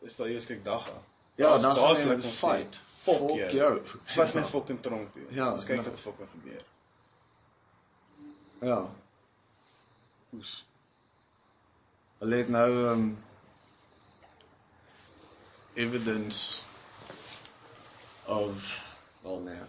is 0.00 0.16
daar 0.16 0.26
eers 0.26 0.46
dag 0.62 0.90
aan. 0.90 1.04
Ja, 1.34 1.58
dan 1.58 1.74
daar's 1.74 1.98
like 1.98 2.08
met 2.08 2.24
ons 2.24 2.38
fight. 2.38 2.82
Fok 3.00 3.16
Fok 3.16 3.50
jou. 3.50 3.82
Vat 4.04 4.34
my 4.34 4.44
fucking 4.44 4.82
tronk 4.82 5.12
toe. 5.12 5.26
Ja, 5.28 5.52
ons 5.52 5.64
kyk 5.64 5.80
nou. 5.80 5.88
wat 5.88 6.00
fucking 6.00 6.28
gebeur. 6.30 6.64
Ja. 8.60 8.90
Oes. 10.36 10.64
Hulle 12.20 12.36
het 12.36 12.48
nou 12.52 12.70
um 12.86 13.04
evidence 15.72 16.62
of 18.26 18.66
wel 19.22 19.40
nee. 19.40 19.62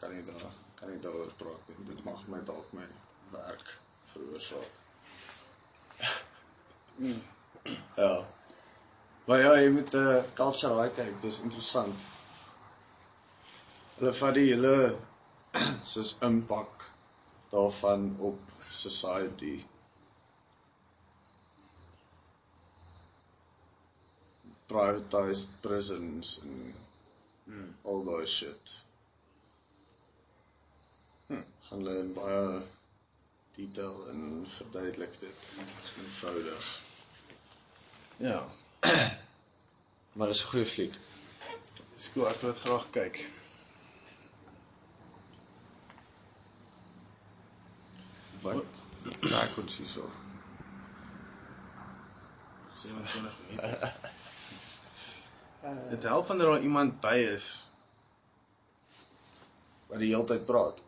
Kan 0.00 0.14
nie 0.14 0.22
daar 0.24 0.48
kan 0.80 0.88
nie 0.88 0.98
daaroor 1.04 1.32
praat 1.36 1.68
nie. 1.68 1.76
Dit 1.90 2.04
mag 2.04 2.24
my 2.32 2.40
dalk 2.44 2.72
my 2.72 2.86
werk 3.34 3.78
veroorsaak. 4.04 4.70
Mm. 6.96 7.22
Ja. 7.96 8.26
Maar 9.24 9.40
ja, 9.40 9.54
jy 9.60 9.70
moet 9.70 9.92
'n 9.94 9.96
uh, 10.08 10.22
culture 10.34 10.74
raai 10.74 10.90
kyk, 10.96 11.20
dis 11.20 11.40
interessant. 11.40 12.04
Hulle 13.98 14.12
vat 14.20 14.34
die 14.34 14.50
hele 14.52 14.76
soos 15.92 16.16
impak 16.20 16.90
daarvan 17.52 18.14
op 18.18 18.40
society. 18.84 19.58
Privatized 24.68 25.48
prisons 25.64 26.36
en 26.44 26.58
Mm. 27.48 27.74
al 27.82 28.02
daai 28.04 28.26
shit. 28.26 28.72
Hm. 31.26 31.40
Gaan 31.68 31.78
hulle 31.84 31.94
in 31.98 32.10
baie 32.12 32.60
detail 33.56 34.08
en 34.10 34.44
verduidelik 34.56 35.16
dit 35.20 35.48
eenvoudig. 36.02 36.68
Ja. 38.16 38.42
Maar 40.18 40.26
dis 40.32 40.42
'n 40.44 40.48
goeie 40.50 40.66
fliek. 40.66 40.94
Skool, 41.96 42.26
ek 42.28 42.40
wil 42.40 42.52
dit 42.52 42.60
graag 42.60 42.86
kyk. 42.90 43.18
Wat? 48.42 48.82
Kyk 49.20 49.58
ons 49.62 49.76
hierso. 49.76 50.10
27 52.68 53.38
minute. 53.48 53.92
Dit 55.90 56.02
help 56.02 56.26
wanneer 56.26 56.46
daar 56.46 56.60
iemand 56.60 57.00
by 57.00 57.16
is. 57.34 57.64
Wat 59.86 59.98
die 59.98 60.14
hele 60.14 60.24
tyd 60.24 60.44
praat. 60.46 60.82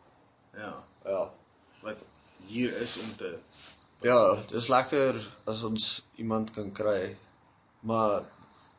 Ja, 0.53 0.85
Ja. 1.05 1.31
wat 1.81 1.97
hier 2.47 2.77
is 2.77 2.99
om 2.99 3.17
te 3.17 3.39
Ja, 4.01 4.35
dit 4.35 4.53
is 4.53 4.69
lekker 4.69 5.37
as 5.45 5.63
ons 5.63 6.05
iemand 6.15 6.51
kan 6.51 6.73
kry. 6.73 7.17
Maar 7.81 8.25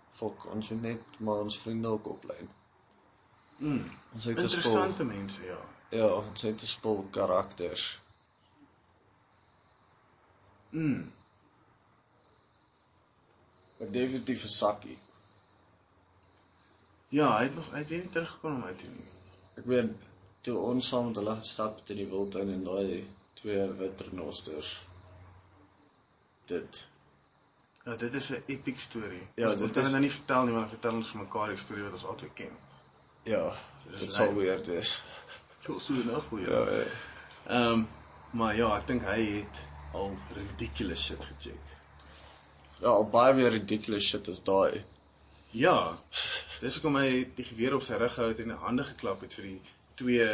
fok, 0.10 0.46
ons 0.46 0.70
moet 0.70 0.82
net 0.82 1.20
maar 1.20 1.44
ons 1.46 1.58
vriende 1.62 1.88
ook 1.88 2.08
oplei. 2.08 2.48
Mm. 3.58 3.92
Ons 4.14 4.26
het 4.26 4.38
'n 4.38 4.48
spul. 4.48 4.72
Interessante 4.72 5.04
mense, 5.04 5.44
ja. 5.44 5.60
Ja, 5.90 6.08
ons 6.08 6.42
het 6.42 6.62
'n 6.62 6.66
spul 6.66 7.08
karakters. 7.12 8.02
Mm. 10.70 11.12
Maar 13.78 13.92
definitief 13.92 14.44
'n 14.44 14.48
sakkie. 14.48 14.98
Ja, 17.12 17.28
hy 17.38 17.44
het 17.50 17.56
nog 17.60 17.72
hy 17.74 17.78
het 17.84 17.90
weer 17.92 18.06
teruggekom 18.14 18.56
om 18.56 18.64
uit 18.70 18.78
te 18.80 18.88
nie. 18.88 19.08
Ek 19.60 19.66
weet 19.68 19.90
toe 20.48 20.58
ons 20.72 20.88
saam 20.88 21.10
met 21.10 21.20
hulle 21.20 21.36
gestap 21.42 21.80
het 21.82 21.90
in 21.94 21.98
die 22.02 22.08
wildtuin 22.12 22.50
en 22.54 22.64
daai 22.66 23.02
twee 23.42 23.66
wit 23.82 24.02
renosters 24.08 24.72
dit 26.52 26.88
Ja, 27.86 27.96
dit 27.98 28.14
is 28.14 28.30
'n 28.32 28.44
epic 28.48 28.80
storie. 28.80 29.28
Ja, 29.36 29.48
ons 29.52 29.58
dit 29.58 29.66
dit 29.66 29.74
kan 29.74 29.84
is- 29.84 29.90
dit 29.90 29.92
nou 29.92 30.02
nie 30.02 30.12
vertel 30.12 30.44
nie, 30.46 30.52
want 30.54 30.64
dan 30.66 30.74
vertel 30.80 30.96
ons 30.96 31.10
vir 31.12 31.22
mekaar 31.22 31.48
die 31.50 31.58
storie 31.58 31.84
wat 31.84 31.94
ons 31.94 32.04
albei 32.06 32.30
ken. 32.34 32.52
ja, 33.24 33.56
dis 33.90 34.00
dit 34.02 34.14
sal 34.14 34.34
weird 34.36 34.68
wees. 34.68 35.02
So 35.66 35.80
so 35.80 35.94
nou 35.94 36.20
goeie. 36.22 36.50
Ja, 36.50 36.70
ja. 36.78 36.86
Ehm 37.48 37.86
maar 38.34 38.56
ja, 38.56 38.78
ek 38.78 38.88
dink 38.88 39.04
hy 39.04 39.20
het 39.38 39.60
al 39.94 40.16
ridiculous 40.36 41.04
shit 41.06 41.20
gecheck. 41.26 41.68
Ja, 42.80 42.88
al 42.88 43.10
baie 43.10 43.34
meer 43.34 43.50
ridiculous 43.52 44.04
shit 44.04 44.28
as 44.30 44.40
daai. 44.44 44.84
Ja. 45.52 45.98
Dis 46.62 46.78
hoekom 46.78 46.96
hy 47.02 47.08
die 47.36 47.46
geweer 47.46 47.76
op 47.76 47.84
sy 47.84 47.98
rug 48.00 48.14
gehou 48.16 48.30
het 48.32 48.40
en 48.44 48.54
hande 48.64 48.84
geklap 48.88 49.22
het 49.26 49.34
vir 49.38 49.48
die 49.50 49.60
twee 50.00 50.28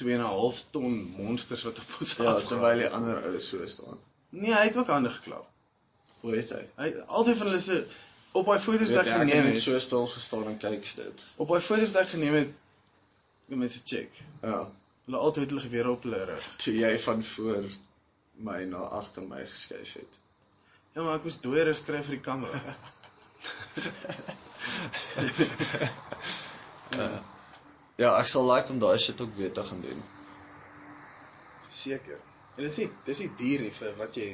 2.5 0.00 0.60
ton 0.72 0.94
monsters 1.16 1.64
wat 1.66 1.78
op 1.82 1.96
ons 2.00 2.14
Ja, 2.20 2.34
terwyl 2.48 2.78
die 2.80 2.86
het. 2.86 2.92
ander 2.96 3.18
ou 3.30 3.40
so 3.40 3.66
staan. 3.68 3.98
Nee, 4.30 4.52
hy 4.54 4.62
het 4.68 4.76
ook 4.76 4.88
hande 4.92 5.10
geklap. 5.10 5.48
Hoe 6.20 6.36
het 6.36 6.52
hy? 6.54 6.62
Hy 6.78 6.88
albei 7.06 7.34
van 7.36 7.50
hulle 7.50 7.60
se 7.64 7.80
op 8.32 8.46
daai 8.46 8.60
foto's 8.62 8.92
wat 8.94 9.06
ek 9.06 9.12
het 9.12 9.20
geneem 9.24 9.48
het. 9.50 9.58
so 9.60 9.78
stil 9.82 10.06
gestaan 10.06 10.46
en 10.52 10.58
kyk 10.62 10.86
dit. 10.96 11.24
Op 11.36 11.48
daai 11.50 11.60
foto's 11.64 11.90
wat 11.92 12.02
ek 12.04 12.12
geneem 12.14 12.34
het, 12.38 12.52
die 13.50 13.56
mense 13.58 13.80
check. 13.84 14.20
Ja. 14.44 14.60
Hulle 15.08 15.18
altyd 15.18 15.50
hulle 15.50 15.64
gewere 15.66 15.90
op 15.96 16.02
hulle 16.06 16.24
rug. 16.28 16.46
Toe 16.62 16.74
jy 16.76 16.92
van 17.08 17.24
voor 17.32 17.64
my 18.46 18.60
na 18.70 18.84
agter 19.00 19.26
my 19.26 19.40
geskuif 19.46 19.92
het. 19.98 20.18
Ja, 20.94 21.02
maar 21.02 21.16
ek 21.18 21.26
moes 21.26 21.40
dooier 21.42 21.74
skryf 21.74 22.06
vir 22.06 22.16
die 22.20 22.24
kamera. 22.24 22.76
Ja, 28.00 28.14
ek 28.16 28.28
sal 28.32 28.46
like 28.48 28.72
om 28.72 28.78
daai 28.80 28.98
shit 28.98 29.20
ook 29.20 29.34
weer 29.36 29.52
te 29.52 29.64
gaan 29.64 29.80
doen. 29.84 29.98
Seker. 31.68 32.20
En 32.56 32.62
dit 32.64 32.70
is 32.72 32.78
nie 32.80 32.90
dis 33.04 33.18
nie 33.24 33.32
duur 33.38 33.60
nie 33.66 33.74
vir 33.76 33.92
wat 33.98 34.16
jy 34.16 34.30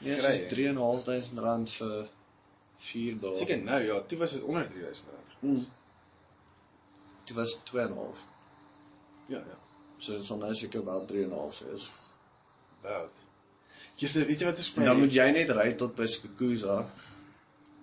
Nee, 0.00 0.16
Kry 0.16 0.30
dis 0.32 0.38
jy? 0.40 0.72
3.500 0.72 1.40
rand 1.44 1.72
vir 1.76 1.96
4 2.80 3.16
dae. 3.20 3.32
Seker 3.36 3.58
nou 3.64 3.80
ja, 3.84 3.96
dit 4.08 4.20
was 4.20 4.32
dit 4.36 4.44
onder 4.48 4.68
3000 4.68 5.10
rand. 5.12 5.34
Mm. 5.40 5.64
Dit 7.28 7.34
was 7.36 7.56
2.5. 7.72 8.22
Ja, 9.28 9.42
ja. 9.42 9.58
So 9.98 10.16
dit 10.16 10.24
sal 10.24 10.40
nou 10.40 10.54
seker 10.56 10.84
wel 10.86 11.04
3.5 11.10 11.60
wees. 11.66 11.90
About. 12.80 13.26
Jy 14.00 14.08
sê 14.08 14.24
weet 14.24 14.40
jy 14.40 14.48
wat 14.48 14.62
is 14.62 14.70
dan 14.78 14.96
moet 15.02 15.12
jy 15.12 15.26
net 15.36 15.52
ry 15.52 15.68
tot 15.82 15.92
by 15.98 16.08
Skukuza. 16.08 16.78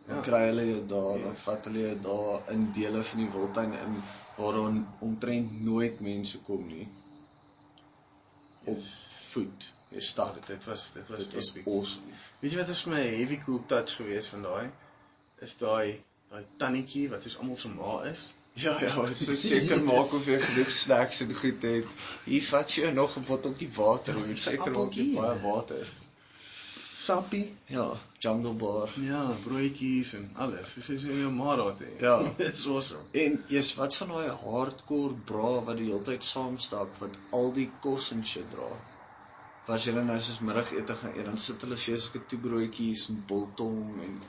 Dan 0.08 0.16
Ja. 0.16 0.22
kry 0.24 0.44
hulle 0.48 0.66
jou 0.66 0.86
daar, 0.86 1.18
dan 1.20 1.32
Yes. 1.34 1.40
vat 1.44 1.66
hulle 1.66 1.80
jou 1.80 2.00
daar 2.00 2.52
in 2.54 2.72
dele 2.72 3.04
van 3.04 3.20
die 3.20 3.30
wildtuin 3.32 3.74
in 3.74 3.98
waar 4.38 4.60
on, 4.60 4.88
omtrent 5.00 5.62
nooit 5.64 6.00
mense 6.00 6.38
kom 6.48 6.68
nie. 6.68 6.88
Op 8.64 8.80
voet. 9.32 9.74
Jy 9.90 10.00
stap. 10.04 10.34
dit 10.36 10.48
dit 10.48 10.66
was 10.66 10.92
dit 10.94 11.08
was 11.08 11.20
Dit 11.20 11.34
was 11.36 11.50
epic. 11.56 11.68
awesome. 11.68 12.12
Weet 12.42 12.52
jy 12.52 12.58
wat 12.58 12.70
is 12.70 12.86
my 12.86 13.02
heavy 13.02 13.38
cool 13.46 13.62
touch 13.66 13.96
geweest 13.96 14.28
van 14.34 14.42
daai? 14.42 14.70
Is 15.42 15.56
daai 15.58 16.02
daai 16.32 16.44
tannetjie 16.60 17.10
wat 17.10 17.24
soos 17.24 17.38
almal 17.40 17.56
se 17.56 17.70
ma 17.70 18.02
is. 18.04 18.34
Ja, 18.58 18.74
ja, 18.82 18.90
so 19.14 19.36
seker 19.36 19.84
maak 19.92 20.12
of 20.14 20.26
jy 20.26 20.40
genoeg 20.42 20.72
snacks 20.72 21.22
en 21.22 21.34
goed 21.36 21.62
het. 21.64 21.86
Hier 22.26 22.44
vat 22.44 22.72
jy 22.76 22.90
nog 22.92 23.16
'n 23.18 23.24
botteltjie 23.28 23.70
water, 23.76 24.18
Ja, 24.18 24.26
jy 24.26 24.36
seker 24.38 24.72
maak 24.72 24.94
jy 24.94 25.14
baie 25.16 25.40
water. 25.44 25.88
Sappie. 27.08 27.46
Ja, 27.72 27.86
jungle 28.20 28.52
bar. 28.60 28.92
Ja, 29.00 29.22
broodjies 29.44 30.14
en 30.18 30.26
alles. 30.36 30.74
Dis 30.76 30.90
is 30.96 31.06
in 31.08 31.22
jou 31.22 31.32
ma 31.32 31.56
daar 31.56 31.76
te. 31.80 31.88
Ja. 32.04 32.16
Dis 32.42 32.66
awesome. 32.68 33.06
En 33.24 33.38
jy's 33.54 33.70
wat 33.80 33.96
van 34.02 34.12
daai 34.16 34.34
hardcore 34.42 35.16
bra 35.30 35.52
wat 35.70 35.80
die 35.80 35.88
hele 35.92 36.04
tyd 36.10 36.28
saamstap 36.28 37.00
wat 37.04 37.16
al 37.38 37.54
die 37.56 37.70
kos 37.86 38.10
en 38.16 38.26
shit 38.32 38.50
dra. 38.52 38.68
Was 39.70 39.86
jy 39.88 39.94
nou 39.96 40.18
soos 40.20 40.42
middagete 40.50 40.96
gaan 41.00 41.16
eet, 41.16 41.30
dan 41.30 41.40
sit 41.44 41.64
hulle 41.64 41.78
vir 41.80 41.94
jou 41.94 42.02
sulke 42.08 42.24
toebroodjies 42.34 43.08
en 43.14 43.24
biltong 43.32 44.02
en 44.08 44.20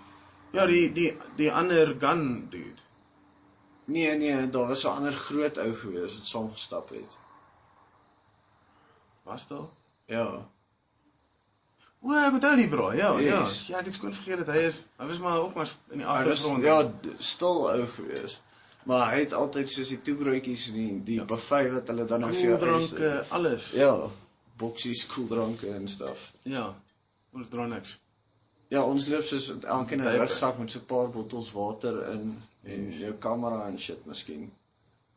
Ja, 0.53 0.67
die 0.67 0.93
die 0.93 1.11
die 1.37 1.51
ander 1.53 1.91
gun 2.01 2.49
dude. 2.51 2.85
Nee, 3.89 4.15
nee, 4.19 4.49
daar 4.51 4.69
was 4.69 4.85
'n 4.85 4.95
ander 5.01 5.13
groot 5.13 5.59
ou 5.59 5.75
gewees 5.75 6.17
wat 6.19 6.27
saam 6.27 6.53
gestap 6.53 6.89
het. 6.89 7.19
Was 9.25 9.49
daar? 9.49 9.69
Ja. 10.07 10.49
O, 12.01 12.13
ek 12.15 12.33
onthou 12.39 12.57
die 12.57 12.69
bra. 12.69 12.93
Ja, 12.95 13.09
Yes. 13.19 13.65
ja. 13.67 13.75
Ja, 13.75 13.79
ek 13.81 13.85
het 13.91 13.95
skoon 13.95 14.15
vergeet 14.15 14.39
dat 14.47 14.55
hy 14.55 14.61
is. 14.69 14.85
Hy 14.99 15.07
was 15.07 15.19
maar 15.19 15.39
ook 15.39 15.55
maar 15.55 15.69
in 15.91 15.99
die 15.99 16.07
was 16.07 16.19
agtergrond. 16.29 16.65
ja, 16.65 17.15
stil 17.19 17.71
ou 17.71 17.87
gewees. 17.87 18.41
Maar 18.87 19.11
hy 19.13 19.19
het 19.25 19.33
altyd 19.33 19.69
soos 19.69 19.89
die 19.89 20.01
toebroodjies 20.03 20.69
en 20.69 20.75
die 20.75 21.03
die 21.05 21.25
buffet 21.25 21.73
wat 21.73 21.89
hulle 21.89 22.05
dan 22.05 22.21
nou 22.21 22.33
vir 22.33 22.41
jou 22.47 22.59
dranke, 22.59 23.09
eis- 23.19 23.31
alles. 23.31 23.71
Ja, 23.73 23.97
boksies, 24.57 25.07
koeldranke 25.07 25.69
en 25.75 25.89
stuff. 25.89 26.33
Ja. 26.43 26.75
Ons 27.35 27.49
dra 27.51 27.67
niks. 27.67 27.99
Ja, 28.71 28.83
ons 28.85 29.07
loop 29.09 29.25
soos 29.25 29.49
elkeen 29.65 30.01
'n 30.01 30.19
rugsak 30.19 30.59
met 30.59 30.71
so 30.71 30.79
'n 30.79 30.85
paar 30.87 31.09
bottels 31.11 31.53
water 31.53 32.07
in 32.13 32.43
en 32.65 32.87
Yes. 32.91 32.99
jou 33.01 33.13
kamera 33.13 33.67
en 33.67 33.79
shit 33.79 34.07
miskien. 34.07 34.51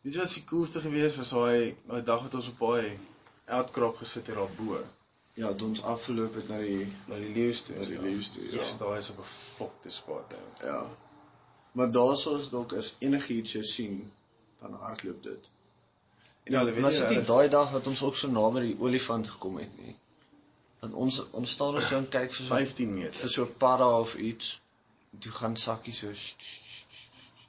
Jy 0.03 0.17
wat 0.17 0.33
die 0.33 0.43
coolste 0.45 0.79
gewees 0.81 1.15
was 1.17 1.29
daai 1.29 1.75
daai 1.87 2.01
dag 2.03 2.21
wat 2.23 2.33
ons 2.33 2.47
op 2.47 2.59
daai 2.59 2.97
outcrop 3.47 3.97
gesit 3.97 4.27
het 4.27 4.35
daar 4.35 4.49
bo. 4.57 4.77
Ja, 5.41 5.53
toe 5.57 5.67
ons 5.67 5.81
afgeloop 5.89 6.35
het 6.37 6.47
na 6.51 6.57
die 6.61 6.87
Na 7.09 7.15
die 7.21 7.31
leeu's 7.33 7.61
toe. 7.67 7.75
Na 7.79 7.85
die 7.85 8.01
leeu's 8.01 8.29
toe, 8.35 8.43
ja. 8.51 8.61
Ja, 8.61 8.77
daai 8.81 8.97
is 8.99 9.09
op 9.13 9.19
'n 9.23 9.29
fokte 9.55 9.89
spot 9.89 10.33
ou. 10.37 10.65
ja. 10.67 10.81
Maar 11.71 11.91
daarso 11.91 12.35
is 12.37 12.49
dalk 12.49 12.73
as 12.73 12.95
enigiets 12.99 13.51
jy 13.55 13.63
sien, 13.63 14.11
dan 14.59 14.73
hardloop 14.73 15.23
dit. 15.23 15.49
En 16.43 16.51
Ja, 16.53 16.59
hulle 16.59 16.71
weet 16.71 16.83
was 16.83 16.93
nie 16.93 17.01
dit 17.01 17.09
nie 17.09 17.17
reg. 17.17 17.27
daai 17.27 17.49
dag 17.49 17.71
wat 17.71 17.87
ons 17.87 18.01
ook 18.03 18.15
so 18.15 18.27
naby 18.27 18.59
die 18.59 18.75
olifant 18.79 19.27
gekom 19.27 19.57
het 19.57 19.77
nie. 19.85 19.95
Want 20.79 20.93
ons 20.93 21.21
ons 21.31 21.51
staan 21.51 21.81
so 21.81 21.95
en 21.97 22.09
kyk 22.09 22.33
so 22.33 22.43
so 22.43 22.55
15 22.55 22.93
meter. 22.93 23.13
vir 23.19 23.29
so 23.29 23.43
'n 23.45 23.55
padda 23.57 23.99
of 23.99 24.15
iets. 24.15 24.59
En 25.13 25.19
toe 25.19 25.31
gaan 25.31 25.57
sakkie 25.57 25.93
so 25.93 26.07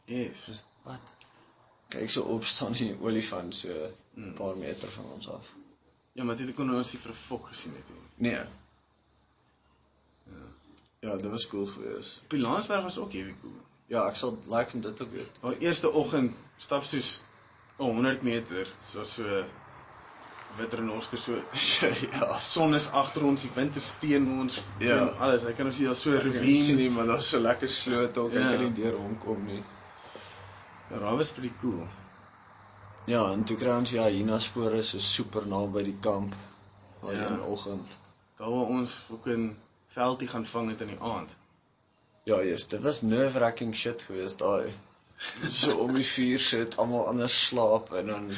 Yes. 0.05 0.45
soos 0.45 0.63
wat? 0.85 1.01
Kyk 1.89 2.11
so 2.11 2.23
op 2.23 2.45
staan 2.45 2.73
die 2.73 2.97
olifant 3.01 3.55
so 3.57 3.69
'n 3.69 3.95
Mm. 4.15 4.35
paar 4.35 4.57
meter 4.57 4.91
van 4.91 5.05
ons 5.05 5.29
af. 5.29 5.55
Ja, 6.13 6.25
maar 6.25 6.37
dit 6.37 6.55
kon 6.55 6.75
ons 6.75 6.93
nie 6.93 7.01
vir 7.03 7.11
'n 7.13 7.15
fok 7.29 7.47
gesien 7.49 7.73
het 7.77 7.89
nie. 7.89 8.31
Nee. 8.31 8.41
Ja. 10.33 10.47
Ja, 11.01 11.17
dit 11.17 11.31
was 11.31 11.47
cool 11.49 11.67
geweest. 11.67 12.21
Op 12.25 12.31
die 12.31 12.41
Laansberg 12.41 12.83
was 12.83 12.99
ook 12.99 13.13
heavy 13.13 13.35
cool. 13.41 13.57
Ja, 13.87 14.05
ek 14.09 14.17
sal 14.17 14.39
like 14.49 14.75
om 14.75 14.81
dit 14.81 15.01
ook 15.03 15.11
weet. 15.13 15.39
Daai 15.41 15.57
eerste 15.59 15.91
oggend 15.93 16.35
stap 16.59 16.85
soos 16.85 17.23
'n 17.79 17.83
100 17.85 18.23
meter, 18.23 18.69
so 18.91 19.05
so 19.05 19.45
wit 20.57 20.75
renoster 20.75 21.19
so 21.19 21.35
ja. 22.13 22.39
son 22.39 22.75
is 22.75 22.91
agter 22.91 23.25
ons, 23.25 23.43
die 23.43 23.51
wind 23.55 23.77
is 23.77 23.95
teen 24.01 24.29
ons, 24.41 24.61
Ja. 24.79 24.99
en 24.99 25.19
alles. 25.19 25.45
Ek 25.45 25.57
kan 25.57 25.67
ons 25.67 25.77
hier 25.77 25.95
so 25.95 26.11
'n 26.11 26.33
Ek 26.33 26.45
sien 26.45 26.77
nie, 26.77 26.91
maar 26.91 27.07
daar's 27.07 27.29
so 27.29 27.39
lekker 27.41 27.69
sloot 27.69 28.19
ook, 28.19 28.33
ek 28.33 28.41
Ja. 28.41 28.51
kan 28.51 28.61
nie 28.65 28.73
deur 28.73 28.93
rondkom 28.93 29.45
nie. 29.47 29.63
Ja, 30.91 30.99
daar 30.99 31.17
was 31.17 31.31
pretty 31.31 31.53
cool. 31.61 31.89
Ja, 33.11 33.23
en 33.33 33.45
toe 33.45 33.57
kry 33.59 33.73
ons 33.75 33.91
ja, 33.91 34.07
Hina 34.07 34.39
spore 34.39 34.83
so 34.87 34.99
super 35.03 35.47
naby 35.47 35.83
die 35.89 35.99
kamp. 36.01 36.35
Daai 37.03 37.17
Ja. 37.17 37.23
ja. 37.23 37.31
een 37.31 37.41
oggend. 37.43 37.97
Daar 38.39 38.51
waar 38.51 38.71
ons 38.77 39.03
ook 39.11 39.27
'n 39.27 39.57
veldie 39.89 40.29
gaan 40.29 40.47
vang 40.47 40.71
het 40.71 40.81
in 40.81 40.89
die 40.89 41.01
aand. 41.01 41.37
Ja, 42.25 42.43
yes, 42.43 42.69
dit 42.69 42.81
was 42.83 43.03
nerve-wracking 43.03 43.75
shit 43.75 44.03
geweest 44.03 44.39
daai. 44.39 44.73
So 45.51 45.77
om 45.77 45.95
die 45.95 46.07
vuur 46.07 46.39
sit, 46.39 46.77
almal 46.77 47.07
anders 47.07 47.47
slaap 47.47 47.93
en 47.93 48.07
dan 48.07 48.31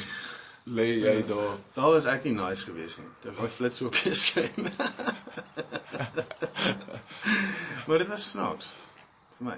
lê 0.63 0.85
jy 1.01 1.25
daar. 1.25 1.57
Daar 1.73 1.91
was 1.93 2.05
ek 2.05 2.23
nie 2.23 2.33
nice 2.33 2.63
geweest 2.63 2.97
nie. 2.97 3.09
Dit 3.21 3.37
was 3.37 3.51
flits 3.53 3.81
ook 3.81 3.95
geskyn. 3.95 4.69
maar 7.87 7.97
dit 7.97 8.07
was 8.07 8.29
snaaks 8.29 8.69
vir 9.37 9.45
my. 9.49 9.57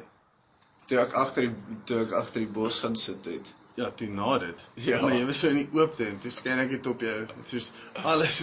Toe 0.88 1.00
ek 1.00 1.14
agter 1.14 1.48
die 1.48 1.80
toe 1.84 2.02
ek 2.06 2.12
agter 2.12 2.44
die 2.44 2.52
bos 2.60 2.80
gaan 2.84 2.96
sit 2.96 3.26
het. 3.26 3.54
Ja, 3.78 3.92
toe 3.94 4.08
na 4.10 4.38
dit. 4.42 4.62
Ja. 4.74 5.02
Maar 5.02 5.14
jy 5.14 5.26
was 5.26 5.40
so 5.40 5.48
in 5.54 5.60
die 5.62 5.70
oopte 5.78 6.06
en 6.10 6.16
toe 6.22 6.32
skyn 6.34 6.60
ek 6.64 6.72
dit 6.74 6.88
op 6.90 7.02
jou 7.06 7.18
soos 7.46 7.68
alles 8.10 8.40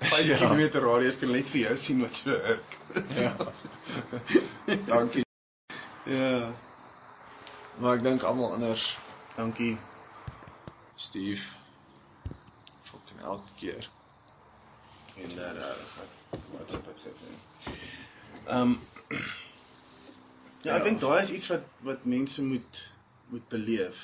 5 0.00 0.24
Ja. 0.30 0.36
km 0.40 0.78
radius 0.80 1.18
kan 1.20 1.32
net 1.36 1.48
vir 1.52 1.60
jou 1.66 1.74
sien 1.78 2.00
wat 2.00 2.14
so 2.16 2.32
hurk. 2.32 2.76
Ja. 3.18 3.34
Dankie. 4.88 5.24
Ja. 6.08 6.54
Maar 7.80 7.98
ek 7.98 8.04
dink 8.06 8.22
almal 8.24 8.54
anders 8.56 8.86
Dankie. 9.36 9.74
Steve 10.96 11.44
fucking 12.80 13.20
elke 13.22 13.52
keer. 13.60 13.88
En 15.20 15.36
daar 15.36 15.54
daar 15.60 15.76
gaan 15.92 16.78
op 16.78 16.88
dit 16.88 17.04
gee. 17.04 17.76
Ehm 18.46 18.72
Ja, 20.62 20.74
ek 20.76 20.82
Ja. 20.82 20.84
dink 20.88 21.00
daai 21.00 21.20
is 21.22 21.30
iets 21.36 21.46
wat 21.52 21.68
wat 21.84 22.04
mense 22.04 22.42
moet 22.44 22.80
moet 23.28 23.48
beleef. 23.48 24.00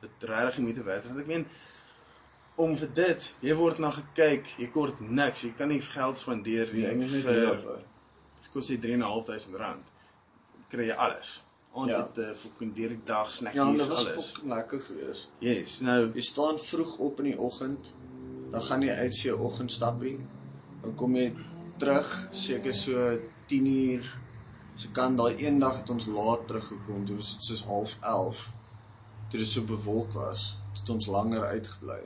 Dit 0.00 0.10
regtig 0.30 0.58
nie 0.64 0.74
te 0.74 0.82
werd 0.86 1.06
want 1.08 1.20
ek 1.20 1.26
meen 1.26 1.46
om 2.58 2.72
vir 2.76 2.88
dit, 2.94 3.26
jy 3.40 3.54
word 3.54 3.78
na 3.78 3.90
gekyk, 3.94 4.46
jy 4.58 4.66
kort 4.74 5.00
niks, 5.00 5.44
jy 5.46 5.52
kan 5.58 5.68
nie 5.70 5.80
geld 5.80 6.18
spandeer 6.18 6.72
nie 6.74 6.82
Jy 6.82 6.94
moet 6.98 7.12
net 7.12 7.24
vir 7.24 7.36
loop. 7.44 7.84
dit 8.38 8.48
kos 8.52 8.68
jy 8.72 8.78
3.500 8.82 9.56
rand. 9.62 9.84
Kry 10.70 10.88
jy 10.88 10.96
alles. 10.96 11.42
aand 11.78 11.90
Ja. 11.90 12.00
ete, 12.08 12.34
fucking 12.42 12.72
deur 12.74 12.88
die 12.88 13.00
dag 13.04 13.28
Ja, 13.28 13.30
snackies 13.36 13.78
dit 13.78 13.88
was 13.88 14.06
alles. 14.06 14.32
ook 14.40 14.44
lekker 14.50 14.80
geweest. 14.80 15.30
Yes. 15.38 15.80
Nou, 15.80 16.10
Jy 16.14 16.20
staan 16.20 16.58
vroeg 16.58 16.96
op 16.98 17.18
in 17.20 17.24
die 17.30 17.38
oggend, 17.38 17.92
dan 18.50 18.62
gaan 18.62 18.82
jy 18.82 18.90
uit 18.96 19.14
vir 19.20 19.30
jou 19.30 19.38
oggendstappie. 19.46 20.18
Dan 20.82 20.94
kom 20.94 21.14
jy 21.16 21.34
terug 21.78 22.28
seker 22.32 22.74
so 22.74 23.18
10 23.46 23.66
uur. 23.66 24.18
Se 24.74 24.90
kan 24.90 25.16
daai 25.16 25.36
een 25.46 25.58
dag 25.60 25.76
het 25.76 25.90
ons 25.90 26.06
laat 26.06 26.46
teruggekom, 26.48 27.04
dit 27.04 27.16
was 27.16 27.36
soos 27.40 27.62
11:30. 27.66 28.48
Toe 29.28 29.38
dit 29.40 29.48
so 29.48 29.62
bewolk 29.62 30.12
was, 30.12 30.56
het 30.78 30.88
ons 30.90 31.06
langer 31.06 31.44
uitgebly. 31.44 31.98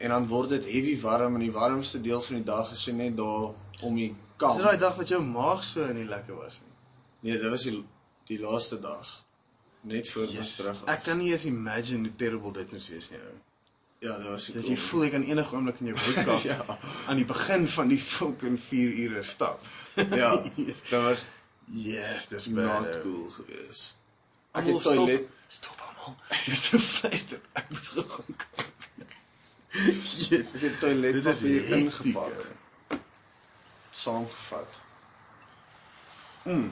En 0.00 0.08
dan 0.08 0.26
word 0.26 0.48
dit 0.48 0.64
heavy 0.64 0.94
warm 1.00 1.34
en 1.36 1.40
die 1.44 1.52
warmste 1.52 2.00
deel 2.00 2.22
van 2.24 2.36
die 2.40 2.44
dag 2.44 2.70
is 2.72 2.82
so 2.82 2.92
net 2.96 3.16
daar 3.16 3.50
om 3.84 3.94
die 3.96 4.14
kamp. 4.36 4.56
dit 4.56 4.64
daai 4.66 4.78
dag 4.80 4.96
wat 4.96 5.08
jou 5.12 5.20
maag 5.24 5.64
so 5.64 5.86
nie 5.92 6.04
lekker 6.08 6.36
was 6.36 6.60
nie? 6.64 6.72
Nee, 7.20 7.40
dit 7.40 7.50
was 7.50 7.62
die 7.68 7.84
die 8.30 8.38
laaste 8.40 8.78
dag. 8.80 9.10
Net 9.82 10.08
voor 10.12 10.22
ons 10.26 10.36
Yes. 10.36 10.54
terug 10.56 10.80
was. 10.80 10.88
Ek 10.94 11.02
kan 11.04 11.18
nie 11.18 11.32
eens 11.32 11.44
imagine 11.44 12.08
hoe 12.08 12.16
terrible 12.16 12.52
dit 12.52 12.72
moes 12.72 12.88
wees 12.88 13.10
nie. 13.10 13.18
ou. 13.20 13.36
Ja, 14.00 14.16
dit 14.16 14.26
was 14.30 14.46
Dis 14.46 14.66
jy 14.68 14.76
voel 14.76 15.02
jy 15.04 15.10
kan 15.10 15.22
enige 15.28 15.54
oomblik 15.56 15.80
in 15.80 15.86
jou 15.92 15.96
broek 15.98 16.24
kap 16.24 16.42
Ja. 16.52 16.78
aan 17.06 17.16
die 17.16 17.24
begin 17.28 17.68
van 17.68 17.88
die 17.88 18.00
fucking 18.00 18.58
4 18.68 18.92
ure 19.04 19.22
stap. 19.24 19.60
Ja, 19.96 20.30
dit 20.56 20.90
was 20.90 21.26
Yes, 21.72 22.26
dis 22.28 22.46
not 22.46 22.64
bad. 22.84 22.96
ou. 22.96 23.02
cool 23.02 23.28
geweest. 23.30 23.94
Almal 24.50 24.74
het 24.74 24.82
toilet 24.82 25.26
Stop, 25.46 25.74
stop 25.74 25.80
almal. 25.86 26.16
Dis 26.46 26.64
so 26.68 26.78
fluister. 26.78 27.40
Ek 27.52 27.70
moet 27.70 27.86
gou 27.94 28.04
gaan 28.08 28.36
kyk. 28.44 28.68
Yes. 30.30 30.54
ek 30.58 30.64
het 30.66 30.78
toiletpapier 30.82 31.32
is 31.32 31.42
hectic, 31.42 31.68
ingepak, 31.76 32.46
ou. 32.90 32.98
saamgevat. 33.90 34.80
Mm. 36.48 36.70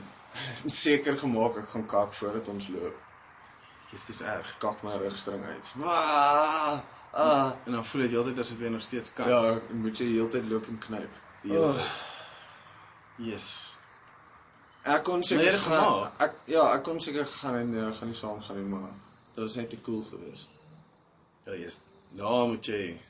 Seker 0.66 1.18
gemaak 1.18 1.56
ek 1.62 1.68
gaan 1.74 1.86
kak 1.90 2.14
voordat 2.18 2.48
ons 2.48 2.68
loop. 2.74 2.98
Yes, 3.92 4.04
dis 4.04 4.20
erg. 4.20 4.50
Kak 4.60 4.82
my 4.84 4.96
rugstring 5.00 5.44
uit. 5.44 5.72
Ah. 5.84 6.80
En 7.64 7.72
dan 7.72 7.84
voel 7.88 8.02
jy 8.04 8.08
heeltyd 8.12 8.38
asof 8.42 8.60
jy 8.60 8.68
nog 8.74 8.82
steeds 8.84 9.12
kan. 9.16 9.30
Ja, 9.32 9.38
ek 9.56 9.70
moet 9.72 9.96
jy 10.02 10.10
heeltyd 10.12 10.44
loop 10.50 10.66
en 10.68 10.78
knyp. 10.82 11.20
Die 11.42 11.54
hele 11.54 11.70
Oh. 11.70 11.74
tyd. 11.78 12.02
Yes. 13.30 13.77
Ek 14.88 15.02
kon 15.04 15.18
Maar 15.20 15.28
jy 15.28 15.36
seker 15.36 15.52
het 15.52 15.60
gaan 15.60 15.84
gemaak? 15.84 16.20
ek 16.26 16.34
ja, 16.54 16.62
ek 16.74 16.82
kon 16.86 17.00
seker 17.04 17.26
gegaan 17.26 17.54
en 17.60 17.70
nee, 17.70 17.82
ek 17.88 17.94
gaan 17.98 18.08
nie 18.08 18.16
saam 18.16 18.40
gaan 18.46 18.56
nie, 18.56 18.68
maar 18.72 18.90
dit 19.34 19.42
was 19.44 19.56
net 19.60 19.70
te 19.70 19.80
cool 19.80 20.02
geweest. 20.10 20.48
Ja, 21.46 21.52
yes. 21.52 21.80
Nou 22.16 22.48
moet 22.48 22.66
jy 22.66 23.00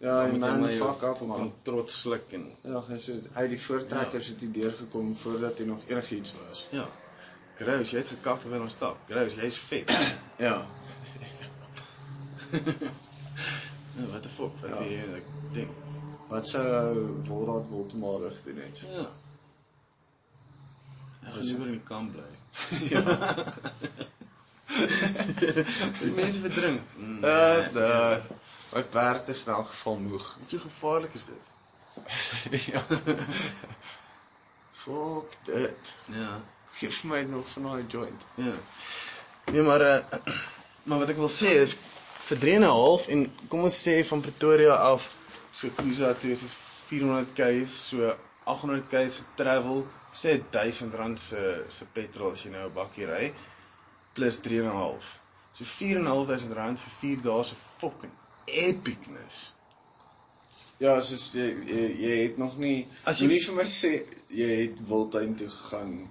Ja, 0.00 0.16
dan 0.20 0.30
die 0.30 0.38
moet 0.38 0.48
jy 0.48 0.50
man 0.50 0.60
maar 0.60 0.72
jou 0.72 0.88
fuck 0.92 1.02
up 1.10 1.20
man. 1.20 1.36
fucking 1.38 1.52
trots 1.64 2.00
sluk 2.00 2.32
en 2.36 2.44
Ja, 2.64 2.80
hy 2.88 2.98
sê 2.98 3.14
hy 3.38 3.46
die 3.48 3.60
voortrekkers 3.66 4.28
het 4.28 4.40
hier 4.40 4.52
deurgekom 4.52 5.14
voordat 5.16 5.58
hy 5.58 5.64
nog 5.64 5.80
enigiets 5.88 6.34
was. 6.42 6.66
ja. 6.72 6.86
Gross, 7.56 7.90
jy 7.94 7.98
het 8.02 8.08
gekap 8.08 8.40
terwyl 8.42 8.62
ons 8.66 8.72
stap. 8.72 8.96
Gross, 9.08 9.34
jy's 9.38 9.56
vet. 9.58 9.90
Ja. 10.38 10.66
Ja, 13.96 14.06
wat 14.10 14.24
'n 14.24 14.28
fuck, 14.28 14.52
wat 14.60 14.70
Ja. 14.70 14.82
jy 14.82 15.02
ek 15.16 15.24
dink. 15.52 15.70
Wat 16.28 16.46
sou 16.48 17.22
Wolraad 17.28 17.68
Woltemarig 17.68 18.42
doen 18.42 18.56
het? 18.56 18.80
Ja. 18.90 19.06
Ek 21.24 21.34
gaan 21.34 21.44
liewer 21.44 21.66
in 21.66 21.72
die 21.78 21.86
kamp 21.88 22.12
bly. 22.12 22.30
ja. 22.92 23.02
Die 26.00 26.12
mense 26.16 26.40
verdrink. 26.40 26.80
Mm, 26.96 27.18
Uh, 27.24 27.66
nee, 27.72 27.82
uh, 27.82 28.16
my 28.74 28.82
perd 28.82 29.28
is 29.28 29.44
in 29.46 29.52
elk 29.52 29.68
geval 29.68 29.96
moeg. 29.96 30.26
Hoe 30.50 30.58
gevaarlik 30.60 31.14
is 31.14 31.24
dit? 31.24 31.44
ja. 32.72 32.82
Fuck 34.72 35.36
dit. 35.42 35.94
Ja. 36.12 36.40
Geef 36.74 37.04
my 37.04 37.20
nog 37.22 37.48
van 37.52 37.62
daai 37.62 37.84
joint. 37.88 38.22
Ja. 38.34 38.52
Nee, 39.52 39.62
maar 39.62 39.80
uh, 39.80 39.98
maar 40.88 40.98
wat 40.98 41.08
ek 41.14 41.16
wil 41.22 41.30
sê 41.32 41.54
is 41.62 41.76
vir 42.26 42.38
3 42.42 42.54
en 42.58 42.64
'n 42.66 42.72
half 42.72 43.06
en 43.12 43.26
kom 43.48 43.62
ons 43.68 43.78
sê 43.86 44.00
van 44.08 44.20
Pretoria 44.24 44.74
af 44.92 45.10
so 45.52 45.70
Kuza 45.76 46.14
toe 46.14 46.30
is 46.34 46.40
dit 46.40 46.54
400 46.88 47.32
km, 47.36 47.66
so 47.68 48.14
800 48.44 48.88
km 48.88 49.08
se 49.08 49.22
travel, 49.38 49.86
sê 50.14 50.38
1000 50.50 50.94
rand 50.94 51.18
se 51.20 51.64
se 51.70 51.84
petrol 51.92 52.32
as 52.32 52.42
jy 52.44 52.50
nou 52.50 52.68
'n 52.68 52.74
bakkie 52.74 53.06
ry 53.06 53.32
plus 54.14 54.38
3 54.38 54.58
en 54.60 54.66
'n 54.70 54.76
half. 54.76 55.20
So 55.52 55.64
4 55.64 55.96
en 55.96 56.02
'n 56.04 56.06
half 56.06 56.26
duisend 56.26 56.52
rand 56.56 56.78
vir 56.78 56.92
4 57.00 57.22
dae 57.22 57.44
se 57.44 57.54
fucking 57.80 58.12
epicness. 58.46 59.52
Ja, 60.82 61.00
soos 61.00 61.32
jy 61.34 61.46
jy, 61.68 61.82
jy 62.02 62.16
het 62.24 62.38
nog 62.38 62.56
nie 62.58 62.86
As 63.06 63.20
jy- 63.20 63.28
nie 63.28 63.40
vir 63.40 63.54
my 63.54 63.62
sê 63.64 63.92
jy 64.30 64.48
het 64.62 64.80
Wildtuin 64.88 65.34
toe 65.36 65.48
gegaan 65.48 66.08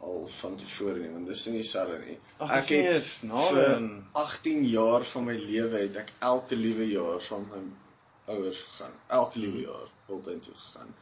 al 0.00 0.26
van 0.28 0.56
tevore 0.56 0.98
nie, 0.98 1.10
want 1.12 1.26
dis 1.28 1.46
nie 1.46 1.58
dieselfde 1.60 1.98
nie. 2.06 2.16
Ag, 2.40 2.50
ek 2.50 2.70
nie 2.70 2.82
het 2.88 3.04
vir 3.50 3.74
aan- 3.74 4.06
18 4.14 4.64
jaar 4.64 5.04
van 5.04 5.24
my 5.24 5.34
lewe 5.36 5.78
het 5.82 5.96
ek 5.96 6.12
elke 6.20 6.56
liewe 6.56 6.86
jaar 6.88 7.20
met 7.30 7.50
my 7.52 8.34
ouers 8.34 8.62
gegaan. 8.62 8.92
Elke 9.08 9.32
Hmm. 9.38 9.42
liewe 9.42 9.60
jaar 9.66 9.88
Wildtuin 10.08 10.40
toe 10.40 10.54
gegaan. 10.54 10.94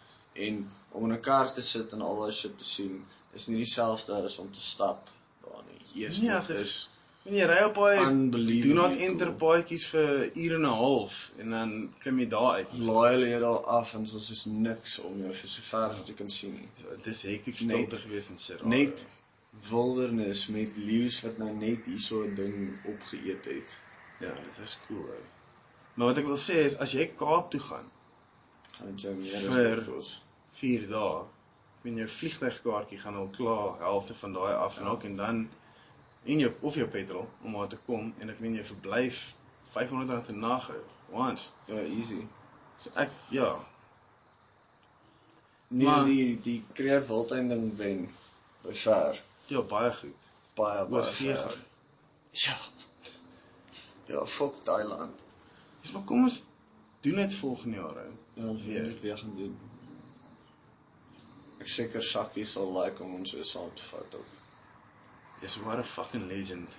En 0.46 0.70
om 0.92 1.04
in 1.04 1.12
'n 1.16 1.20
kar 1.20 1.52
te 1.54 1.62
sit 1.62 1.92
en 1.92 2.00
al 2.02 2.20
daai 2.20 2.32
shit 2.32 2.58
te 2.58 2.64
sien 2.64 3.04
is 3.34 3.46
nie 3.48 3.56
dieselfde 3.64 4.12
as 4.24 4.38
om 4.38 4.50
te 4.52 4.60
stap 4.60 5.08
daar 5.42 5.62
nie. 5.70 5.80
Jesus, 6.02 6.20
Nee, 6.22 6.32
ag, 6.32 6.46
dit 6.46 6.56
is 6.56 6.90
En 7.28 7.34
jy 7.34 7.44
ry 7.44 7.58
op 7.64 7.76
Unbelievably 7.76 8.60
do 8.62 8.74
not 8.74 8.92
cool. 8.96 9.08
enter 9.08 9.32
paadjies 9.40 9.84
vir 9.92 10.30
ure 10.34 10.54
en 10.54 10.62
'n 10.62 10.76
half 10.82 11.16
en 11.38 11.50
dan 11.50 11.72
klim 12.00 12.18
jy 12.18 12.28
daar 12.28 12.54
uit. 12.54 12.72
laai 12.78 13.10
hulle 13.12 13.28
jou 13.28 13.40
daar 13.40 13.64
af 13.80 13.94
en 13.94 14.06
soos 14.06 14.30
is 14.30 14.44
niks 14.46 14.98
om 14.98 15.18
jou 15.22 15.32
vir 15.32 15.48
so 15.48 15.62
ver 15.62 15.90
as 15.90 16.06
jy 16.08 16.14
kan 16.14 16.30
sien 16.30 16.52
nie. 16.54 16.68
Dit 16.96 17.06
is 17.06 17.22
hektiek 17.22 17.56
stilte 17.56 17.96
gewees 17.96 18.30
in 18.30 18.38
Sierra. 18.38 18.66
net 18.68 19.06
wildernis 19.70 20.46
met 20.48 20.76
leeu's 20.76 21.20
wat 21.24 21.38
nou 21.38 21.52
net 21.54 21.84
hierso 21.84 22.22
'n 22.24 22.34
ding 22.34 22.78
opgeëet 22.86 23.44
het. 23.44 23.80
Ja, 24.20 24.32
dit 24.34 24.64
is 24.64 24.78
cool 24.88 25.04
ou. 25.04 25.22
Maar 25.94 26.06
wat 26.06 26.18
ek 26.18 26.26
wil 26.26 26.36
sê 26.38 26.64
is 26.64 26.76
as 26.78 26.92
jy 26.92 27.06
Kaap 27.18 27.50
toe 27.50 27.60
gaan 27.60 27.90
Gaan 28.78 28.90
dit 28.90 29.00
jou 29.00 29.14
meer 29.14 29.48
as 29.48 29.54
dit 29.54 29.86
kos. 29.86 30.22
4 30.60 30.88
dae, 30.88 31.24
en 31.88 31.96
jou 31.96 32.08
vliegtuigkaartjie 32.08 32.98
gaan 32.98 33.14
al 33.16 33.28
klaar 33.36 33.78
helfte 33.78 34.14
van 34.14 34.32
daai 34.32 34.54
afraak 34.54 35.04
en 35.08 35.16
dan 35.16 35.48
en 36.24 36.38
jou 36.38 36.52
of 36.60 36.74
jou 36.74 36.88
petrol 36.88 37.28
om 37.42 37.52
daar 37.52 37.68
te 37.68 37.78
kom 37.86 38.14
en 38.18 38.30
ek 38.30 38.40
meen 38.40 38.54
jy 38.58 38.64
verblyf 38.64 39.34
R500 39.72 40.30
'n 40.32 40.38
nag. 40.40 40.70
Once. 41.10 41.50
Ja, 41.66 41.80
easy. 41.80 42.26
So 42.78 42.90
ek 42.94 43.10
ja, 43.30 43.58
Nee, 45.70 45.84
Maar- 45.86 46.04
die 46.04 46.40
die 46.40 46.64
Creer 46.72 47.06
Wildtuin 47.06 47.48
ding 47.48 47.76
wen 47.76 48.08
by 48.62 48.74
ver. 48.74 49.22
ja 49.46 49.60
baie 49.62 49.92
goed. 49.92 50.28
Baie 50.54 50.86
baie 50.86 51.04
gaan. 51.36 51.60
Ja. 52.30 52.56
Ja, 54.06 54.26
fuck 54.26 54.54
Thailand. 54.64 55.20
Dis 55.82 55.92
maar 55.92 56.02
kom 56.02 56.22
ons 56.22 56.44
doen 57.00 57.14
dit 57.16 57.34
volgende 57.34 57.76
jaar 57.76 57.96
ou. 57.96 58.12
Ja, 58.34 58.46
ons 58.48 58.62
Weer. 58.62 58.82
dit 58.82 59.00
weer 59.00 59.18
gaan 59.18 59.34
doen. 59.34 59.58
Ek 61.60 61.68
seker 61.68 62.02
Sakkie 62.04 62.44
sal 62.46 62.70
like 62.74 63.02
om 63.04 63.14
ons 63.18 63.32
weer 63.34 63.44
saam 63.48 63.70
te 63.74 63.82
vat 63.90 64.14
ook. 64.20 64.36
Dis 65.42 65.56
what 65.64 65.78
a 65.78 65.84
fucking 65.86 66.26
legend. 66.30 66.78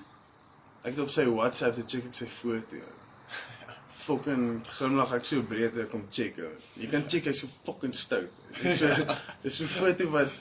Ek 0.83 0.93
het 0.95 1.03
op 1.03 1.11
sy 1.11 1.25
WhatsApp 1.27 1.75
te 1.75 1.83
check 1.87 2.07
ek 2.09 2.15
sy 2.15 2.27
foto. 2.39 2.79
fucking 4.09 4.45
glimlag 4.77 5.11
ek 5.19 5.27
so 5.29 5.43
breed 5.45 5.77
ek 5.83 5.91
kom 5.93 6.05
check. 6.15 6.39
ou. 6.43 6.51
Jy 6.81 6.89
kan 6.93 7.07
check 7.11 7.27
hy's 7.29 7.43
so 7.43 7.51
fucking 7.67 7.95
stout. 7.97 8.43
Dis 8.61 8.79
so 8.81 9.15
dis 9.43 9.59
so 9.59 9.67
'n 9.67 9.73
foto 9.75 10.09
wat 10.15 10.35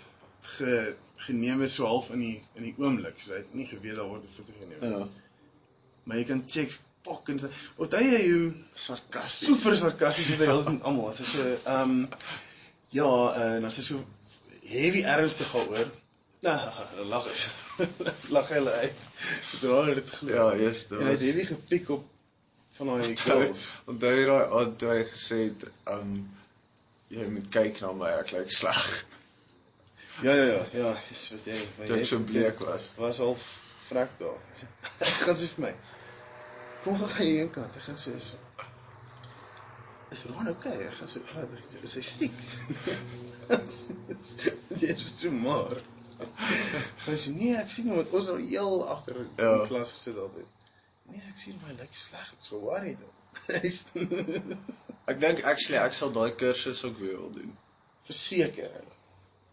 ge, 0.56 0.74
geneem 1.26 1.62
is 1.66 1.74
so 1.78 1.86
half 1.86 2.10
in 2.14 2.22
die 2.24 2.36
in 2.56 2.68
die 2.70 2.74
oomblik. 2.78 3.18
So 3.24 3.34
hy 3.34 3.42
het 3.42 3.54
nie 3.54 3.66
geweet 3.66 3.96
daar 3.98 4.08
word 4.12 4.24
'n 4.24 4.36
foto 4.36 4.52
geneem. 4.60 4.82
Ja. 4.82 5.08
Maar 6.04 6.16
jy 6.22 6.24
kan 6.30 6.44
check 6.46 6.78
fucking 7.04 7.40
Onthou 7.76 8.02
jy 8.02 8.22
hoe 8.30 8.52
Sarkasties. 8.74 9.48
super 9.48 9.76
sarkasties 9.76 10.36
met 10.36 10.48
heel 10.48 10.62
met 10.70 10.82
almal. 10.82 11.10
Hy 11.12 11.24
so 11.24 11.44
ehm 11.64 11.90
um, 11.90 12.08
ja, 12.90 13.08
en 13.44 13.64
as 13.68 13.76
hy 13.76 13.82
so 13.84 14.04
heavy 14.72 15.02
ernstig. 15.04 15.50
Nou, 16.40 16.58
dan 16.96 17.06
lag 17.14 17.24
hy. 17.26 17.34
lag 18.36 18.48
hulle 18.54 18.70
uit. 18.84 18.94
Sodra 19.42 19.80
hulle 19.82 19.94
dit 19.98 20.12
glo. 20.20 20.34
Ja, 20.34 20.46
yes, 20.60 20.84
dit 20.90 20.98
En 21.00 21.06
hy 21.08 21.14
het 21.16 21.24
heavy 21.26 21.44
gepiek 21.52 21.88
op 21.96 22.06
van 22.78 22.86
daai 22.92 23.08
Onthou 23.08 23.38
girls. 23.42 23.62
onthou 23.90 24.12
jy 24.14 24.26
daai 24.30 24.74
toe 24.78 24.90
hy 24.92 25.00
gesê 25.12 25.38
het, 25.48 25.64
um 25.94 26.12
jy 27.10 27.24
moet 27.34 27.48
kyk 27.54 27.80
na 27.82 27.90
my, 27.96 28.10
ek 28.20 28.30
lyk 28.36 28.52
sleg. 28.54 28.82
Ja 30.22 30.34
ja 30.34 30.44
ja, 30.50 30.60
ja, 30.74 30.92
dis 31.08 31.24
wat 31.34 31.44
jy 31.46 31.58
wat 31.78 31.86
Toe 31.90 31.98
jy 31.98 32.06
so 32.10 32.22
bleek 32.26 32.58
was. 32.66 32.88
was 32.98 33.18
al 33.24 33.34
vrek 33.88 34.14
daar. 34.18 34.38
Gaan 35.24 35.38
sê 35.38 35.48
vir 35.56 35.64
my. 35.66 35.72
Kom 36.84 36.98
gaan 37.02 37.26
jy 37.26 37.40
een 37.42 37.50
kant. 37.54 37.74
Ek 37.78 37.86
gaan 37.88 37.98
sê 37.98 38.14
is 38.18 38.36
Is 40.14 40.22
Ron 40.30 40.48
okay? 40.48 40.78
Ek 40.86 40.94
gaan 41.00 41.08
sê, 41.12 41.20
"Wat 41.34 41.82
is 41.84 41.94
hy 41.98 42.02
siek?" 42.02 42.38
Jy 44.80 44.92
is 44.94 45.06
so 45.20 45.30
maar. 45.30 45.78
Sy 47.04 47.14
sê, 47.22 47.32
"Nee, 47.34 47.54
ek 47.56 47.70
sien 47.70 47.88
hom 47.88 47.96
met 48.02 48.10
ons 48.12 48.28
al 48.28 48.36
heel 48.42 48.88
agter 48.88 49.16
in 49.22 49.28
Ja. 49.36 49.52
die 49.58 49.68
klas 49.70 49.90
gesit 49.94 50.16
altyd." 50.18 50.46
Nee, 51.08 51.22
ek 51.28 51.38
sien 51.38 51.58
hy 51.66 51.72
lyk 51.78 51.94
sleg. 51.94 52.32
Ek's 52.36 52.48
so 52.52 52.60
worried. 52.60 52.98
Hy's 53.46 53.84
Ek 55.08 55.20
dink 55.20 55.40
actually 55.44 55.78
ek 55.80 55.94
sal 55.96 56.10
daai 56.12 56.34
kursus 56.36 56.82
ook 56.84 56.98
weer 56.98 57.16
wil 57.16 57.30
doen. 57.32 57.52
verseker. 58.08 58.70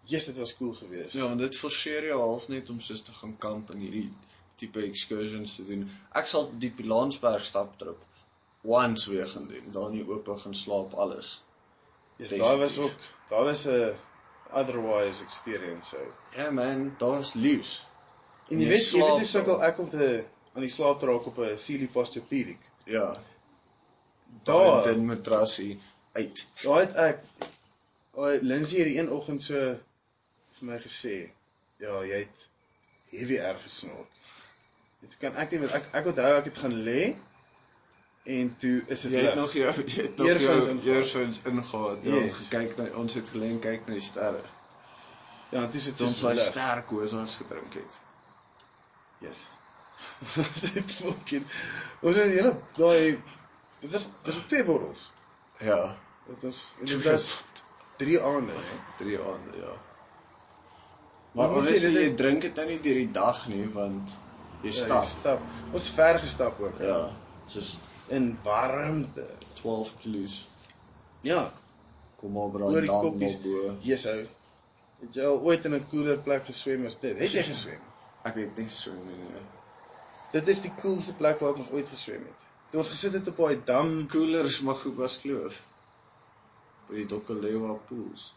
yes, 0.07 0.25
dit 0.25 0.37
was 0.37 0.55
cool 0.55 0.73
geweest. 0.73 1.13
Ja, 1.15 1.27
want 1.27 1.39
dit 1.39 1.57
forceer 1.57 2.05
jou 2.05 2.19
half 2.21 2.47
net 2.49 2.69
om 2.69 2.79
soos 2.79 3.01
te 3.01 3.11
gaan 3.11 3.37
kamp 3.37 3.69
en 3.71 3.79
hierdie 3.79 4.09
tipe 4.55 4.79
excursions 4.83 5.55
te 5.55 5.63
doen. 5.65 5.89
Ek 6.13 6.27
sal 6.27 6.51
die 6.59 6.69
Pilansberg 6.71 7.43
staptrip 7.43 7.97
once 8.63 9.09
weer 9.09 9.27
gaan 9.27 9.47
doen. 9.47 9.71
Daar 9.71 9.89
in 9.91 9.97
die 9.99 10.05
oop 10.07 10.27
gaan 10.43 10.53
slaap 10.55 10.93
alles. 10.93 11.41
Yes, 12.17 12.29
daar 12.39 12.57
was 12.57 12.77
ook 12.77 12.93
daar 13.29 13.43
was 13.43 13.65
'n 13.67 13.95
otherwise 14.51 15.23
experience 15.23 15.89
so. 15.89 15.97
Ja 16.31 16.41
yeah, 16.41 16.53
man, 16.53 16.95
daar 16.97 17.09
was 17.09 17.33
leaves. 17.33 17.87
En 18.49 18.59
jy 18.59 18.67
weet, 18.67 18.91
jy 18.91 18.99
weet 19.01 19.09
hoe 19.09 19.25
sukkel 19.25 19.63
ek 19.63 19.79
om 19.79 19.89
te 19.89 20.23
aan 20.53 20.61
die 20.61 20.71
slaap 20.71 20.99
te 20.99 21.05
raak 21.05 21.25
op 21.25 21.37
'n 21.37 21.57
Sealy 21.57 21.87
Posturepedic. 21.87 22.59
Ja. 22.85 23.17
Daar- 24.43 24.87
in 24.89 25.05
matrasie 25.05 25.79
uit. 26.11 26.47
Daar 26.63 26.79
het 26.79 26.93
ek 26.95 27.19
Oi, 28.15 28.39
Lindsay 28.41 28.79
het 28.79 28.87
die 28.87 28.99
een 28.99 29.09
oggend 29.11 29.43
so 29.43 29.61
vir 30.55 30.67
my 30.69 30.77
gesê, 30.79 31.15
ja, 31.83 31.97
jy 32.07 32.21
het 32.21 32.45
heavy 33.11 33.35
erg 33.43 33.63
gesnork. 33.65 34.29
Dit 35.03 35.17
kan 35.19 35.35
ek 35.35 35.51
nie 35.51 35.59
met 35.59 35.73
ek 35.75 35.89
ek 35.99 36.07
onthou 36.13 36.29
ek 36.37 36.47
het 36.47 36.61
gaan 36.63 36.77
lê 36.85 37.01
en 38.25 38.55
toe 38.59 38.83
is 38.87 39.01
dit 39.05 39.11
Jy 39.11 39.21
het 39.25 39.35
nog 39.37 39.53
jou 39.53 39.71
jy 39.93 40.01
het 40.07 40.17
nog 40.17 40.27
Earphones 40.27 40.83
jou 40.83 40.95
earphones 40.95 41.39
ingehaal. 41.45 41.97
Ja, 42.01 42.15
Yes. 42.25 42.35
gekyk 42.35 42.77
na 42.77 42.87
ons 43.01 43.13
het 43.13 43.29
gelê 43.33 43.51
kyk 43.61 43.87
na 43.87 43.93
die 43.93 44.01
sterre. 44.01 44.41
Ja, 45.53 45.67
toe 45.69 45.77
is 45.79 45.85
dit 45.91 46.01
ons 46.01 46.17
so 46.19 46.25
daai 46.27 46.35
lig. 46.39 46.45
sterkosas 46.51 47.35
gedrink 47.41 47.73
het. 47.77 47.99
Yes. 49.23 49.43
Ons 50.41 50.61
het 50.75 50.91
fucking 50.91 51.45
ons 52.01 52.15
het 52.19 52.31
hele 52.33 52.51
daai 52.77 53.21
dit 53.81 53.91
was 53.93 54.09
dit 54.23 54.33
was 54.33 54.41
twee 54.51 54.65
bottels. 54.67 55.05
Ja. 55.63 55.95
Dit 56.27 56.41
was 56.49 56.63
en 56.79 56.85
dit 56.89 57.03
was 57.05 57.29
drie 57.97 58.17
aande, 58.21 58.51
hè. 58.51 58.77
drie 58.99 59.19
aande, 59.21 59.57
ja. 59.61 59.73
Maar 61.35 61.53
ons 61.59 61.67
dit- 61.69 61.81
jy 61.93 62.09
drink 62.15 62.41
dit 62.41 62.55
nou 62.55 62.65
nie 62.67 62.79
deur 62.83 62.99
die 63.03 63.11
dag 63.11 63.47
nie 63.51 63.65
want 63.73 64.15
jy 64.63 64.71
Ja, 64.71 64.77
stap. 64.81 65.03
jy 65.03 65.09
stap. 65.13 65.41
Ons 65.73 65.89
ver 65.95 66.19
gestap 66.19 66.59
ook. 66.59 66.79
Ja, 66.79 66.99
soos 67.47 67.79
In 68.07 68.37
warmte. 68.43 69.27
12 69.53 69.93
kilos. 69.97 70.47
Ja, 71.21 71.53
Kom 72.15 72.37
oor 72.37 72.51
braai 72.51 72.79
die 72.79 72.85
dan 72.87 73.17
nog 73.19 73.41
bo. 73.41 73.75
Jesou. 73.83 74.21
Het 75.01 75.17
jy 75.19 75.25
al 75.27 75.41
ooit 75.43 75.65
in 75.67 75.73
'n 75.75 75.87
koeler 75.89 76.17
plek 76.23 76.45
geswem 76.45 76.85
as 76.85 76.99
dit? 76.99 77.17
Het 77.19 77.31
jy 77.31 77.43
geswem? 77.43 77.81
Ek 78.23 78.35
weet 78.35 78.57
nie 78.57 78.69
so 78.69 78.93
nie. 78.93 79.17
nee. 79.17 79.43
Dit 80.31 80.47
is 80.47 80.61
die 80.61 80.73
coolste 80.81 81.13
plek 81.15 81.39
waar 81.39 81.51
ek 81.51 81.57
nog 81.57 81.71
ooit 81.71 81.87
geswem 81.87 82.23
het. 82.23 82.47
Toe 82.71 82.79
ons 82.79 82.89
gesit 82.89 83.13
het 83.13 83.27
op 83.27 83.37
daai 83.37 83.61
dam, 83.65 84.07
Koelers 84.07 84.61
mag 84.61 84.81
goed 84.81 84.95
was 84.95 85.19
kloof. 85.21 85.61
By 86.87 86.95
die 86.95 87.05
Dokalewa 87.05 87.73
pools. 87.89 88.33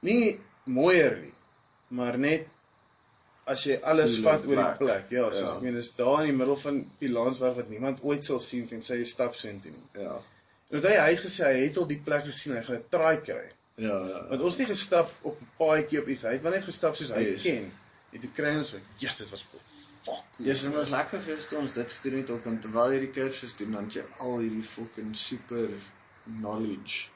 nie 0.00 0.40
mooier 0.64 1.16
nie, 1.20 1.32
maar 1.88 2.18
net 2.18 2.46
as 3.46 3.62
jy 3.64 3.76
alles 3.82 4.16
vat 4.24 4.46
oor 4.46 4.56
die 4.58 4.76
plek. 4.80 5.10
Ja, 5.14 5.26
soos 5.30 5.40
Ja. 5.40 5.56
ek 5.56 5.62
meen 5.62 5.76
is 5.76 5.92
daar 5.94 6.20
in 6.24 6.26
die 6.32 6.36
middel 6.36 6.56
van 6.56 6.80
Pilansberg 6.98 7.54
wat 7.60 7.68
niemand 7.70 8.02
ooit 8.02 8.24
sal 8.24 8.40
sien 8.42 8.66
tensy 8.68 8.96
jy 8.98 9.04
stap 9.06 9.34
soontoe 9.38 9.70
nie. 9.70 10.02
Ja. 10.02 10.16
En 10.70 10.82
hy 10.82 10.96
hy 10.98 11.16
gesê 11.16 11.44
hy 11.46 11.60
het 11.68 11.76
al 11.78 11.86
die 11.86 12.00
plek 12.04 12.24
gesien, 12.26 12.56
hy 12.56 12.62
gaan 12.62 12.76
'n 12.80 12.84
traai 12.90 13.20
kry. 13.22 13.44
Ja, 13.76 13.98
ja. 14.08 14.26
Want 14.28 14.40
ons 14.40 14.56
het 14.56 14.66
nie 14.66 14.74
gestap 14.74 15.10
op 15.22 15.40
'n 15.40 15.48
paadjie 15.58 16.00
op 16.02 16.08
iets, 16.08 16.22
hy 16.22 16.32
het 16.32 16.42
maar 16.42 16.52
net 16.52 16.64
gestap 16.64 16.96
soos 16.96 17.10
hy 17.10 17.20
Yes. 17.22 17.42
ken. 17.42 17.72
En 18.12 18.20
toe 18.20 18.30
kry 18.34 18.56
ons 18.58 18.70
so, 18.70 18.78
"Jesus, 18.98 19.16
dit 19.18 19.30
was 19.30 19.46
cool." 19.50 19.62
Fuck. 20.02 20.24
Ja, 20.38 20.44
yes, 20.46 20.62
dit 20.62 20.72
was 20.74 20.88
lekker 20.90 21.20
geweest 21.22 21.48
toe 21.48 21.58
ons 21.58 21.72
dit 21.72 21.92
gedoen 21.92 22.18
het 22.20 22.30
ook 22.30 22.44
want 22.44 22.62
terwyl 22.62 22.92
jy 22.92 22.98
die 22.98 23.10
kursus 23.10 23.56
doen 23.56 23.72
dan 23.72 23.88
jy 23.90 24.02
al 24.18 24.38
hierdie 24.38 24.62
fucking 24.62 25.16
super 25.16 25.68
knowledge. 26.24 27.08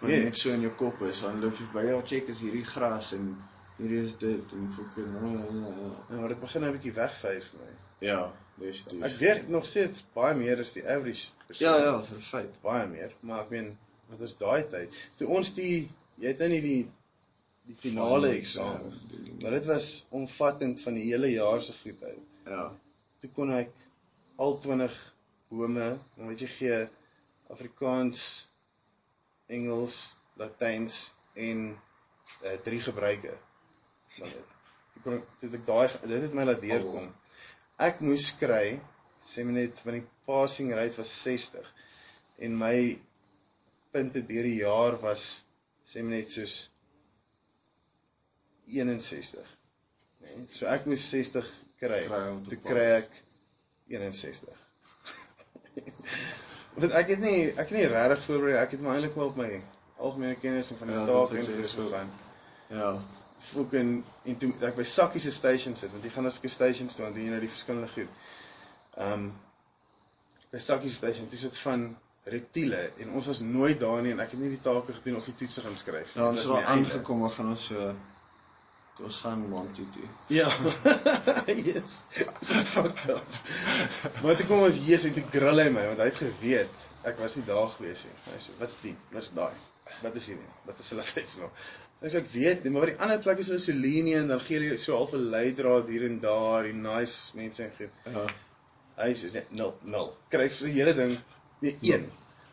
Wat 0.00 0.10
Ja. 0.10 0.16
net 0.22 0.38
so 0.38 0.50
in 0.50 0.60
jou 0.60 0.72
kop 0.72 1.00
is. 1.02 1.20
Dan 1.20 1.40
loop 1.40 1.56
jy 1.58 1.66
by 1.72 1.82
jou 1.86 2.02
check 2.06 2.28
is 2.28 2.40
hierdie 2.40 2.64
gras 2.64 3.12
en 3.12 3.36
hierdie 3.80 4.00
is 4.04 4.16
dit 4.20 4.52
en 4.56 4.70
fucking 4.74 5.12
ja, 5.16 5.32
ja, 5.32 5.74
ja. 5.80 5.90
Ja, 6.10 6.20
maar 6.20 6.32
dit 6.34 6.40
begin 6.40 6.64
nou 6.64 6.70
'n 6.72 6.76
bietjie 6.76 6.92
wegvyf 6.96 7.52
my. 7.58 7.70
Ja, 8.06 8.20
definitief. 8.60 9.04
Ek 9.08 9.18
weet 9.20 9.48
nog 9.48 9.66
steeds 9.66 10.04
baie 10.14 10.36
meer 10.36 10.60
as 10.60 10.72
die 10.76 10.84
average 10.84 11.30
persoon. 11.46 11.68
Ja, 11.68 11.76
ja, 11.84 12.02
vir 12.04 12.20
feit. 12.28 12.60
baie 12.62 12.86
meer, 12.86 13.14
maar 13.20 13.44
ek 13.44 13.50
meen 13.56 13.70
wat 14.10 14.20
is 14.26 14.36
daai 14.36 14.68
tyd? 14.68 14.96
Toe 15.16 15.28
ons 15.28 15.54
die 15.54 15.90
jy 16.20 16.28
het 16.32 16.38
nou 16.38 16.48
nie 16.48 16.62
die 16.64 16.80
die 17.70 17.76
finale 17.76 18.20
Final 18.20 18.38
eksamen. 18.40 18.94
doen. 19.08 19.36
Maar 19.42 19.50
dit 19.50 19.66
was 19.70 20.06
omvattend 20.08 20.80
van 20.80 20.94
die 20.94 21.06
hele 21.12 21.30
jaar 21.30 21.60
se 21.62 21.74
goed 21.82 22.02
uit. 22.02 22.24
Ja. 22.44 22.64
Toe 23.20 23.30
kon 23.30 23.52
ek 23.52 23.70
al 24.36 24.56
20 24.60 24.96
bome, 25.48 25.98
weet 26.16 26.40
jy 26.40 26.48
gee 26.56 26.80
Afrikaans, 27.50 28.48
Engels, 29.46 30.14
Latyns 30.38 31.12
en 31.34 31.62
uh, 32.44 32.56
drie 32.64 32.80
gebruike 32.80 33.36
van 34.18 34.32
dit. 34.34 34.56
Toe 34.94 35.02
kon 35.04 35.16
ek 35.18 35.28
toe 35.40 35.50
het 35.50 35.58
ek 35.60 35.66
daai 35.68 36.08
dit 36.14 36.24
het 36.26 36.34
my 36.36 36.46
laat 36.48 36.62
deurkom. 36.64 37.10
Ek 37.80 38.00
moes 38.04 38.30
kry 38.40 38.64
sê 39.30 39.44
my 39.46 39.54
net 39.58 39.82
want 39.84 39.98
die 40.00 40.06
passing 40.28 40.72
rate 40.76 40.96
was 41.00 41.12
60 41.22 41.66
en 42.46 42.56
my 42.58 42.74
punte 43.94 44.22
deur 44.26 44.46
die 44.48 44.58
jaar 44.62 44.96
was 45.02 45.24
sê 45.90 46.02
my 46.04 46.16
net 46.18 46.30
soos 46.32 46.58
61. 48.70 49.56
Nee, 50.22 50.46
so 50.52 50.66
ek 50.70 50.86
moes 50.90 51.04
60 51.10 51.46
kry. 51.80 52.00
Om 52.06 52.42
te 52.44 52.54
toe 52.54 52.60
kry 52.68 52.86
ek 53.00 53.22
61. 53.90 54.66
Want 56.80 56.94
ek 56.94 57.08
het 57.14 57.22
nie 57.24 57.38
ek 57.50 57.66
het 57.66 57.76
nie 57.76 57.86
regtig 57.90 58.26
voorberei. 58.28 58.58
Ek 58.60 58.74
het 58.76 58.82
maar 58.84 58.98
eintlik 58.98 59.16
wel 59.18 59.32
op 59.32 59.38
my 59.40 59.48
algemene 60.00 60.36
kennis 60.40 60.70
en 60.72 60.78
van 60.80 60.92
die 60.92 60.96
Ja, 60.96 61.06
dit 61.06 61.14
taak 61.14 61.32
en 61.38 61.68
so- 61.68 61.86
gegaan. 61.88 62.12
Ja. 62.70 62.90
Fucking 63.50 64.04
en 64.24 64.36
toe 64.42 64.50
ek 64.68 64.76
by 64.76 64.84
Sakkie 64.84 65.22
se 65.22 65.32
station 65.32 65.76
sit, 65.76 65.92
want 65.94 66.04
jy 66.04 66.12
gaan 66.14 66.28
as 66.28 66.38
ek 66.38 66.44
'n 66.44 66.54
station 66.56 66.88
toe, 66.88 67.08
doen 67.08 67.24
jy 67.24 67.30
nou 67.30 67.40
die 67.40 67.54
verskillende 67.56 67.88
goed. 67.94 68.20
Ehm 68.96 69.12
um, 69.12 69.32
by 70.52 70.58
Sakkie 70.58 70.90
se 70.90 70.96
station, 70.96 71.28
dis 71.30 71.46
dit 71.48 71.58
van 71.64 71.90
reptiele 72.24 72.92
en 73.00 73.12
ons 73.16 73.26
was 73.26 73.40
nooit 73.40 73.80
daar 73.80 74.02
nie 74.02 74.12
en 74.12 74.20
ek 74.20 74.34
het 74.34 74.40
nie 74.40 74.52
die 74.52 74.62
take 74.62 74.92
gedoen 74.92 75.16
of 75.16 75.24
die 75.24 75.34
toetse 75.40 75.64
gaan 75.64 75.76
skryf. 75.76 76.14
Ja, 76.14 76.28
ons 76.28 76.42
het 76.44 76.50
al 76.50 76.68
aangekom, 76.74 77.22
ons 77.22 77.34
gaan 77.38 77.52
ons 77.54 77.64
so 77.72 77.94
ons 79.00 79.20
gaan 79.24 79.48
Monty 79.48 79.86
toe. 79.94 80.08
Ja. 80.28 80.50
yes. 81.70 82.04
Fuck 82.44 83.06
up. 83.08 83.38
Maar 84.22 84.36
toe 84.36 84.46
kom 84.46 84.66
ons 84.66 84.76
Jesus 84.84 85.08
en 85.08 85.14
toe 85.16 85.24
grill 85.32 85.62
hy 85.62 85.70
my 85.72 85.86
want 85.88 86.02
hy 86.04 86.10
het 86.10 86.20
geweet 86.20 86.88
ek 87.08 87.20
was 87.22 87.38
nie 87.38 87.46
daar 87.46 87.68
gewees 87.78 88.04
nie. 88.04 88.16
Hy 88.26 88.38
sê, 88.44 88.56
"Wat's 88.60 88.76
die? 88.82 88.96
Wat's 89.14 89.30
daai? 89.32 89.54
Wat 90.02 90.16
is 90.20 90.26
hierdie? 90.28 90.50
Wat 90.66 90.78
is 90.78 90.90
hulle 90.92 91.06
fees 91.14 91.38
nou?" 91.40 91.48
Ek 92.00 92.12
sê 92.12 92.20
ek 92.22 92.30
weet 92.32 92.62
nie, 92.64 92.70
maar 92.72 92.86
by 92.86 92.92
die 92.94 93.02
ander 93.04 93.18
plekke 93.20 93.42
is 93.44 93.50
hulle 93.52 93.60
so 93.60 93.76
lenient 93.76 94.22
en 94.22 94.30
dan 94.32 94.40
gee 94.40 94.56
hulle 94.56 94.78
so 94.80 94.96
half 94.96 95.10
'n 95.16 95.26
leidraad 95.34 95.90
hier 95.92 96.06
en 96.06 96.16
daar, 96.22 96.64
die 96.64 96.76
nice 96.76 97.36
mense 97.36 97.66
en 97.66 97.74
goed. 97.76 97.98
Ja. 98.06 98.22
Hy 99.00 99.10
sê 99.18 99.32
net 99.34 99.52
0 99.58 99.74
0. 99.96 100.08
Kry 100.32 100.46
vir 100.48 100.70
die 100.70 100.78
hele 100.78 100.94
ding 100.96 101.12
nee 101.60 101.76
1. 101.92 102.06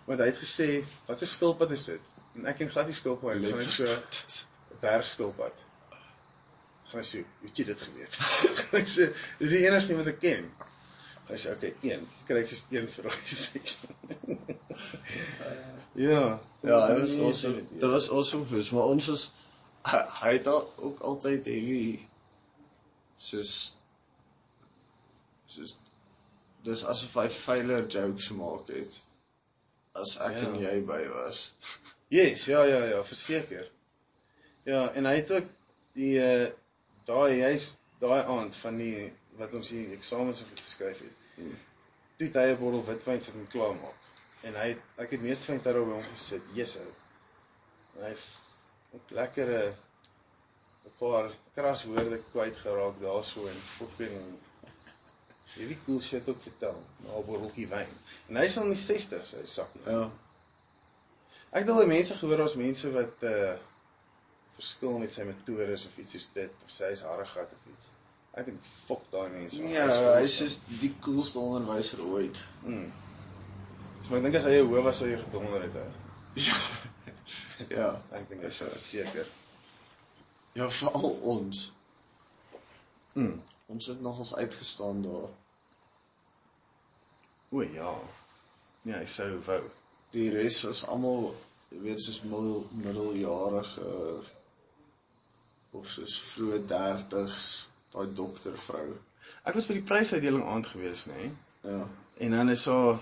Want 0.08 0.24
hy 0.24 0.28
het 0.32 0.42
gesê, 0.44 0.68
"Wat 1.08 1.22
'n 1.22 1.32
skilpad 1.36 1.72
is 1.72 1.86
dit?" 1.86 2.12
En 2.36 2.46
ek 2.46 2.58
ken 2.58 2.70
glad 2.70 2.88
nie 2.88 3.00
skilpad 3.00 3.40
nie. 3.40 3.52
Gaan 3.52 3.64
ek 3.64 3.72
so 3.80 3.88
'n 3.88 4.80
bergskilpad. 4.82 5.64
Gaan 6.92 7.02
ek 7.02 7.10
sê, 7.14 7.24
"Het 7.44 7.58
jy 7.58 7.66
dit 7.72 7.82
geweet?" 7.88 8.20
Ek 8.82 8.88
sê, 8.88 9.14
"Dis 9.40 9.52
die 9.52 9.64
enigste 9.68 9.96
wat 9.96 10.08
ek 10.08 10.20
ken." 10.20 10.52
Hy 11.28 11.36
sê, 11.36 11.52
"Oké, 11.56 11.74
1. 11.84 12.08
Kry 12.28 12.40
ek 12.42 12.48
soos 12.48 12.66
1 12.72 12.88
vir 12.96 13.04
daai 13.10 13.22
sessie." 13.36 13.80
ja. 15.94 16.40
Ja, 16.62 16.88
dit 16.88 17.00
was 17.02 17.16
awesome. 17.16 17.56
dit- 17.72 17.82
was 17.90 18.10
awesome 18.10 18.46
geweest, 18.46 18.72
maar 18.72 18.84
ons 18.84 19.06
was 19.08 19.32
hy, 19.88 20.32
het 20.38 20.48
al, 20.48 20.74
ook 20.78 21.00
altyd 21.00 21.46
heavy 21.46 22.00
soos 23.18 23.52
soos 25.46 25.78
dis 26.68 26.84
asof 26.86 27.14
hy 27.22 27.28
feiler 27.32 27.86
jokes 27.88 28.28
gemaak 28.28 28.68
het 28.74 28.98
as 29.96 30.18
ek 30.22 30.34
Ja. 30.36 30.48
en 30.48 30.58
jy 30.62 30.82
by 30.86 31.04
was. 31.14 31.54
Yes, 32.10 32.46
ja 32.48 32.62
ja 32.64 32.84
ja, 32.86 33.04
verseker. 33.04 33.66
Ja, 34.64 34.92
en 34.96 35.06
hy 35.06 35.16
het 35.18 35.32
ook 35.32 35.48
die 35.98 36.14
uh 36.24 36.48
daai 37.08 37.42
hy's 37.42 37.78
daai 38.00 38.22
aand 38.24 38.56
van 38.56 38.78
die 38.80 39.10
wat 39.38 39.54
ons 39.54 39.70
die 39.70 39.86
eksamens 39.96 40.42
op 40.44 40.52
geskryf 40.64 41.02
het. 41.06 41.26
Toe 42.18 42.28
het 42.28 42.40
hy 42.42 42.46
'n 42.52 42.60
bottel 42.60 42.86
witwyn 42.86 43.24
sit 43.24 43.36
en 43.36 43.48
klaar 43.54 43.76
maak. 43.76 44.00
En 44.44 44.56
hy 44.56 44.68
het- 44.74 45.04
ek 45.04 45.12
het 45.12 45.22
meeste 45.22 45.46
van 45.46 45.56
die 45.56 45.64
tyd 45.64 45.74
daar 45.74 45.86
by 45.86 45.94
hom 45.94 46.04
gesit. 46.14 46.44
Jesus. 46.54 46.94
En 47.96 48.04
hy 48.04 48.10
het 48.10 48.26
ook 48.94 49.12
lekker 49.12 49.54
'n 50.86 50.92
paar 51.00 51.32
kras 51.56 51.84
woorde 51.84 52.22
kwyt 52.32 52.58
geraak 52.58 53.00
daarso 53.00 53.48
en 53.48 53.60
fucking 53.78 54.38
hierdie 55.56 55.78
cool 55.86 56.02
shit 56.02 56.30
ook 56.30 56.42
vertel 56.42 56.84
na 57.04 57.18
'n 57.18 57.26
botteltjie 57.26 57.68
wyn. 57.68 57.90
En 58.30 58.36
hy's 58.36 58.58
al 58.58 58.64
in 58.64 58.76
die 58.76 58.84
60s, 58.84 59.34
hy 59.40 59.46
sak. 59.46 59.70
Ja. 59.86 60.12
Ek 61.52 61.64
het 61.64 61.70
al 61.70 61.76
baie 61.76 61.88
mense 61.88 62.18
gehoor 62.18 62.42
as 62.42 62.56
mense 62.56 62.92
wat 62.92 63.24
uh 63.24 63.56
verskil 64.58 64.98
met 64.98 65.14
sy 65.14 65.24
metodes 65.24 65.86
of 65.86 65.98
iets 66.02 66.16
soos 66.16 66.30
dit 66.34 66.54
of 66.66 66.72
sy 66.74 66.88
is 66.96 67.02
harregat 67.06 67.52
of 67.54 67.66
iets. 67.74 67.92
Ek 68.38 68.46
dink 68.46 68.66
fok 68.86 69.02
daai 69.12 69.30
mense. 69.34 69.58
man. 69.62 69.72
Ja, 69.74 69.86
Hy 69.88 69.94
hy 69.94 70.10
awesome. 70.22 70.28
just 70.46 70.62
die 70.82 70.92
coolste 71.02 71.40
onderwyser 71.42 72.04
ooit. 72.06 72.42
Mm. 72.64 72.92
Maar 74.10 74.18
ek 74.20 74.24
dink 74.28 74.36
as 74.40 74.46
hy 74.46 74.60
'n 74.60 74.68
hoof 74.70 74.84
was 74.86 74.98
sou 75.02 75.08
jy 75.10 75.18
gedonder 75.24 75.62
het. 75.66 75.74
Hè. 75.74 75.88
Ja. 77.74 77.90
Ek 78.18 78.28
dink 78.30 78.42
dit 78.42 78.52
is 78.52 78.58
verseker. 78.62 79.28
Ja, 80.54 80.70
veral 80.70 81.10
ons. 81.34 81.72
Mm. 83.18 83.42
Ons 83.68 83.86
het 83.90 84.02
nogals 84.02 84.36
uitgestaan 84.36 85.02
daar. 85.02 85.30
O 87.50 87.62
ja. 87.64 87.96
Nee, 88.84 88.96
hy 89.02 89.06
sou 89.06 89.40
wou. 89.48 89.64
Die 90.12 90.30
res 90.32 90.62
was 90.64 90.86
almal, 90.86 91.34
jy 91.72 91.80
weet, 91.82 92.02
soos 92.02 92.22
middel 92.24 92.68
middeljarige 92.72 93.90
of 95.72 95.88
soos 95.90 96.16
vroeë 96.32 96.62
30s, 96.70 97.67
daai 97.94 98.08
doktervrou. 98.14 98.96
Ek 99.48 99.56
was 99.58 99.68
by 99.68 99.78
die 99.80 99.88
prysuitdeling 99.88 100.46
aand 100.46 100.68
gewees, 100.68 101.06
nê? 101.12 101.14
Nee? 101.22 101.32
Ja. 101.74 101.88
En 102.18 102.32
dan 102.32 102.50
is 102.50 102.64
daar 102.64 103.00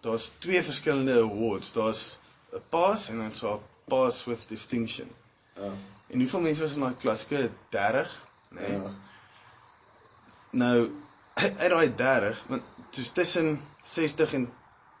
daar's 0.00 0.32
twee 0.38 0.62
verskillende 0.62 1.20
awards. 1.22 1.72
Daar's 1.72 2.18
'n 2.52 2.62
pass 2.68 3.08
en 3.08 3.18
dan 3.18 3.34
so 3.34 3.54
'n 3.54 3.62
pass 3.84 4.24
with 4.24 4.48
distinction. 4.48 5.10
Ja. 5.54 5.72
En 6.06 6.18
hoeveel 6.18 6.40
mense 6.40 6.62
was 6.62 6.74
in 6.74 6.80
daai 6.80 6.96
klaske? 6.96 7.50
30, 7.68 8.26
nê? 8.48 8.60
Nee? 8.60 8.76
Ja. 8.76 8.94
Nou 10.50 10.90
uit 11.62 11.70
daai 11.70 11.94
30, 11.94 12.44
want 12.46 12.62
soos 12.90 13.10
tussen 13.10 13.60
60 13.84 14.32
en 14.32 14.52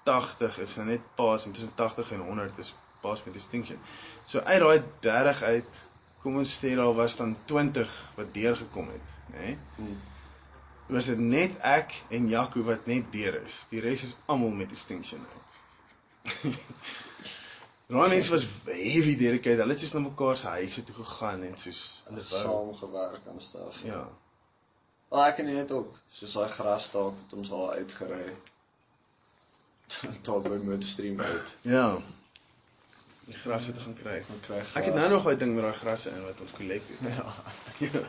80 0.02 0.58
is 0.58 0.76
nou 0.76 0.88
net 0.88 1.14
pass 1.14 1.46
en 1.46 1.52
tussen 1.52 1.74
80 1.74 2.10
en 2.12 2.20
100 2.20 2.58
is 2.58 2.74
pass 3.00 3.24
met 3.24 3.34
distinction. 3.34 3.78
So 4.24 4.40
uit 4.40 4.60
daai 4.60 4.82
30 5.00 5.42
uit 5.42 5.84
kom 6.26 6.40
ons 6.42 6.58
sê 6.58 6.74
daar 6.74 6.94
was 6.98 7.14
dan 7.16 7.36
20 7.46 7.96
wat 8.18 8.34
deurgekom 8.34 8.88
het, 8.90 9.16
nê? 9.30 9.38
Nee? 9.38 9.58
Hm. 9.78 9.96
Was 10.90 11.06
dit 11.10 11.18
net 11.18 11.54
ek 11.66 11.94
en 12.14 12.28
Jaco 12.30 12.62
wat 12.66 12.86
net 12.90 13.08
deur 13.14 13.40
is. 13.42 13.54
Die 13.70 13.82
res 13.82 14.04
is 14.06 14.16
almal 14.30 14.54
met 14.54 14.70
distinction 14.70 15.22
nou. 15.22 15.38
Mense 18.10 18.30
was 18.30 18.46
heavy 18.64 19.14
dedicated. 19.18 19.62
Hulle 19.62 19.74
het 19.74 19.82
soos 19.82 19.94
na 19.94 20.02
mekaar 20.02 20.38
se 20.38 20.52
huise 20.58 20.82
toe 20.86 20.94
gegaan 20.96 21.42
en 21.46 21.58
soos 21.62 21.82
hulle 22.08 22.22
wou. 22.22 22.42
saamgewerk 22.42 23.26
aan 23.30 23.40
staf. 23.40 23.80
Ja. 23.86 24.02
Wel 25.14 25.24
ek 25.28 25.42
en 25.42 25.50
het 25.54 25.74
ook 25.74 25.98
soos 26.18 26.34
daai 26.38 26.50
grasstaak 26.54 27.18
het 27.22 27.34
ons 27.38 27.50
al 27.50 27.72
uitgery. 27.78 28.28
Daar 30.26 30.42
by 30.42 30.58
Midstream 30.70 31.20
uit. 31.20 31.56
Ja. 31.62 31.88
Die 33.26 33.34
grasse 33.34 33.72
te 33.74 33.80
gaan 33.80 33.94
kry. 33.98 34.20
Dan 34.28 34.40
kry 34.40 34.60
gras. 34.62 34.74
Ek 34.78 34.84
het 34.90 34.94
nou 34.94 35.08
nog 35.10 35.24
daai 35.26 35.36
ding 35.40 35.54
met 35.54 35.64
daai 35.66 35.78
grasse 35.80 36.10
in 36.10 36.22
wat 36.24 36.40
ons 36.40 36.52
kollek 36.58 36.82
het. 36.90 37.00
Ja. 37.16 37.24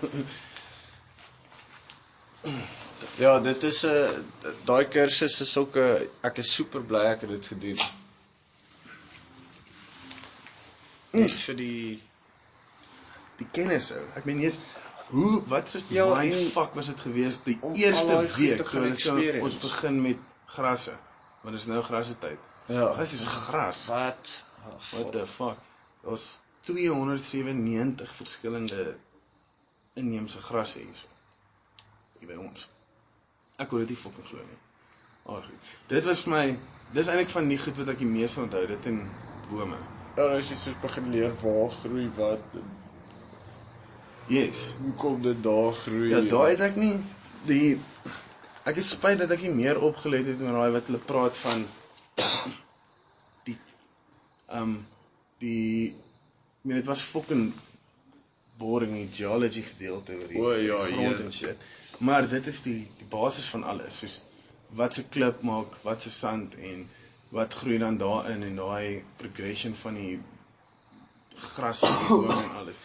Ja, 3.17 3.39
dit 3.39 3.63
is 3.63 3.83
'n 3.83 3.89
uh, 3.89 4.09
daai 4.65 4.85
kursus 4.87 5.41
is 5.41 5.57
ook 5.57 5.75
'n 5.75 6.07
ek 6.21 6.37
is 6.37 6.53
super 6.53 6.81
bly 6.81 7.01
ek 7.13 7.21
het 7.21 7.29
dit 7.29 7.47
gedoen. 7.47 7.79
Net 11.11 11.31
vir 11.33 11.55
die 11.55 12.01
Die 13.37 13.47
kennis 13.51 13.91
ou. 13.91 14.01
Ek 14.17 14.25
meen 14.25 14.39
jy's 14.41 14.57
hoe 15.09 15.43
wat 15.47 15.69
soos 15.69 15.83
Ja, 15.89 16.05
ja, 16.05 16.23
en- 16.23 16.49
fuck 16.51 16.73
was 16.73 16.85
dit 16.89 16.99
geweest 16.99 17.45
die 17.45 17.57
om 17.61 17.73
eerste 17.75 18.15
week 18.37 18.57
toe 18.57 18.65
gaan 18.65 18.81
hulle 18.81 18.95
so, 18.99 19.39
ons 19.45 19.57
begin 19.57 20.01
met 20.01 20.17
grasse. 20.45 20.95
Want 21.41 21.53
dit 21.55 21.61
is 21.61 21.67
nou 21.67 21.83
grasse 21.83 22.17
tyd. 22.19 22.37
ja, 22.67 22.93
Gras 22.93 23.13
is 23.13 23.25
gras. 23.25 23.85
wat 23.85 24.43
oh, 24.65 24.77
What 24.93 25.11
the 25.11 25.27
fuck? 25.27 25.57
Daar's 26.03 26.39
297 26.67 28.15
verskillende 28.15 28.95
inheemse 29.93 30.41
grasse 30.41 30.79
hierso. 30.79 31.07
Hier 32.19 32.27
by 32.29 32.39
ons. 32.41 32.67
Ek 33.57 33.71
wil 33.71 33.85
dit 33.85 33.93
nie 33.95 34.01
fucking 34.01 34.25
glo 34.27 34.43
nie. 34.45 34.59
Maar 35.27 35.43
goed. 35.43 35.69
Dit 35.91 36.05
was 36.07 36.23
vir 36.25 36.33
my 36.33 36.43
dis 36.95 37.07
eintlik 37.11 37.31
van 37.33 37.47
die 37.51 37.59
goed 37.61 37.79
wat 37.81 37.93
ek 37.93 38.01
die 38.03 38.09
meeste 38.09 38.41
onthou, 38.43 38.63
dit 38.69 38.85
en 38.91 38.99
bome. 39.49 39.79
Ja, 40.17 40.27
as 40.37 40.49
jy 40.51 40.57
soos 40.57 40.77
begin 40.81 41.09
leer 41.13 41.33
waar 41.43 41.71
groei 41.81 42.07
wat 42.17 42.59
Yes. 44.27 44.73
hoe 44.81 44.93
kom 44.99 45.21
dit 45.23 45.43
daar 45.43 45.73
groei? 45.73 46.09
Ja, 46.11 46.19
daai 46.27 46.49
het 46.55 46.63
ek 46.65 46.75
nie 46.79 46.95
die 47.47 47.77
ek 48.67 48.79
is 48.81 48.89
spyt 48.91 49.21
dat 49.21 49.31
ek 49.31 49.45
nie 49.45 49.53
meer 49.55 49.79
opgelet 49.87 50.27
het 50.27 50.41
met 50.43 50.51
daai 50.57 50.71
wat 50.75 50.89
hulle 50.89 50.99
praat 51.11 51.37
van 51.45 51.63
um, 54.51 54.77
die 55.41 55.93
ek 55.93 56.69
meen 56.69 56.79
dit 56.81 56.89
was 56.89 57.01
fucking 57.01 57.53
boring 58.57 58.93
die 58.95 59.09
geology 59.13 59.61
gedeelte 59.63 60.15
oor 60.17 60.31
die 60.31 60.39
O, 60.41 60.53
ja, 60.59 60.79
grond 60.91 61.17
ja. 61.17 61.25
en 61.25 61.33
shit. 61.33 61.67
Maar 62.03 62.27
dit 62.29 62.47
is 62.47 62.61
die 62.65 62.79
die 62.97 63.07
basis 63.11 63.45
van 63.53 63.63
alles, 63.63 63.99
soos 64.01 64.17
wat 64.77 64.97
se 64.97 65.05
klip 65.07 65.43
maak, 65.47 65.77
wat 65.83 66.01
se 66.03 66.11
sand 66.11 66.55
en 66.55 66.87
wat 67.31 67.53
groei 67.53 67.77
dan 67.79 67.97
daarin 67.97 68.43
en 68.43 68.57
daai 68.59 69.03
progression 69.21 69.75
van 69.75 69.95
die 69.99 70.17
gras 71.55 71.83
en 71.85 71.95
die 71.95 72.09
bome 72.09 72.35
en 72.41 72.57
alles. 72.63 72.81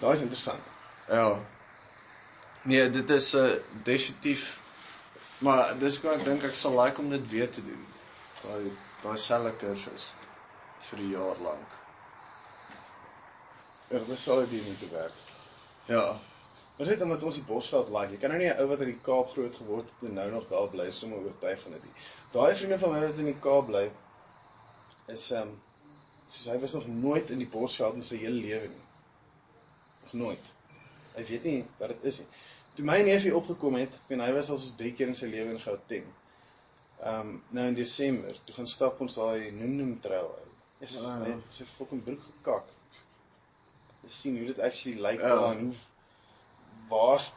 Daai 0.00 0.14
is 0.16 0.24
interessant. 0.26 0.72
Ja. 1.08 1.28
Nee, 2.62 2.90
dit 2.90 3.10
is 3.10 3.32
'n 3.34 3.46
uh, 3.46 3.54
definitief 3.84 4.50
maar 5.42 5.78
dis 5.78 5.98
wat 6.02 6.20
ek 6.20 6.24
dink 6.24 6.44
ek 6.46 6.54
sal 6.54 6.76
like 6.78 7.00
om 7.02 7.10
dit 7.10 7.28
weer 7.34 7.48
te 7.50 7.62
doen. 7.66 7.86
Daai 8.42 8.70
daai 9.02 9.18
selfe 9.18 9.52
kursus 9.62 10.12
vir 10.88 10.98
'n 10.98 11.10
jaar 11.10 11.40
lank. 11.46 11.78
Ja, 13.90 13.98
dit 13.98 14.18
sal 14.18 14.40
dit 14.40 14.48
hier 14.48 14.62
moet 14.68 14.90
werk. 14.90 15.16
Ja. 15.86 16.20
Maar 16.76 16.86
dit 16.86 17.02
omdat 17.02 17.22
ons 17.22 17.34
die 17.34 17.44
Bosveld 17.44 17.88
like. 17.88 18.12
Jy 18.12 18.18
kan 18.18 18.30
nou 18.30 18.40
nie 18.40 18.48
'n 18.50 18.60
ou 18.62 18.68
wat 18.68 18.80
in 18.80 18.92
die 18.92 19.02
Kaap 19.08 19.28
groot 19.30 19.56
geword 19.56 19.90
het 19.90 20.08
en 20.08 20.14
nou 20.14 20.30
nog 20.30 20.48
daar 20.48 20.68
bly 20.68 20.90
sommer 20.90 21.18
oortuig 21.18 21.60
van 21.60 21.72
dit. 21.72 21.84
nie. 21.84 21.92
Daai 22.32 22.56
vriende 22.56 22.78
van 22.78 22.92
my 22.92 23.00
wat 23.06 23.18
in 23.18 23.30
die 23.30 23.38
Kaap 23.48 23.66
bly 23.66 23.90
is 25.06 25.30
ehm 25.30 25.48
um, 25.48 25.60
soos 26.26 26.46
hy 26.46 26.58
was 26.58 26.72
nog 26.72 26.86
nooit 26.86 27.30
in 27.30 27.38
die 27.38 27.48
Bosveld 27.48 27.94
in 27.94 28.02
sy 28.02 28.16
hele 28.16 28.40
lewe 28.40 28.68
nie. 28.68 28.86
Nog 30.02 30.12
nooit. 30.12 30.44
Hy 31.14 31.24
weet 31.24 31.44
nie 31.44 31.68
wat 31.78 31.88
dit 31.88 32.04
is 32.12 32.18
nie. 32.18 32.28
Toe 32.74 32.84
my 32.84 33.02
neefie 33.02 33.34
opgekom 33.36 33.74
het, 33.76 33.92
en 34.08 34.20
hy 34.20 34.32
was 34.32 34.50
al 34.50 34.58
soos 34.58 34.76
3 34.78 34.94
keer 34.96 35.10
in 35.12 35.16
sy 35.16 35.26
lewe 35.28 35.50
in 35.52 35.60
Gauteng. 35.60 36.06
Ehm 37.02 37.20
um, 37.20 37.42
nou 37.50 37.66
in 37.66 37.74
Desember, 37.74 38.36
toe 38.44 38.54
gaan 38.54 38.68
stap 38.70 39.00
ons 39.00 39.14
daai 39.18 39.50
Noem 39.52 39.96
trail 40.00 40.28
uit. 40.38 40.48
Is 40.86 40.98
Ah. 41.02 41.16
net 41.18 41.50
so 41.50 41.64
fucking 41.76 42.02
broek 42.04 42.22
gekak. 42.22 42.64
Jy 44.02 44.10
sien 44.10 44.36
hoe 44.36 44.46
dit 44.46 44.60
actually 44.60 45.00
lyk 45.00 45.20
Ja. 45.20 45.28
daar 45.28 45.56
en 45.56 45.64
hoe 45.64 45.74
vaast 46.88 47.36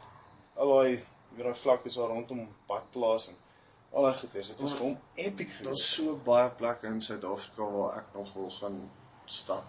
al 0.56 0.68
daai 0.74 1.04
weer 1.36 1.44
daai 1.44 1.54
vlaktes 1.62 1.94
daar 1.94 2.08
rondom 2.08 2.48
badplaas 2.68 3.28
en 3.28 3.36
al 3.92 4.02
daai 4.02 4.14
goeders. 4.20 4.48
Dit 4.48 4.60
was 4.60 4.72
vir 4.72 4.80
hom 4.86 4.98
epic 5.14 5.48
Daar's 5.48 5.58
geweest. 5.58 5.94
so 5.94 6.16
baie 6.24 6.50
plekke 6.50 6.86
in 6.86 7.00
Suid-Afrika 7.02 7.62
waar 7.76 7.96
ek 7.98 8.14
nog 8.14 8.32
wil 8.34 8.50
gaan 8.50 8.90
stap. 9.24 9.66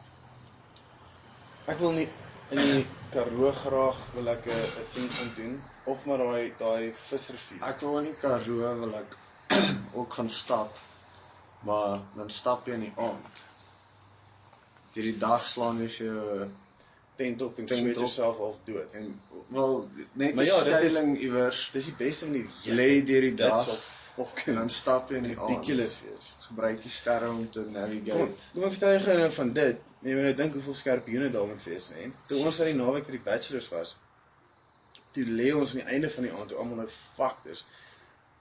Ek 1.67 1.77
wil 1.79 1.91
nie 1.91 2.09
in 2.51 2.57
die 2.57 2.87
Karoo 3.11 3.51
graag 3.51 3.97
wil 4.13 4.27
ek 4.29 4.45
'n 4.45 4.51
'n 4.51 4.85
ding 4.95 5.11
gaan 5.13 5.33
doen 5.35 5.63
of 5.85 6.05
maar 6.05 6.17
daai 6.17 6.53
daai 6.57 6.93
visrivier. 7.09 7.63
Ek 7.63 7.79
wil 7.81 7.97
in 7.97 8.05
die 8.05 8.15
Karoo 8.15 8.79
wil 8.79 8.95
ek 8.95 9.17
ook 9.93 10.13
gaan 10.13 10.29
stap. 10.29 10.77
Maar 11.59 11.99
dan 12.15 12.29
stap 12.29 12.65
jy 12.67 12.73
in 12.73 12.79
die 12.79 12.93
aand. 12.95 13.43
Deur 14.93 15.03
die 15.03 15.17
dag 15.17 15.43
slaan 15.45 15.79
jy 15.81 15.88
jou 15.97 16.47
tent 17.17 17.41
op 17.41 17.57
en 17.59 17.67
sweet 17.67 17.95
op. 17.97 18.03
jouself 18.03 18.38
half 18.38 18.57
dood. 18.65 18.93
en 18.93 19.21
wel 19.47 19.89
net 20.13 20.31
'n 20.31 20.35
Maar 20.35 20.45
ja, 20.45 20.53
is- 20.53 20.59
skuiling 20.93 21.17
iewers 21.19 21.69
Dis 21.73 21.85
die 21.85 21.95
beste 21.97 22.25
manier. 22.25 22.47
lê 22.65 23.03
deur 23.05 23.21
die 23.21 23.33
dag 23.35 23.63
sal 23.63 23.77
of 24.15 24.33
en 24.45 24.55
dan 24.55 24.69
stap 24.69 25.09
jy 25.09 25.15
in 25.17 25.23
die 25.23 25.38
aand. 25.39 25.49
ridiculous 25.49 25.99
wees. 26.01 26.35
Gebruik 26.39 26.81
die 26.81 26.91
sterre 26.91 27.29
om 27.29 27.49
te 27.49 27.63
Kom, 27.63 27.71
navigate. 27.71 28.43
kom 28.53 28.63
ek 28.63 28.69
vertel 28.69 28.91
jou 28.91 29.01
gou 29.03 29.17
nou 29.17 29.31
van 29.31 29.53
dit. 29.53 29.77
Jy 30.01 30.13
moet 30.13 30.23
nou 30.23 30.33
dink 30.35 30.53
hoeveel 30.53 30.73
skerp 30.73 31.07
joene 31.07 31.31
daar 31.31 31.47
moet 31.47 31.63
wees, 31.63 31.89
hè. 31.89 32.11
Toe 32.27 32.45
ons 32.45 32.59
aan 32.59 32.65
die 32.67 32.75
naweek 32.75 33.05
vir 33.05 33.11
die 33.11 33.23
bachelors 33.23 33.69
was, 33.69 33.95
toe 35.11 35.23
lê 35.25 35.53
ons 35.55 35.69
aan 35.69 35.77
die 35.81 35.88
einde 35.93 36.09
van 36.09 36.23
die 36.23 36.31
aand 36.31 36.47
toe 36.49 36.57
almal 36.57 36.75
nou 36.75 36.89
factors. 37.15 37.65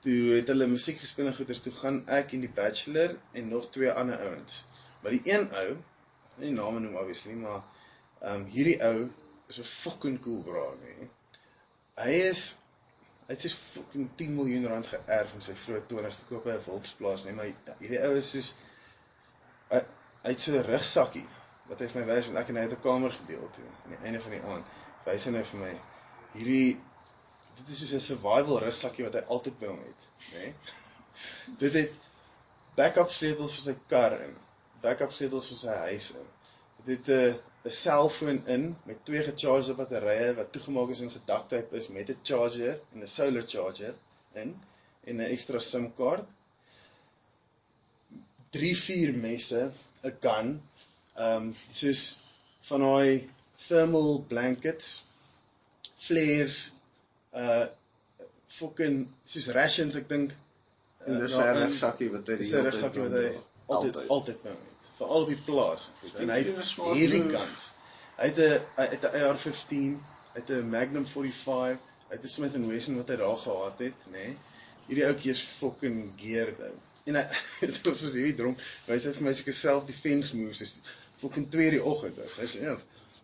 Toe 0.06 0.36
het 0.36 0.50
hulle 0.52 0.68
musiek 0.70 1.00
gespeel 1.02 1.26
en 1.26 1.34
goeters, 1.34 1.60
toe 1.64 1.72
gaan 1.74 1.96
ek 2.14 2.34
en 2.36 2.44
die 2.44 2.52
bachelor 2.58 3.16
en 3.34 3.48
nog 3.50 3.70
twee 3.74 3.90
ander 3.90 4.20
ouens. 4.28 4.60
Maar 5.02 5.16
die 5.16 5.32
een 5.32 5.48
ou, 5.62 5.70
nie 6.42 6.52
name 6.54 6.82
noem 6.84 7.00
obviously, 7.00 7.34
maar 7.40 7.64
ehm 8.20 8.44
um, 8.44 8.44
hierdie 8.52 8.78
ou 8.86 9.08
is 9.50 9.58
'n 9.58 9.66
fucking 9.70 10.20
cool 10.22 10.44
bra, 10.46 10.62
nê. 10.82 11.08
Hy 11.98 12.14
is 12.28 12.44
hy 13.26 13.34
het 13.34 13.42
sy 13.42 13.50
fucking 13.50 14.08
10 14.20 14.34
miljoen 14.38 14.68
rand 14.70 14.86
geërf 14.86 15.34
in 15.34 15.42
sy 15.42 15.54
vroeë 15.64 15.82
20's 15.90 16.22
te 16.22 16.30
koop 16.30 16.46
by 16.46 16.54
'n 16.54 16.64
wolfsplaas, 16.68 17.26
nê, 17.26 17.34
maar 17.34 17.50
hierdie 17.82 18.02
ou 18.06 18.14
is 18.22 18.30
soos 18.30 18.54
hy 19.72 19.80
hy 20.22 20.30
het 20.32 20.40
so 20.40 20.54
'n 20.54 20.66
rugsakkie 20.70 21.26
wat 21.68 21.80
hy 21.82 21.88
vir 21.92 22.00
my 22.00 22.06
wys 22.12 22.28
want 22.30 22.38
ek 22.42 22.50
en 22.52 22.60
hy 22.60 22.66
het 22.68 22.76
'n 22.78 22.84
kamer 22.88 23.12
gedeel 23.20 23.48
toe 23.56 23.64
aan 23.84 23.94
die 23.96 24.04
einde 24.06 24.20
van 24.26 24.36
die 24.36 24.44
aand. 24.52 24.74
Wys 25.06 25.26
hy 25.26 25.32
nou 25.34 25.44
vir 25.50 25.60
my 25.60 25.72
hierdie 26.38 26.80
dit 27.58 27.72
is 27.74 27.82
soos 27.82 27.94
'n 27.98 28.06
survival 28.06 28.60
rugsakkie 28.64 29.06
wat 29.06 29.18
hy 29.18 29.22
altyd 29.36 29.58
by 29.60 29.70
hom 29.72 29.82
het, 29.84 30.08
nê? 30.34 30.52
Dit 31.62 31.78
het 31.80 31.92
backup 32.76 33.10
sleutels 33.10 33.56
vir 33.56 33.64
sy 33.66 33.74
kar 33.92 34.16
in, 34.20 34.34
backup 34.82 35.12
sleutels 35.16 35.48
vir 35.52 35.60
sy 35.62 35.76
huis 35.88 36.10
in. 36.20 36.26
Dit 36.86 37.10
het 37.10 37.10
'n 37.16 37.70
'n 37.70 37.76
selfoon 37.80 38.40
in 38.54 38.66
met 38.86 39.04
twee 39.04 39.22
gechargede 39.28 39.74
batterye 39.80 40.34
wat 40.38 40.52
toegemaak 40.52 40.90
is 40.94 41.00
en 41.00 41.10
gedaktyp 41.18 41.72
is 41.80 41.88
met 41.88 42.10
'n 42.10 42.20
charger 42.22 42.80
en 42.92 43.02
'n 43.02 43.14
solar 43.18 43.46
charger 43.54 43.94
in 44.42 44.54
en 45.04 45.16
'n 45.16 45.30
ekstra 45.34 45.60
SIM-kaart. 45.60 46.28
3 48.50 48.76
4 48.76 49.12
messe, 49.14 49.70
'n 50.04 50.16
gun, 50.20 50.60
Ehm 51.16 51.48
um, 51.48 51.52
soos 51.72 52.00
van 52.68 52.82
daai 52.84 53.28
thermal 53.66 54.18
blankets, 54.28 54.88
flares, 56.06 56.58
uh 57.36 57.66
fucking 58.58 59.06
soos 59.28 59.48
rations 59.56 59.96
ek 60.00 60.08
dink 60.08 60.34
En 61.06 61.18
dis 61.18 61.32
uh, 61.32 61.38
'n 61.38 61.42
daarin. 61.44 61.62
rugsakkie 61.66 62.10
wat 62.10 62.26
hy 62.30 62.36
die 62.40 62.46
Dis 62.46 62.54
hele 62.56 62.70
tyd 62.74 62.96
wat 63.02 63.12
hy 63.18 63.28
altyd 63.74 63.98
altyd 64.16 64.40
hom 64.46 64.56
het. 64.62 64.74
Veral 64.98 65.26
op 65.26 65.28
die 65.30 65.42
plaas. 65.48 65.90
En 66.22 66.32
hy 66.32 66.38
move. 66.48 67.36
guns. 67.36 67.66
Hy 68.16 68.28
het 68.32 68.38
'n 68.38 68.58
hy 68.78 68.86
het 68.94 69.04
'n 69.04 69.22
AR-15, 69.22 69.92
hy 70.32 70.40
het 70.40 70.50
'n 70.56 70.70
Magnum 70.70 71.06
45, 71.06 71.78
hy 72.08 72.14
het 72.16 72.24
'n 72.24 72.28
Smith 72.34 72.56
Wesson 72.72 72.96
wat 72.96 73.08
hy 73.12 73.16
daar 73.22 73.36
gehad 73.36 73.78
het, 73.78 73.98
nê. 74.10 74.12
Nee. 74.26 74.36
Hierdie 74.88 75.06
ouetjie 75.06 75.30
is 75.34 75.42
fucking 75.60 76.12
geared 76.16 76.60
ou. 76.60 76.74
En 77.06 77.14
hy 77.20 77.24
dit 77.60 77.80
was 77.86 77.98
soos 77.98 78.12
hierdie 78.18 78.34
dronk. 78.34 78.58
Hy 78.86 78.98
sê 78.98 79.12
vir 79.14 79.22
my 79.28 79.32
seker 79.32 79.54
self 79.54 79.86
defense 79.86 80.36
moves 80.36 80.60
is 80.60 80.80
fucking 81.20 81.50
2 81.50 81.70
die 81.70 81.82
oggend. 81.82 82.18
ou. 82.18 82.30
Hy 82.40 82.46
sê 82.50 82.62
ja, 82.66 82.76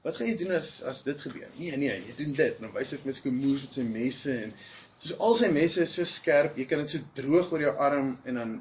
wat 0.02 0.16
gaan 0.16 0.26
jy 0.28 0.36
doen 0.40 0.50
as 0.56 0.82
as 0.82 1.02
dit 1.06 1.20
gebeur? 1.20 1.48
Nee, 1.58 1.76
nee, 1.76 1.94
jy 2.08 2.14
doen 2.18 2.32
dit. 2.34 2.58
Dan 2.60 2.72
wys 2.74 2.90
hy 2.92 2.98
vir 2.98 3.06
my 3.10 3.12
seker 3.18 3.32
moves 3.36 3.62
met 3.62 3.72
sy 3.78 3.84
messe 3.86 4.34
en 4.46 4.52
soos 4.98 5.16
al 5.18 5.36
sy 5.38 5.48
messe 5.54 5.82
is 5.82 5.94
so 5.94 6.04
skerp, 6.04 6.58
jy 6.58 6.66
kan 6.70 6.82
dit 6.82 6.90
so 6.90 6.98
droog 7.14 7.52
oor 7.52 7.60
jou 7.66 7.74
arm 7.88 8.12
en 8.24 8.34
dan 8.40 8.54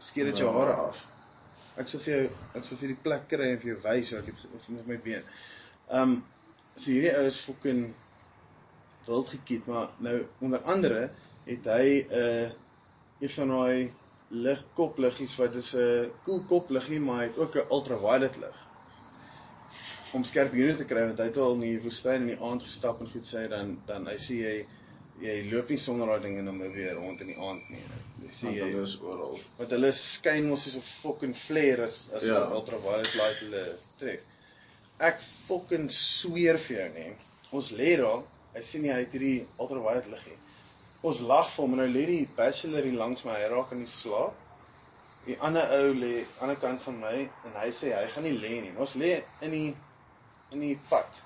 skeer 0.00 0.30
dit 0.30 0.38
jou 0.40 0.48
Ja. 0.48 0.56
hare 0.58 0.74
af. 0.88 1.06
Ek 1.76 1.88
sal 1.88 2.00
vir 2.00 2.14
jou 2.14 2.26
ek 2.54 2.64
sal 2.64 2.78
vir 2.78 2.88
die 2.94 3.02
plek 3.04 3.28
kry 3.28 3.50
en 3.52 3.58
vir 3.62 3.74
jou 3.74 3.80
wys 3.84 4.10
hoe 4.10 4.18
ek 4.20 4.26
het 4.32 4.44
of 4.54 4.68
met 4.68 4.86
my 4.86 4.96
been. 5.08 5.24
Um 5.88 6.16
so 6.76 6.90
hierdie 6.90 7.14
ou 7.18 7.26
is 7.26 7.40
fucking 7.44 7.94
wild 9.06 9.28
gekiet, 9.28 9.66
maar 9.66 9.90
nou 9.98 10.16
onder 10.40 10.62
andere 10.64 11.10
het 11.46 11.64
hy 11.66 11.86
'n 12.08 12.22
uh, 12.22 12.50
een 13.20 13.30
van 13.36 13.48
daai 13.48 13.92
lig 14.30 14.60
kopliggies 14.74 15.36
wat 15.36 15.54
is 15.56 15.74
'n 15.76 16.10
cool 16.24 16.44
kopliggie, 16.44 17.00
maar 17.00 17.18
hy 17.22 17.26
het 17.28 17.38
ook 17.38 17.56
'n 17.56 17.66
ultraviolet 17.70 18.36
lig. 18.36 18.69
Om 20.12 20.24
skerp 20.26 20.52
hierne 20.56 20.76
te 20.76 20.84
kry 20.90 21.04
want 21.06 21.20
hy 21.22 21.28
het 21.28 21.36
al 21.38 21.52
in 21.54 21.60
die 21.60 21.78
woestyn 21.84 22.22
in 22.24 22.30
die 22.32 22.38
aand 22.42 22.64
gestap 22.66 23.00
en 23.00 23.10
goed 23.12 23.26
sê 23.26 23.44
dan 23.52 23.76
dan 23.86 24.08
hy 24.10 24.16
sê 24.18 24.38
jy 24.40 24.54
jy 25.20 25.34
loop 25.52 25.68
nie 25.70 25.76
sonder 25.78 26.08
daai 26.08 26.22
ding 26.24 26.38
en 26.40 26.46
dan 26.50 26.58
weer 26.74 26.94
rond 26.96 27.20
in 27.20 27.28
die 27.30 27.36
aand 27.38 27.68
nie. 27.70 27.82
Jy 28.24 28.30
sê 28.32 28.44
Want 28.48 28.56
jy 28.56 28.66
hulle 28.70 28.82
is 28.88 28.94
oral. 29.04 29.38
want 29.58 29.70
hulle 29.76 29.90
skyn 29.92 30.48
mos 30.48 30.64
soos 30.64 30.76
'n 30.80 30.86
fucking 31.02 31.34
flare 31.36 31.84
as 31.84 31.98
as 32.14 32.24
'n 32.24 32.28
Ja. 32.32 32.40
ultraviolet 32.58 33.14
light 33.14 33.38
hulle 33.44 33.64
tref. 34.00 34.20
Ek 34.98 35.20
fucking 35.48 35.88
sweer 35.90 36.58
vir 36.58 36.76
jou 36.76 36.88
nê. 36.94 37.06
Ons 37.52 37.70
lê 37.72 37.96
daar, 37.96 38.22
hy 38.54 38.62
sien 38.62 38.82
nie 38.82 38.90
hy 38.92 38.98
het 39.04 39.12
hierdie 39.12 39.46
ultraviolet 39.58 40.06
liggie. 40.06 40.36
Ons 41.02 41.20
lag 41.20 41.46
vir 41.50 41.62
hom 41.62 41.72
en 41.72 41.78
nou 41.78 41.88
lê 41.88 42.06
die 42.06 42.28
bachelor 42.36 42.82
hier 42.82 42.98
langs 42.98 43.24
my, 43.24 43.32
hy 43.32 43.48
raak 43.48 43.72
in 43.72 43.78
die 43.84 43.86
slaap. 43.86 44.34
Die 45.26 45.36
ander 45.40 45.62
ou 45.78 45.92
lê 45.94 46.24
aan 46.24 46.24
die 46.24 46.26
ander 46.40 46.56
kant 46.56 46.80
van 46.82 46.98
my 47.00 47.16
en 47.44 47.52
hy 47.62 47.70
sê 47.70 47.92
hy 47.94 48.06
gaan 48.10 48.24
nie 48.24 48.38
lê 48.38 48.60
nie. 48.62 48.72
Ons 48.76 48.94
lê 48.96 49.22
in 49.42 49.50
die 49.50 49.76
in 50.54 50.60
die 50.64 50.76
pad. 50.90 51.20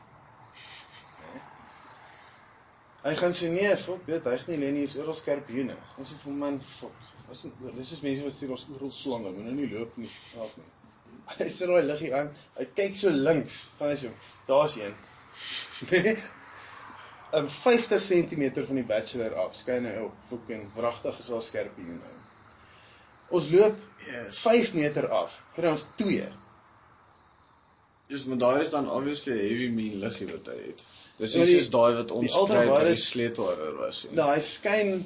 Hy 3.05 3.13
gaan 3.21 3.35
sê 3.37 3.51
nee, 3.53 3.73
fuck 3.77 4.07
dit, 4.09 4.25
hy 4.25 4.37
gaan 4.41 4.61
nie 4.63 4.71
nie, 4.73 4.85
is 4.89 4.95
oral 4.97 5.17
skorpioene. 5.19 5.75
Ons 6.01 6.15
sê 6.15 6.21
vir 6.23 6.37
man, 6.41 6.57
fuck. 6.79 7.11
Wat 7.29 7.37
is 7.37 7.51
dis 7.77 7.91
is 7.99 8.05
mense 8.05 8.25
wat 8.25 8.37
sê 8.37 8.49
ons 8.49 8.65
oral 8.79 8.95
slange, 8.97 9.33
moet 9.35 9.45
nou 9.45 9.57
nie 9.59 9.69
loop 9.75 9.99
nie. 10.01 10.09
Help 10.39 10.55
nie. 10.61 10.71
Hy 11.37 11.49
sit 11.53 11.69
daai 11.69 11.85
liggie 11.85 12.15
aan. 12.17 12.31
Hy 12.57 12.65
kyk 12.79 12.97
so 12.97 13.13
links, 13.13 13.59
van 13.81 13.93
hy 13.93 13.99
so, 14.07 14.15
daar's 14.49 14.79
een. 14.81 14.97
'n 17.35 17.49
50 17.51 18.05
cm 18.07 18.45
van 18.67 18.77
die 18.79 18.87
bachelor 18.89 19.33
af 19.43 19.57
skyn 19.59 19.89
hy 19.91 19.97
op. 20.07 20.15
Fucking 20.31 20.69
wragtig 20.77 21.19
is 21.19 21.29
daar 21.33 21.43
skorpioene. 21.43 22.13
Ons 23.35 23.49
loop 23.51 23.77
Yes. 24.05 24.39
5 24.45 24.75
meter 24.75 25.09
af. 25.09 25.33
Kry 25.57 25.71
ons 25.73 25.87
2. 25.97 26.27
Dis 28.09 28.25
maar 28.29 28.39
daai 28.39 28.63
is 28.63 28.71
dan 28.71 28.91
obviously 28.91 29.33
'n 29.33 29.39
heavy 29.49 29.69
mean 29.73 29.99
liggie 30.01 30.27
wat 30.33 30.47
hy 30.53 30.59
het. 30.67 30.85
Dis 31.19 31.35
Ja, 31.35 31.45
nie 31.45 31.55
soos 31.59 31.71
daai 31.71 31.95
wat 31.97 32.11
ons 32.11 32.33
kry 32.35 32.67
by 32.69 32.85
die 32.85 32.97
sleutelhouer 33.01 33.77
was 33.79 34.05
nie. 34.05 34.15
Nou, 34.19 34.29
hy 34.35 34.41
skyn 34.41 35.05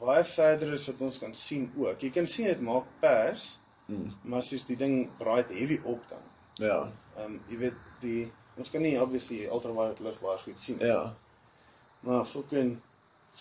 baie 0.00 0.24
verder 0.24 0.72
as 0.74 0.86
wat 0.86 1.00
ons 1.00 1.18
kan 1.18 1.34
sien 1.34 1.72
ook. 1.76 2.00
Jy 2.02 2.10
kan 2.10 2.26
sien 2.26 2.46
dit 2.46 2.60
maak 2.60 2.86
pers, 3.00 3.58
Mm. 3.88 4.12
maar 4.24 4.42
soos 4.42 4.64
die 4.64 4.76
ding 4.76 5.10
braai 5.18 5.42
dit 5.48 5.58
heavy 5.58 5.80
op 5.84 6.00
dan. 6.08 6.22
Ja. 6.56 6.78
Ehm 7.18 7.24
um, 7.34 7.40
jy 7.50 7.56
weet 7.58 7.74
die 8.00 8.30
ons 8.56 8.70
kan 8.70 8.82
nie 8.82 8.96
obviously 9.00 9.44
ultraviolet 9.46 10.00
lig 10.00 10.20
baie 10.20 10.38
goed 10.38 10.60
sien. 10.60 10.78
Ja. 10.78 11.14
Maar 12.00 12.24
fucking 12.24 12.78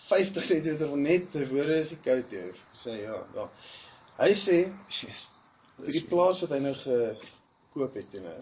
50 0.09 0.43
cm 0.43 0.77
van 0.89 1.01
net 1.01 1.31
tevore 1.31 1.77
is 1.79 1.89
die 1.89 1.99
koud 2.03 2.31
jy 2.31 2.51
sê 2.75 2.97
ja, 3.03 3.23
ja. 3.35 3.49
Hy 4.17 4.33
sê 4.33 4.57
Yes. 4.89 5.29
vir 5.77 5.91
die 5.91 6.05
plaas 6.09 6.41
wat 6.41 6.49
hy 6.49 6.59
nou 6.59 6.73
gekoop 6.73 7.93
het 7.95 8.15
en 8.15 8.23
nou. 8.23 8.39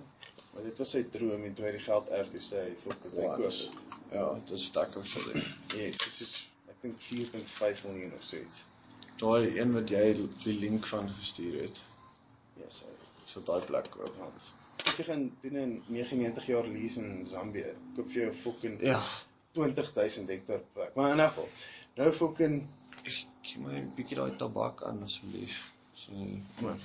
Maar 0.53 0.63
dit 0.67 0.77
was 0.77 0.89
sy 0.95 1.03
droom 1.13 1.43
en 1.47 1.53
toe 1.57 1.65
hy 1.65 1.71
die 1.77 1.83
geld 1.85 2.09
erf 2.17 2.31
sê 2.47 2.63
hy 2.67 2.73
fuck 2.83 2.97
dit 3.05 3.13
hy 3.19 3.27
koop 3.35 3.45
dit. 3.47 3.77
Ja, 4.11 4.25
dit 4.39 4.51
is 4.57 4.65
stack 4.65 4.95
of 4.99 5.05
shit. 5.07 5.29
Ja, 5.77 5.85
dit 5.95 6.21
is 6.25 6.33
ek 6.73 6.81
dink 6.83 6.99
4.5 7.07 7.85
miljoen 7.87 8.13
of 8.17 8.23
so 8.23 8.37
iets. 8.41 8.65
Daai 9.21 9.59
een 9.59 9.71
wat 9.77 9.89
jy 9.93 10.03
die 10.43 10.57
link 10.59 10.85
van 10.91 11.09
gestuur 11.19 11.61
het. 11.61 11.81
Ja, 12.59 12.67
so. 12.69 12.85
So 13.25 13.43
daai 13.47 13.61
plek 13.69 13.87
koop. 13.93 14.11
Want 14.19 14.97
jy 14.97 15.05
gaan 15.07 15.27
doen 15.45 15.57
'n 15.61 15.83
99 15.87 16.45
jaar 16.51 16.67
lease 16.67 16.99
in 16.99 17.27
Zambië. 17.27 17.71
Koop 17.95 18.09
vir 18.11 18.21
jou 18.23 18.33
fucking 18.43 18.81
Ja. 18.81 18.99
20000 19.53 20.27
hektar 20.29 20.59
plek. 20.73 20.95
Maar 20.95 21.11
in 21.11 21.19
'n 21.21 21.27
geval, 21.29 21.49
nou 21.95 22.11
fucking 22.11 22.61
Ek 23.01 23.13
gee 23.41 23.59
my 23.61 23.73
'n 23.79 23.93
bietjie 23.95 24.15
daai 24.17 24.35
tabak 24.37 24.83
aan 24.83 25.03
asseblief. 25.03 25.71
So 25.93 26.11
nie. 26.13 26.43
Maar- 26.61 26.77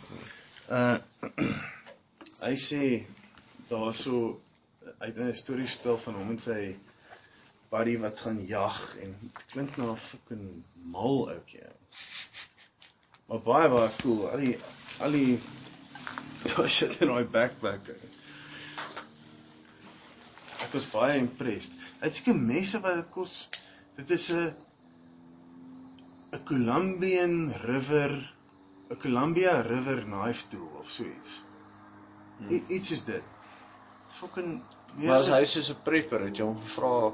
uh 0.70 0.98
hy 2.46 2.54
sê 2.56 2.80
daarso 3.68 4.40
het 4.98 5.16
'n 5.18 5.34
storie 5.34 5.68
stil 5.68 5.98
van 5.98 6.14
hom 6.14 6.30
en 6.30 6.38
sy 6.38 6.76
buddy 7.70 7.98
wat 7.98 8.20
gaan 8.20 8.46
jag 8.46 8.96
en 9.02 9.16
dit 9.20 9.44
klink 9.52 9.76
na 9.76 9.90
'n 9.92 9.96
fucking 9.96 10.62
mal 10.74 11.30
ouetjie. 11.30 11.66
Maar 13.26 13.40
baie 13.42 13.68
baie 13.68 13.90
cool. 14.02 14.28
Al 14.30 14.38
die 14.38 14.58
al 14.98 15.10
die 15.10 15.40
daai 16.52 16.68
shit 16.68 17.00
in 17.00 17.10
daai 17.10 17.24
backpack. 17.24 17.90
Ek 20.66 20.72
was 20.72 20.90
baie 20.92 21.18
impressed. 21.18 21.74
Hy 21.98 22.06
het 22.06 22.16
seker 22.16 22.38
messe 22.38 22.80
wat 22.80 22.94
dit 23.00 23.10
kos. 23.10 23.48
Dit 23.96 24.10
is 24.10 24.30
'n 24.30 24.54
'n 26.32 26.44
Colombian 26.44 27.52
River 27.66 28.12
'n 28.90 28.96
Columbia 29.02 29.60
River 29.60 30.02
knife 30.04 30.48
tool 30.48 30.70
of 30.80 30.90
so 30.90 31.04
iets. 31.04 31.40
Hmm. 32.38 32.50
I, 32.52 32.62
iets 32.68 32.90
is 32.90 33.04
dit. 33.04 33.35
Fucking 34.20 34.62
Maar 34.96 35.18
as 35.20 35.28
hy 35.28 35.44
soos 35.44 35.70
'n 35.70 35.82
prepper 35.84 36.22
het 36.24 36.38
jy 36.38 36.44
hom 36.44 36.56
gevra 36.60 37.12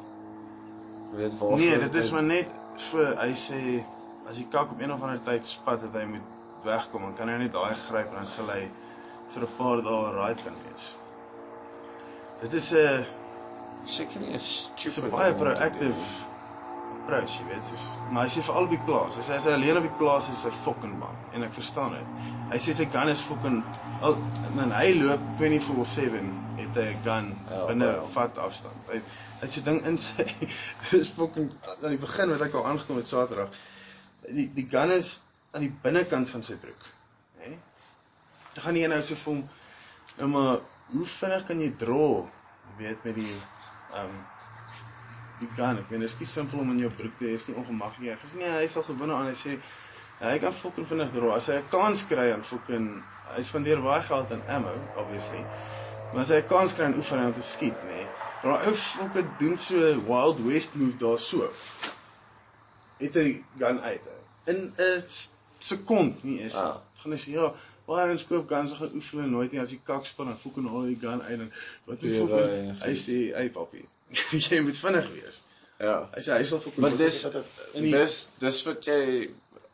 weet 1.18 1.38
waar 1.38 1.56
Nee, 1.58 1.78
dit 1.78 1.94
is 1.94 2.10
maar 2.14 2.22
net 2.22 2.50
vir 2.90 3.16
hy 3.18 3.32
sê 3.34 3.60
as 4.28 4.36
die 4.36 4.46
kak 4.48 4.70
op 4.70 4.80
een 4.80 4.92
of 4.92 5.02
ander 5.02 5.22
tyd 5.26 5.46
spat 5.46 5.80
dat 5.82 5.94
hy 5.98 6.04
moet 6.06 6.28
wegkom, 6.64 7.02
dan 7.02 7.14
kan 7.18 7.28
hy 7.28 7.38
net 7.42 7.52
daai 7.52 7.74
gryp 7.74 8.12
en 8.12 8.20
dan 8.22 8.28
sal 8.30 8.50
hy 8.54 8.62
vir 9.34 9.42
'n 9.42 9.56
paar 9.58 9.82
dae 9.82 10.12
right 10.18 10.44
kan 10.44 10.54
wees. 10.68 10.94
Dit 12.42 12.54
is 12.54 12.72
'n 12.72 13.04
seker 13.84 14.20
nie 14.20 14.32
'n 14.34 14.38
stupid 14.38 15.10
baie 15.10 15.34
proactive 15.34 15.98
approach, 17.02 17.34
jy 17.40 17.46
weet, 17.50 17.64
soos 17.68 17.86
maar 18.12 18.26
hy 18.26 18.32
sê 18.34 18.42
vir 18.46 18.56
al 18.58 18.66
op 18.68 18.72
die 18.74 18.80
plaas. 18.86 19.16
Hy 19.18 19.24
sê 19.26 19.34
as 19.36 19.46
hy 19.48 19.54
alleen 19.56 19.78
op 19.80 19.86
die 19.88 19.96
plaas 19.98 20.28
is, 20.30 20.38
is 20.38 20.46
hy 20.48 20.52
fucking 20.64 20.94
bang 21.00 21.18
en 21.36 21.46
ek 21.46 21.54
verstaan 21.58 21.96
dit. 21.96 22.14
Hy 22.52 22.58
sê 22.62 22.74
sy 22.76 22.86
gun 22.92 23.10
is 23.12 23.22
fucking 23.24 23.58
al 24.06 24.16
en 24.62 24.74
hy 24.76 24.88
loop 24.98 25.24
24/7 25.40 26.30
het 26.60 26.78
hy 26.78 26.86
'n 26.92 27.02
gun 27.06 27.30
Ja, 27.50 27.66
binne 27.70 27.88
ja. 27.90 28.06
vat 28.14 28.38
afstand. 28.38 28.88
Hy 28.90 28.98
hy 29.00 29.46
het 29.46 29.52
so 29.52 29.60
ding 29.66 29.80
in 29.86 29.98
sy 29.98 30.26
dis 30.90 31.10
fucking 31.18 31.50
aan 31.82 31.90
die 31.94 32.02
begin 32.02 32.30
wat 32.34 32.44
ek 32.48 32.54
al 32.54 32.66
aangekom 32.72 32.96
het 33.00 33.06
Saterdag. 33.10 33.50
Die 34.28 34.48
die 34.54 34.66
gun 34.70 34.90
is 34.98 35.20
aan 35.52 35.66
die 35.66 35.72
binnekant 35.82 36.30
van 36.30 36.42
sy 36.42 36.56
broek, 36.56 36.84
hè? 37.42 37.56
Dan 38.54 38.62
gaan 38.64 38.74
nie 38.74 38.86
nou 38.88 39.00
so 39.02 39.14
vir 39.16 39.32
hom 39.32 39.42
nou 40.18 40.28
maar 40.28 40.60
hoe 40.92 41.06
vinnig 41.08 41.46
kan 41.48 41.60
jy 41.60 41.72
draw, 41.80 42.26
jy 42.68 42.76
weet 42.84 43.04
met 43.04 43.14
die 43.16 43.32
ehm 43.92 44.06
um, 44.12 44.22
die 45.42 45.50
gun. 45.56 45.78
Ek 45.82 45.90
meen 45.92 46.04
dit 46.04 46.10
is 46.10 46.18
nie 46.20 46.28
simpel 46.30 46.62
om 46.62 46.70
in 46.74 46.82
jou 46.84 46.90
broek 46.98 47.18
te 47.18 47.28
hê, 47.28 47.36
is 47.38 47.48
nie 47.48 47.56
ongemaklik 47.60 48.04
nie. 48.06 48.12
Hy 48.14 48.30
sê 48.30 48.38
nee, 48.40 48.52
hy 48.58 48.64
is 48.68 48.76
al 48.80 48.86
gewinne 48.88 49.16
aan. 49.18 49.30
Hy 49.30 49.38
sê 49.38 49.56
hy 50.22 50.38
kan 50.42 50.54
fucking 50.54 50.86
vinnig 50.86 51.10
draw. 51.14 51.32
As 51.36 51.48
hy 51.50 51.58
'n 51.60 51.68
kans 51.70 52.04
kry 52.10 52.30
aan 52.32 52.44
fucking 52.46 52.88
hy 53.34 53.42
spandeer 53.42 53.82
baie 53.82 54.02
geld 54.06 54.32
aan 54.32 54.44
ammo, 54.56 54.74
obviously. 55.02 55.42
Maar 56.12 56.20
as 56.24 56.30
hy 56.34 56.40
'n 56.42 56.48
kans 56.48 56.74
kry 56.78 56.84
aan 56.86 56.98
oefening 57.00 57.26
om 57.26 57.34
te 57.34 57.42
skiet, 57.42 57.78
nê. 57.84 58.00
Nee, 58.00 58.06
maar 58.44 58.66
ou 58.66 58.74
fucking 58.74 59.36
doen 59.38 59.58
so 59.58 59.76
'n 59.76 60.06
Wild 60.06 60.40
West 60.46 60.74
move 60.74 60.96
daar 60.98 61.18
so. 61.18 61.50
Het 62.98 63.14
hy 63.14 63.44
gun 63.58 63.80
uit. 63.80 64.00
hè. 64.04 64.18
In 64.52 64.72
'n 64.78 65.04
sekond 65.58 66.24
nie 66.24 66.40
is. 66.40 66.54
Ah. 66.54 66.76
Gaan 67.02 67.12
hy 67.12 67.18
sê 67.18 67.34
ja, 67.36 67.52
baie 67.86 68.10
ons 68.12 68.26
koop 68.26 68.48
guns 68.50 68.72
gaan 68.78 68.94
oefen 68.94 69.24
en 69.24 69.30
nooit 69.30 69.52
nie 69.52 69.60
as 69.62 69.70
jy 69.74 69.80
kak 69.86 70.06
spin 70.06 70.30
dan 70.30 70.38
fucking 70.38 70.68
haal 70.70 70.86
die 70.86 70.98
gun 71.02 71.22
uit 71.22 71.40
en 71.40 71.50
wat 71.88 72.00
daai 72.02 72.18
fucking 72.20 72.78
hy 72.82 72.92
sê, 72.98 73.18
"Hey 73.34 73.50
papi, 73.50 73.82
jy 74.50 74.60
moet 74.60 74.78
vinnig 74.78 75.08
wees." 75.12 75.42
Ja. 75.82 76.08
Hy 76.14 76.20
sê 76.22 76.36
hy 76.38 76.44
sal 76.46 76.60
fucking 76.62 76.82
Maar 76.84 76.96
dis 76.96 77.22
dis 77.90 78.16
dis 78.38 78.58
wat 78.68 78.84
jy 78.86 79.30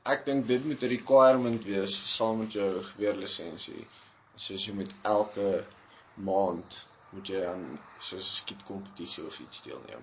ek 0.09 0.22
dink 0.26 0.47
dit 0.49 0.64
moet 0.64 0.82
'n 0.82 0.89
requirement 0.95 1.64
wees 1.64 1.97
saam 2.16 2.39
met 2.39 2.53
jou 2.53 2.82
geweerlisensie. 2.93 3.86
Soos 4.36 4.64
jy 4.66 4.72
moet 4.74 4.95
elke 5.03 5.64
maand 6.14 6.78
moet 7.11 7.28
jy 7.28 7.43
aan 7.47 7.66
so 8.01 8.16
'n 8.16 8.22
skietkompetisie 8.22 9.24
of 9.26 9.39
iets 9.41 9.62
deelneem. 9.62 10.03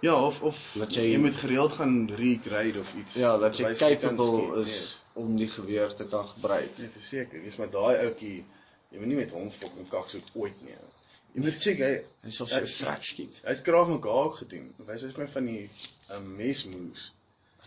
Ja, 0.00 0.14
of 0.26 0.42
of 0.42 0.58
Dat 0.78 0.94
jy, 0.94 1.02
jy- 1.12 1.18
moet 1.18 1.36
gereeld 1.36 1.72
gaan 1.72 2.10
regrade 2.14 2.78
of 2.80 2.94
iets. 2.94 3.14
Ja, 3.14 3.36
dat 3.38 3.56
jy 3.56 3.74
capable 3.74 4.26
skiet, 4.40 4.66
is 4.66 5.02
om 5.12 5.36
die 5.36 5.48
geweer 5.48 5.94
te 5.94 6.04
kan 6.06 6.26
gebruik. 6.28 6.68
Nee, 6.76 6.86
nee 6.86 6.90
verseker. 6.92 7.42
Dis 7.42 7.56
maar 7.56 7.70
daai 7.70 7.96
ouetjie, 8.04 8.44
jy 8.92 8.98
moet 8.98 9.06
nie 9.08 9.16
met 9.16 9.32
hom 9.32 9.50
fok 9.50 9.72
en 9.80 9.88
kak 9.88 10.10
so 10.10 10.20
ooit 10.34 10.62
nie. 10.62 10.72
ou. 10.76 10.90
Jy 11.36 11.42
moet 11.44 11.58
check 11.60 11.80
hy 11.84 11.92
Hy 12.24 12.30
Ja, 12.30 12.32
so 12.32 12.46
vrek 12.48 13.04
skiet. 13.04 13.36
hy 13.44 13.52
het 13.52 13.62
kraag 13.62 13.88
mekaar 13.92 14.24
ook 14.30 14.38
gedoen. 14.42 14.70
Wys 14.88 15.02
hy's 15.06 15.16
my 15.20 15.26
van 15.30 15.44
die 15.46 15.68
um, 16.16 16.30
mes 16.38 16.64
moves. 16.72 17.10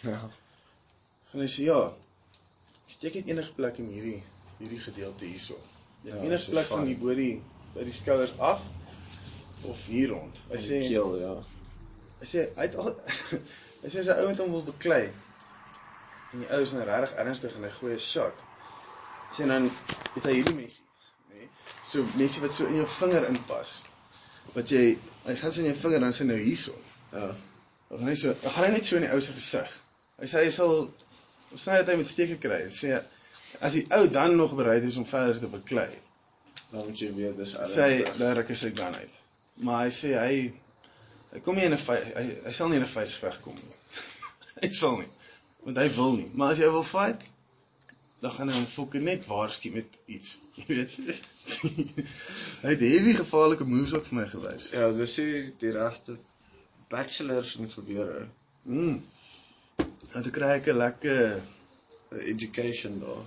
Ja. 0.03 0.17
Gaan 1.29 1.43
hy 1.45 1.47
sê 1.53 1.67
ja. 1.69 1.77
Steek 2.89 3.13
net 3.19 3.29
enige 3.31 3.53
plek 3.55 3.77
in 3.79 3.87
hierdie 3.93 4.17
hierdie 4.59 4.81
gedeelte 4.83 5.25
hierso. 5.29 5.55
Ja, 6.03 6.17
enige 6.17 6.49
plek 6.51 6.67
van 6.73 6.83
die 6.89 6.97
bo 6.99 7.13
die 7.15 7.37
by 7.75 7.85
die 7.87 7.93
skouers 7.95 8.33
af 8.41 8.65
of 9.69 9.85
hier 9.85 10.09
rond. 10.15 10.35
Hy 10.49 10.57
Hy 10.57 10.61
sê 10.65 10.81
sê 10.81 10.89
keel, 10.89 11.15
ja. 11.21 11.33
hy 12.19 12.27
sê 12.33 12.45
hy 12.57 12.65
het 12.67 12.75
al 12.81 12.91
hy 13.85 13.93
sê 13.93 14.03
sy 14.03 14.17
ou 14.23 14.27
met 14.33 14.41
hom 14.43 14.51
wil 14.57 14.65
beklei. 14.73 15.05
En 16.33 16.43
die 16.43 16.49
ou 16.55 16.61
is 16.65 16.73
nou 16.75 16.83
regtig 16.89 17.15
ernstig 17.23 17.55
en 17.55 17.63
hy 17.69 17.71
gooi 17.77 17.93
'n 17.95 18.03
shot. 18.09 18.35
Sê 19.37 19.47
dan 19.47 19.69
het 20.17 20.23
hy 20.25 20.33
hierdie 20.41 20.55
mensie, 20.57 20.83
nê? 21.33 21.47
So 21.91 22.03
mensie 22.15 22.41
wat 22.43 22.53
so 22.53 22.65
in 22.67 22.75
jou 22.81 22.87
vinger 22.99 23.27
inpas. 23.29 23.77
Wat 24.55 24.71
jy 24.71 24.97
hy 25.25 25.35
gaan 25.35 25.51
sy 25.53 25.61
in 25.65 25.71
jou 25.73 25.77
vinger 25.83 25.99
dan 26.05 26.13
sê 26.13 26.25
nou 26.25 26.37
hierso. 26.39 26.75
Ja. 27.13 27.31
Dan 27.89 27.97
gaan 28.03 28.07
hy 28.11 28.15
so, 28.15 28.33
dan 28.43 28.51
gaan 28.51 28.65
hy 28.69 28.71
net 28.77 28.85
so 28.85 28.95
in 28.99 29.05
die 29.07 29.13
ou 29.13 29.21
se 29.21 29.33
gesig. 29.33 29.71
Hy 30.19 30.27
sê 30.29 30.43
hy 30.45 30.51
sal 30.53 30.75
sny 31.55 31.79
dat 31.81 31.87
hy 31.93 31.95
met 32.01 32.07
steke 32.07 32.37
kry. 32.41 32.61
Hy 32.67 32.73
sê 32.75 32.99
as 33.65 33.73
die 33.73 33.85
ou 33.97 34.07
dan 34.07 34.35
nog 34.37 34.53
bereid 34.57 34.83
is 34.85 34.97
om 35.01 35.05
verder 35.09 35.39
te 35.41 35.47
beklei, 35.49 35.89
Dan 36.69 36.85
moet 36.85 36.99
jy 37.01 37.07
weet 37.15 37.37
dis 37.39 37.55
sê 37.55 37.81
hy 37.81 37.93
ernstig. 37.97 38.17
dan 38.19 38.35
ruk 38.37 38.49
hy 38.51 38.55
sy 38.55 38.69
gun 38.77 38.93
uit. 38.95 39.15
Maar 39.65 39.87
hy 39.87 39.93
sê 39.95 40.11
hy 40.13 40.35
hy 41.31 41.39
kom 41.45 41.55
nie 41.57 41.65
in 41.65 41.73
'n 41.73 41.81
fight 41.81 42.03
hy 42.13 42.25
hy 42.45 42.51
sal 42.53 42.69
nie 42.69 42.77
in 42.77 42.83
'n 42.85 42.91
fight 42.91 43.09
vegkom 43.23 43.55
nie. 43.57 43.73
hy 44.61 44.69
sal 44.69 44.97
nie. 45.01 45.09
Want 45.65 45.77
hy 45.81 45.87
wil 45.97 46.13
nie. 46.19 46.29
Maar 46.33 46.51
as 46.53 46.61
jy 46.61 46.69
wil 46.69 46.83
fight, 46.85 47.25
dan 48.19 48.31
gaan 48.31 48.49
hy 48.51 48.55
hom 48.55 48.65
fokke 48.67 48.99
net 48.99 49.25
waarsku 49.25 49.71
met 49.71 49.99
iets. 50.05 50.37
Jy 50.57 50.65
weet. 50.67 50.97
hy 52.63 52.73
het 52.73 52.83
heavy 52.83 53.13
gevaarlike 53.19 53.67
moves 53.67 53.93
ook 53.95 54.09
vir 54.09 54.19
my 54.21 54.27
gewys. 54.27 54.71
Ja, 54.75 54.91
dis 54.91 55.15
die, 55.21 55.45
die 55.61 55.71
regte 55.75 56.17
bachelors 56.89 57.55
in 57.55 57.71
gewere. 57.71 58.27
Mm. 58.63 58.99
En 60.13 60.23
toe 60.25 60.31
kry 60.33 60.57
ek 60.57 60.67
'n 60.73 60.77
lekker 60.77 61.39
Uh, 62.09 62.27
education 62.27 62.99
daar. 62.99 63.25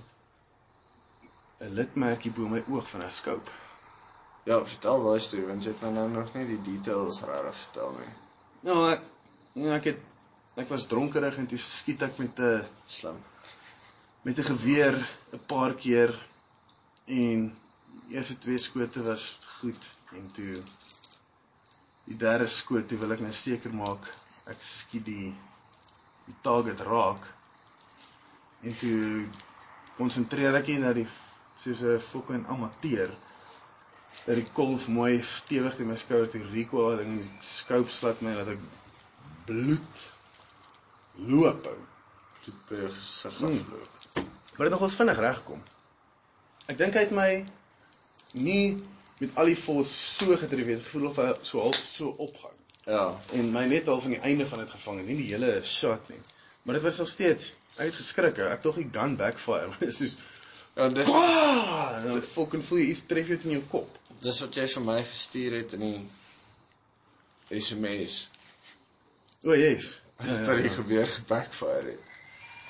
'n 1.59 1.75
litmerkie 1.75 2.33
bo 2.35 2.49
my 2.49 2.63
oog 2.69 2.89
van 2.91 3.05
'n 3.05 3.11
scope. 3.11 3.51
Ja, 4.45 4.57
vertel 4.67 5.03
daai 5.05 5.21
storie 5.21 5.47
want 5.47 5.63
jy 5.65 5.71
het 5.71 5.83
my 5.83 5.91
nou 5.97 6.09
nog 6.11 6.33
nie 6.35 6.47
die 6.47 6.63
details 6.71 7.21
regtig 7.29 7.61
vertel 7.61 7.93
nie. 7.99 8.15
Nou 8.67 8.79
ek 8.91 9.05
ja, 9.53 9.77
ek 9.77 9.85
het 9.91 10.01
ek 10.63 10.69
was 10.75 10.87
dronkerig 10.87 11.39
en 11.39 11.47
toe 11.47 11.59
skiet 11.59 12.03
ek 12.03 12.19
met 12.19 12.43
'n 12.49 12.67
Slim. 12.97 13.23
Met 14.23 14.39
'n 14.39 14.49
geweer 14.53 14.95
'n 15.33 15.41
paar 15.47 15.75
keer 15.75 16.11
en 17.05 17.41
die 18.09 18.17
eerste 18.17 18.39
twee 18.39 18.59
skote 18.59 19.03
was 19.03 19.25
goed 19.59 19.83
en 20.19 20.31
toe 20.33 20.63
die 22.05 22.17
derde 22.17 22.47
skoot 22.47 22.89
toe 22.89 22.99
wil 22.99 23.13
ek 23.17 23.21
nou 23.25 23.33
seker 23.33 23.73
maak 23.75 24.07
ek 24.53 24.63
skiet 24.63 25.05
die 25.05 25.33
die 26.27 26.37
target 26.47 26.81
raak 26.81 27.27
en 28.63 28.75
toe 28.79 29.27
konsentreer 29.97 30.55
ek 30.61 30.67
nie 30.71 30.79
na 30.83 30.93
die 30.93 31.09
soos 31.63 31.83
'n 31.83 31.99
fucking 32.13 32.47
amateur 32.57 33.11
dat 34.27 34.37
die 34.39 34.47
kolf 34.55 34.87
mooi 34.89 35.23
stewig 35.27 35.77
teen 35.77 35.89
my 35.91 35.97
skouer 35.99 36.29
toe 36.31 36.43
recoil 36.55 37.01
en 37.03 37.17
die 37.19 37.31
scope 37.41 37.91
slat 37.91 38.23
my 38.23 38.35
dat 38.39 38.49
ek 38.55 38.63
bloed 39.47 40.05
loop 41.33 41.67
ou. 41.73 41.81
Dit 42.47 42.63
by 42.69 42.79
jou 42.83 42.91
gesig 42.95 43.41
Mm. 43.43 44.02
Maar 44.57 44.67
dit 44.69 44.75
nogals 44.75 44.95
vinnig 45.01 45.19
regkom. 45.19 45.63
Ek 46.67 46.79
dink 46.79 46.95
hy 46.95 47.01
het 47.07 47.15
my 47.17 47.31
nie 48.33 48.77
met 49.21 49.31
al 49.39 49.49
die 49.53 49.57
vol 49.59 49.85
so 49.89 50.37
getref 50.37 50.67
het, 50.67 50.83
gevoel 50.87 51.09
of 51.11 51.17
hy 51.23 51.29
so 51.47 51.61
half 51.63 51.79
so 51.79 52.13
opgaan 52.23 52.59
Ja. 52.87 53.21
en 53.39 53.53
my 53.55 53.65
net 53.71 53.89
al 53.89 54.01
van 54.03 54.11
die 54.17 54.21
einde 54.21 54.47
van 54.47 54.59
dit 54.59 54.71
gevang 54.71 54.99
het, 54.99 55.07
nie 55.07 55.17
die 55.17 55.29
hele 55.35 55.61
shot 55.63 56.09
nie. 56.11 56.19
Maar 56.63 56.75
dit 56.75 56.83
was 56.83 56.99
nog 56.99 57.09
steeds 57.09 57.53
hy 57.77 57.85
het 57.89 57.95
geskrik. 57.95 58.39
ou. 58.39 58.49
Ek 58.53 58.63
dog 58.63 58.77
die 58.77 58.89
gun 58.93 59.17
backfire. 59.17 59.71
Dit 59.81 59.89
is 59.89 59.97
soos 60.03 60.17
Ja, 60.75 60.89
dis 60.89 61.07
"Wah!" 61.09 61.97
en 61.99 62.07
dan 62.09 62.23
fucking 62.33 62.63
voel 62.65 62.79
jy 62.79 62.87
iets 62.95 63.03
tref 63.07 63.29
jou 63.29 63.39
in 63.45 63.51
jou 63.59 63.63
kop. 63.69 63.99
dis 64.25 64.39
wat 64.41 64.55
jy 64.57 64.67
vir 64.75 64.83
my 64.87 65.03
gestuur 65.05 65.57
het 65.59 65.73
in 65.77 65.81
die 65.81 67.61
SMS. 67.61 68.29
O, 69.45 69.51
oh, 69.51 69.57
yes. 69.57 70.01
As 70.17 70.39
dit 70.39 70.47
ja, 70.65 70.69
gebeur 70.77 71.07
gebackfire 71.07 71.91
het. 71.91 72.12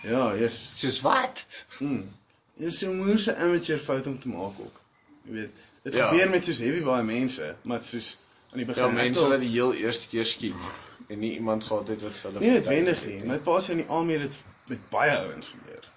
Ja, 0.02 0.34
yes. 0.34 0.72
Soos 0.74 1.00
wat? 1.00 1.44
Mm. 1.78 2.10
Dit 2.58 2.66
is 2.72 2.78
so 2.78 2.90
'n 2.90 2.96
moeëse 2.96 3.36
amateur 3.36 3.78
fout 3.78 4.06
om 4.06 4.18
te 4.20 4.28
maak 4.28 4.58
ook. 4.60 4.80
Jy 5.24 5.32
weet, 5.32 5.50
dit 5.82 5.94
Ja. 5.94 6.08
gebeur 6.08 6.30
met 6.30 6.44
soos 6.44 6.58
heavy 6.58 6.82
baie 6.82 7.02
mense, 7.02 7.56
maar 7.62 7.82
soos 7.82 8.18
aan 8.50 8.58
die 8.58 8.66
begin 8.66 8.82
Ja, 8.82 8.88
mense 8.90 9.28
wat 9.28 9.40
die 9.40 9.48
heel 9.48 9.74
eerste 9.74 10.08
keer 10.08 10.24
skiet 10.26 10.66
en 11.08 11.18
nie 11.18 11.32
iemand 11.34 11.64
gehad 11.64 11.88
het 11.88 12.02
wat 12.02 12.18
vir 12.18 12.30
hulle 12.30 12.40
verduidelik 12.44 12.64
noodwendig 12.66 13.04
nie. 13.06 13.24
My 13.24 13.38
pa 13.38 13.60
sê 13.60 13.70
in 13.70 13.76
die 13.76 13.88
army 13.88 14.12
het 14.12 14.22
dit 14.22 14.44
met 14.66 14.88
baie 14.90 15.18
ouens 15.18 15.48
gebeur. 15.48 15.88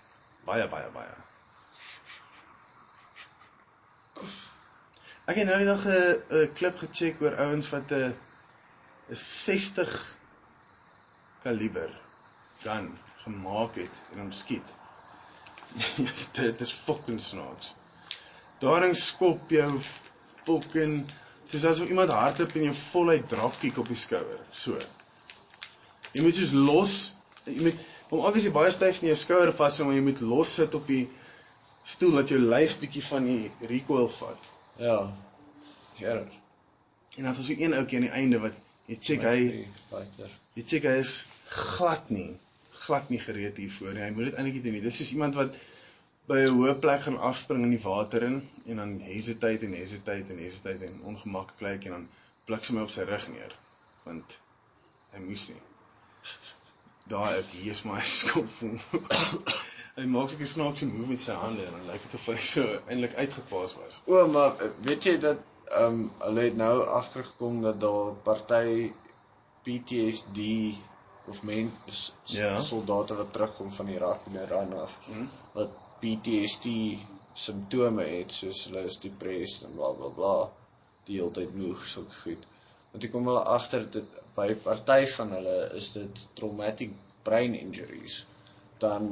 Baie 0.45 0.67
baie 0.69 0.89
baie. 0.91 1.15
Ek 5.25 5.35
het 5.35 5.47
nou 5.47 5.57
die 5.57 5.65
dag 5.65 5.85
'n 5.85 6.21
'n 6.43 6.53
klip 6.53 6.77
gecheck 6.77 7.21
oor 7.21 7.35
ouens 7.35 7.69
wat 7.69 7.91
'n 7.91 8.13
'n 9.09 9.15
60 9.15 10.15
kaliber 11.43 11.89
gun 12.61 12.91
gemaak 13.26 13.78
het 13.82 14.01
en 14.13 14.26
hom 14.26 14.32
skiet. 14.36 14.73
dit 16.39 16.61
is 16.61 16.73
fucking 16.86 17.21
snaaks. 17.21 17.73
Daarin 18.61 18.95
skop 18.95 19.49
jou 19.51 19.69
fucking 20.45 21.03
soos 21.49 21.65
asof 21.65 21.89
iemand 21.91 22.13
hardloop 22.13 22.55
en 22.55 22.69
jou 22.69 22.76
voluit 22.91 23.28
dropkick 23.30 23.82
op 23.82 23.89
die 23.91 23.99
skouer. 23.99 24.39
So. 24.53 24.78
Jy 26.15 26.23
moet 26.23 26.38
soos 26.38 26.53
los, 26.55 26.95
jy 27.49 27.59
moet 27.67 27.84
hom 28.09 28.23
obviously 28.23 28.53
baie 28.55 28.71
styf 28.73 29.01
in 29.03 29.11
jou 29.11 29.19
skouer 29.19 29.51
vas, 29.57 29.82
maar 29.84 29.97
jy 29.97 30.05
moet 30.05 30.23
los 30.26 30.55
sit 30.61 30.78
op 30.78 30.88
die 30.89 31.03
stoel 31.86 32.21
dat 32.21 32.32
jou 32.34 32.39
lyf 32.41 32.80
bietjie 32.82 33.03
van 33.05 33.28
die 33.30 33.69
recoil 33.69 34.09
vat. 34.19 34.49
Ja. 34.82 34.99
Gerard. 35.99 36.32
En 37.15 37.23
dan 37.23 37.32
is 37.32 37.38
daar 37.38 37.47
so 37.47 37.57
een 37.57 37.76
ouetjie 37.76 37.99
aan 37.99 38.07
die 38.07 38.15
einde 38.21 38.41
wat 38.43 38.57
jy 38.89 38.97
check 39.01 39.23
hy 39.26 39.38
fighter. 39.89 40.32
jy 40.55 40.63
check 40.67 40.84
hy 40.86 40.97
is 41.01 41.13
glad 41.49 42.09
nie 42.13 42.34
glad 42.84 43.09
nie 43.09 43.19
gereed 43.23 43.57
hiervoor 43.61 43.93
nie. 43.95 44.03
Hy 44.05 44.11
moet 44.15 44.30
dit 44.30 44.38
eintlik 44.39 44.63
doen. 44.63 44.80
Dis 44.84 44.99
soos 45.01 45.13
iemand 45.15 45.38
wat 45.39 45.55
by 46.30 46.39
'n 46.45 46.55
hoë 46.57 46.76
plek 46.84 47.05
gaan 47.05 47.17
afspring 47.30 47.63
in 47.67 47.76
die 47.76 47.84
water 47.84 48.23
in 48.28 48.38
en 48.65 48.82
dan 48.82 48.93
hesitate 49.07 49.65
en 49.67 49.78
hesitate 49.78 50.34
en 50.34 50.41
hesitate 50.41 50.86
en 50.89 51.01
ongemaklik 51.11 51.86
en 51.86 51.97
dan 51.97 52.07
bliksem 52.49 52.78
hy 52.78 52.84
op 52.88 52.93
sy 52.95 53.05
rug 53.09 53.28
neer. 53.34 53.57
Want 54.05 54.39
hy 55.13 55.21
moes 55.28 55.49
nie. 55.53 55.61
Daai 57.13 57.38
ek 57.39 57.51
hier 57.53 57.71
is 57.76 57.84
hy 57.86 58.01
skop 58.01 58.55
hom. 58.59 58.80
hy 59.97 60.05
maak 60.11 60.34
seker 60.34 60.49
snaakse 60.49 60.88
move 60.89 61.11
met 61.13 61.21
sy 61.23 61.36
hande 61.39 61.65
en 61.65 61.78
dan 61.78 61.86
lyk 61.91 62.07
dit 62.07 62.15
of 62.17 62.26
hy 62.32 62.39
so 62.47 62.80
eintlik 62.80 63.13
uitgepaas 63.21 63.76
was. 63.82 64.01
O, 64.09 64.26
maar 64.28 64.57
weet 64.88 65.07
jy 65.11 65.17
dat 65.28 65.43
ehm 65.69 66.01
um, 66.01 66.01
hulle 66.26 66.49
het 66.49 66.57
nou 66.57 66.73
agtergekom 66.97 67.61
dat 67.61 67.80
daar 67.82 68.11
party 68.26 68.91
PTSD 69.65 70.49
of 71.28 71.43
men 71.43 71.71
s- 71.88 72.11
s- 72.23 72.38
Ja. 72.38 72.59
soldate 72.61 73.15
wat 73.15 73.32
terugkom 73.34 73.71
van 73.71 73.88
Irak 73.89 74.26
en 74.28 74.36
Iran 74.41 74.73
af 74.73 74.99
Hm? 75.05 75.26
wat 75.53 75.69
PTSD 75.99 76.65
simptome 77.34 78.03
het 78.03 78.32
soos 78.32 78.65
hulle 78.65 78.84
is 78.86 78.99
depressed 78.99 79.63
en 79.67 79.73
bla 79.76 79.91
bla 79.91 80.09
bla 80.09 80.49
die 81.05 81.17
hele 81.19 81.32
tyd 81.32 81.55
moeg 81.55 81.82
so 81.88 82.05
goed. 82.23 82.45
Want 82.91 83.03
ek 83.03 83.11
kom 83.11 83.26
hulle 83.28 83.43
agter 83.43 83.89
dit 83.91 84.05
by 84.36 84.53
party 84.55 85.05
van 85.15 85.32
hulle 85.32 85.57
is 85.76 85.91
dit 85.93 86.30
traumatic 86.34 86.91
brain 87.23 87.55
injuries 87.55 88.26
dan 88.80 89.09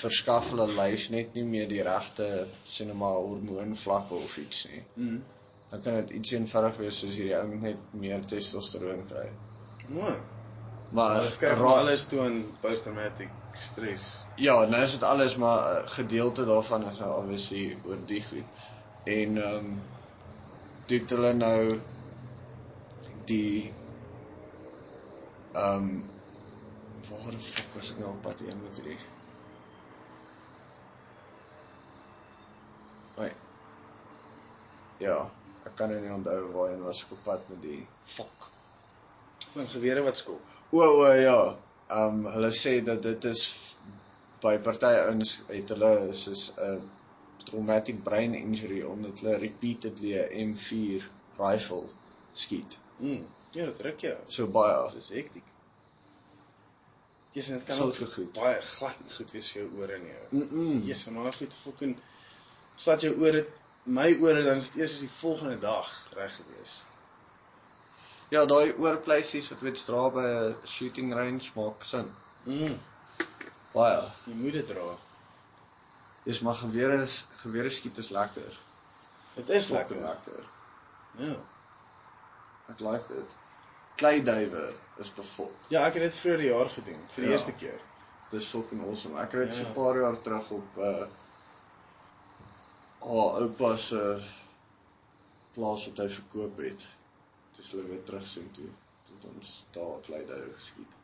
verskaf 0.00 0.50
hulle 0.50 0.66
lyf 0.76 1.08
net 1.10 1.34
nie 1.34 1.44
meer 1.44 1.68
die 1.68 1.82
regte 1.86 2.26
sê 2.64 2.86
nou 2.86 2.96
maar 3.00 3.18
hormoonvlakke 3.18 4.14
of 4.14 4.36
iets 4.38 4.66
nie. 4.70 4.82
Mm. 4.96 5.22
Dan 5.70 5.80
kan 5.84 5.94
dit 6.00 6.10
iets 6.18 6.32
eenvoudig 6.32 6.76
wees 6.82 6.98
soos 7.02 7.14
hierdie 7.18 7.36
ou 7.38 7.46
net 7.62 7.76
meer 7.92 8.24
testosteroon 8.26 9.04
kry. 9.10 9.28
Mooi. 9.88 10.02
Maar 10.02 10.20
Maar 10.90 11.30
skryf 11.30 11.58
ra- 11.58 11.74
alles 11.82 12.06
toe 12.10 12.20
aan 12.20 12.38
post-traumatic 12.60 13.30
stress. 13.52 14.06
Ja, 14.34 14.64
nou 14.66 14.82
is 14.82 14.90
dit 14.96 15.02
alles 15.02 15.36
maar 15.36 15.82
'n 15.82 15.88
gedeelte 15.88 16.44
daarvan 16.44 16.88
is 16.90 16.98
nou 16.98 17.12
obviously 17.22 17.80
oor 17.84 18.06
die 18.06 18.22
goed. 18.24 18.46
En 19.04 19.36
ehm 19.36 19.54
um, 19.56 19.82
dit 20.86 21.10
hulle 21.10 21.32
nou 21.32 21.80
die 23.32 23.74
ehm 25.52 25.76
um, 25.76 26.10
waar 27.08 27.30
die 27.30 27.40
fuck 27.52 27.70
was 27.74 27.90
ek 27.90 27.98
nou 28.02 28.10
op 28.16 28.22
pad 28.22 28.38
heen 28.44 28.62
met 28.62 28.76
hierdie? 28.76 29.00
Oi, 33.14 33.30
Ja, 35.00 35.16
ek 35.64 35.74
kan 35.78 35.88
nou 35.92 36.00
nie 36.00 36.12
onthou 36.12 36.40
waarheen 36.52 36.82
was 36.84 37.04
ek 37.04 37.12
op 37.16 37.22
pad 37.28 37.48
met 37.48 37.62
die 37.62 37.80
fok. 38.16 38.50
Van 39.52 39.68
gewere 39.68 40.02
wat 40.04 40.16
skop. 40.16 40.59
O 40.70 40.78
o 40.78 41.12
ja. 41.14 41.40
Ehm 41.90 42.24
um, 42.26 42.32
hulle 42.32 42.50
sê 42.54 42.80
dat 42.86 43.02
dit 43.02 43.24
is 43.24 43.42
by 44.42 44.56
party 44.62 44.92
ouens 45.04 45.32
het 45.48 45.72
hulle 45.74 45.92
soos 46.22 46.44
'n 46.56 46.90
traumatic 47.44 48.02
brain 48.04 48.34
injury 48.34 48.82
omdat 48.82 49.20
hulle 49.20 49.38
repeatedly 49.38 50.12
'n 50.18 50.54
M4 50.54 51.08
rifle 51.38 51.88
skiet. 52.32 52.78
Mm. 52.98 53.26
Ja, 53.50 53.66
dit 53.66 53.80
ruk 53.80 54.00
jou. 54.00 54.18
So 54.26 54.46
baie. 54.46 54.92
Dis 54.92 55.08
hektiek. 55.08 55.48
Jesus, 57.32 57.52
dit 57.54 57.64
kan 57.64 57.86
ook 57.86 58.12
goed. 58.14 58.32
baie 58.32 58.60
glad 58.60 59.14
goed 59.16 59.32
wees 59.32 59.48
vir 59.52 59.62
jou 59.62 59.82
ore 59.82 59.98
nie. 59.98 60.14
ou. 60.20 60.28
Mm. 60.38 60.48
-mm. 60.50 60.84
Jesus, 60.86 61.02
van 61.02 61.14
daai 61.14 61.32
goed 61.32 61.54
fucking 61.62 61.96
slat 62.76 63.00
jou 63.00 63.14
ore 63.26 63.46
my 63.82 64.12
ore 64.20 64.42
dan 64.42 64.56
is 64.56 64.70
dit 64.70 64.82
eers 64.82 64.98
die 64.98 65.10
volgende 65.20 65.58
dag 65.58 65.90
reg 66.14 66.34
gewees. 66.36 66.82
Ja, 68.30 68.44
daai 68.46 68.72
oorpleisies 68.78 69.48
wat 69.50 69.60
met 69.66 69.80
dra 69.86 70.02
by 70.14 70.22
'n 70.26 70.56
shooting 70.66 71.12
range 71.14 71.50
maak 71.56 71.82
sin. 71.82 72.10
Mm. 72.44 72.78
Baie. 73.72 74.02
Jy 74.26 74.34
moet 74.34 74.52
dit 74.52 74.68
dra. 74.68 74.96
Dis 76.24 76.40
maar 76.40 76.54
gewere 76.54 77.02
is 77.02 77.24
gewere 77.42 77.70
skiet 77.70 77.98
is 77.98 78.10
lekker. 78.10 78.58
Dit 79.34 79.48
is 79.48 79.68
lekker. 79.70 79.96
lekker. 79.96 80.44
Ja. 81.18 81.36
Ek 82.68 82.80
like 82.80 83.06
dit. 83.14 83.36
Kleiduiwe 83.96 84.74
is 84.98 85.10
befok. 85.14 85.52
Ja, 85.68 85.86
ek 85.86 85.94
het 85.94 86.02
dit 86.02 86.14
vroeër 86.20 86.38
die 86.38 86.48
jaar 86.50 86.70
gedoen 86.70 87.00
vir 87.14 87.22
die 87.24 87.30
Ja. 87.30 87.32
eerste 87.32 87.52
keer. 87.52 87.80
Dis 88.30 88.46
fucking 88.48 88.82
awesome. 88.86 89.18
Ek 89.20 89.32
het 89.32 89.48
dit 89.48 89.54
so 89.56 89.62
Ja. 89.62 89.68
'n 89.68 89.74
paar 89.74 89.96
jaar 90.00 90.20
terug 90.22 90.50
op 90.50 90.76
uh 90.78 91.06
haar 93.00 93.40
oupa 93.42 93.76
se 93.76 94.20
plaas 95.54 95.86
wat 95.86 95.98
hy 95.98 96.08
verkoop 96.08 96.58
het. 96.58 96.86
Dis 97.60 97.74
hulle 97.74 97.84
weer 97.90 98.02
terug 98.08 98.24
so 98.24 98.40
toe. 98.56 98.68
Toe 99.04 99.14
het 99.18 99.24
ons 99.28 99.52
daar 99.76 100.00
kleiduiwe 100.06 100.52
geskiet. 100.56 100.94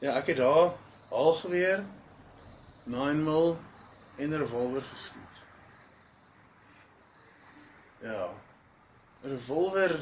Ja, 0.00 0.14
ek 0.16 0.30
het 0.32 0.40
daar 0.40 0.72
halgeweer 1.10 1.84
9 2.96 3.22
mil 3.26 3.58
en 4.16 4.32
'n 4.32 4.40
revolver 4.40 4.88
geskiet. 4.94 5.42
Ja. 8.00 8.32
'n 9.22 9.28
Revolver 9.36 9.98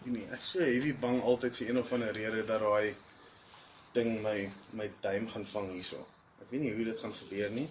Ek 0.00 0.06
nee, 0.12 0.26
ek 0.32 0.40
is 0.40 0.44
so 0.48 0.64
heavy 0.64 0.92
bang 1.00 1.18
altyd 1.22 1.56
vir 1.56 1.70
een 1.70 1.78
of 1.78 1.90
ander 1.92 2.14
rede 2.16 2.44
dat 2.48 2.62
daai 2.64 2.94
ding 3.92 4.22
my 4.24 4.38
my 4.72 4.86
duim 5.04 5.28
gaan 5.28 5.44
vang 5.54 5.68
hierso. 5.72 6.06
Ek 6.40 6.48
weet 6.50 6.62
nie 6.64 6.72
hoe 6.76 6.86
dit 6.88 7.02
gaan 7.02 7.14
gebeur 7.14 7.50
nie, 7.50 7.66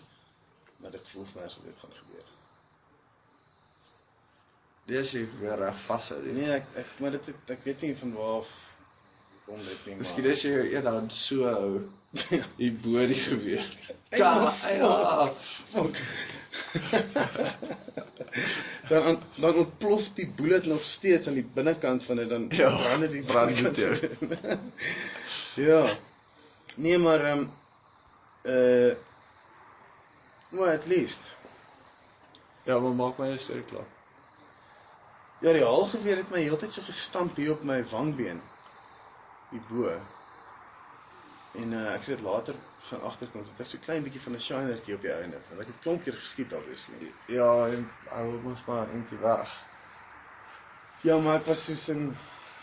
maar 0.78 0.94
dit 0.94 1.10
voel 1.10 1.26
vir 1.32 1.42
my 1.42 1.48
asof 1.48 1.66
dit 1.66 1.80
gaan 1.80 1.96
gebeur. 2.04 2.28
Dis 4.90 5.12
jy 5.14 5.24
weer 5.40 5.58
reg 5.62 5.78
vashou. 5.86 6.20
Nee. 6.34 6.50
Ek 6.58 6.66
ek 6.82 6.96
maar 7.00 7.12
dit 7.18 7.26
het- 7.30 7.54
ek 7.58 7.64
weet 7.68 7.82
nie 7.86 7.96
van 8.00 8.14
waar 8.18 8.40
af 8.42 8.52
kom 9.46 9.58
dit 9.66 9.86
nie. 9.86 9.96
Miskien 10.02 10.30
as 10.32 10.42
jy 10.46 10.52
jou 10.56 10.66
een 10.76 10.86
hand 10.90 11.14
so 11.14 11.44
hou 11.46 11.72
hier 12.58 12.74
bo 12.82 13.06
die 13.08 13.16
geweer. 13.22 13.66
Ja, 14.10 14.32
ja. 14.74 15.28
Fuck. 15.70 16.00
dan 18.90 19.20
dan 19.36 19.56
ontplof 19.56 20.08
die 20.18 20.26
bullet 20.36 20.66
nog 20.66 20.84
steeds 20.84 21.28
aan 21.28 21.34
die 21.38 21.46
binnekant 21.54 22.04
van 22.04 22.16
dit 22.16 22.30
dan 22.30 22.48
Ja, 22.50 22.70
brand 22.78 23.00
dit 23.06 23.12
die 23.12 23.24
brand 23.24 23.56
dit 23.76 24.20
binnekant. 24.20 24.62
ja. 25.70 25.84
Nee, 26.76 26.98
maar 26.98 27.26
ehm 27.26 27.40
um, 27.46 27.52
uh 28.44 28.94
maar 30.50 30.74
at 30.74 30.86
least. 30.90 31.22
Ja, 32.66 32.80
maar 32.80 32.92
maak 32.98 33.18
my 33.22 33.38
storie 33.38 33.64
klaar. 33.70 33.86
Ja, 35.40 35.54
die 35.56 35.64
haalgeweer 35.64 36.20
het 36.20 36.32
my 36.34 36.42
heeltyd 36.44 36.74
so 36.76 36.84
gestamp 36.84 37.38
hier 37.40 37.54
op 37.54 37.62
my 37.64 37.80
wangbeen. 37.92 38.42
Hier 39.52 39.62
bo. 39.70 39.94
En 41.60 41.72
uh, 41.74 41.86
ek 41.94 42.04
het 42.06 42.18
dit 42.18 42.26
later 42.26 42.58
gaan 42.90 43.06
agterkom 43.08 43.46
dat 43.48 43.62
ek 43.64 43.70
so 43.72 43.80
klein 43.86 44.04
bietjie 44.04 44.22
van 44.22 44.36
'n 44.36 44.44
shinertjie 44.44 44.98
op 44.98 45.06
die 45.06 45.14
einde. 45.14 45.40
Want 45.50 45.62
ek 45.64 45.72
het 45.72 45.80
klomp 45.86 46.04
keer 46.04 46.18
geskiet 46.20 46.54
obviously. 46.54 47.14
Ja, 47.32 47.68
en 47.68 47.88
hou 48.10 48.26
mos 48.44 48.66
maar 48.68 48.92
eentjie 48.92 49.22
weg. 49.24 49.54
Ja, 51.08 51.18
maar 51.18 51.40
ek 51.40 51.48
was 51.48 51.64
soos 51.70 51.88
in 51.96 52.12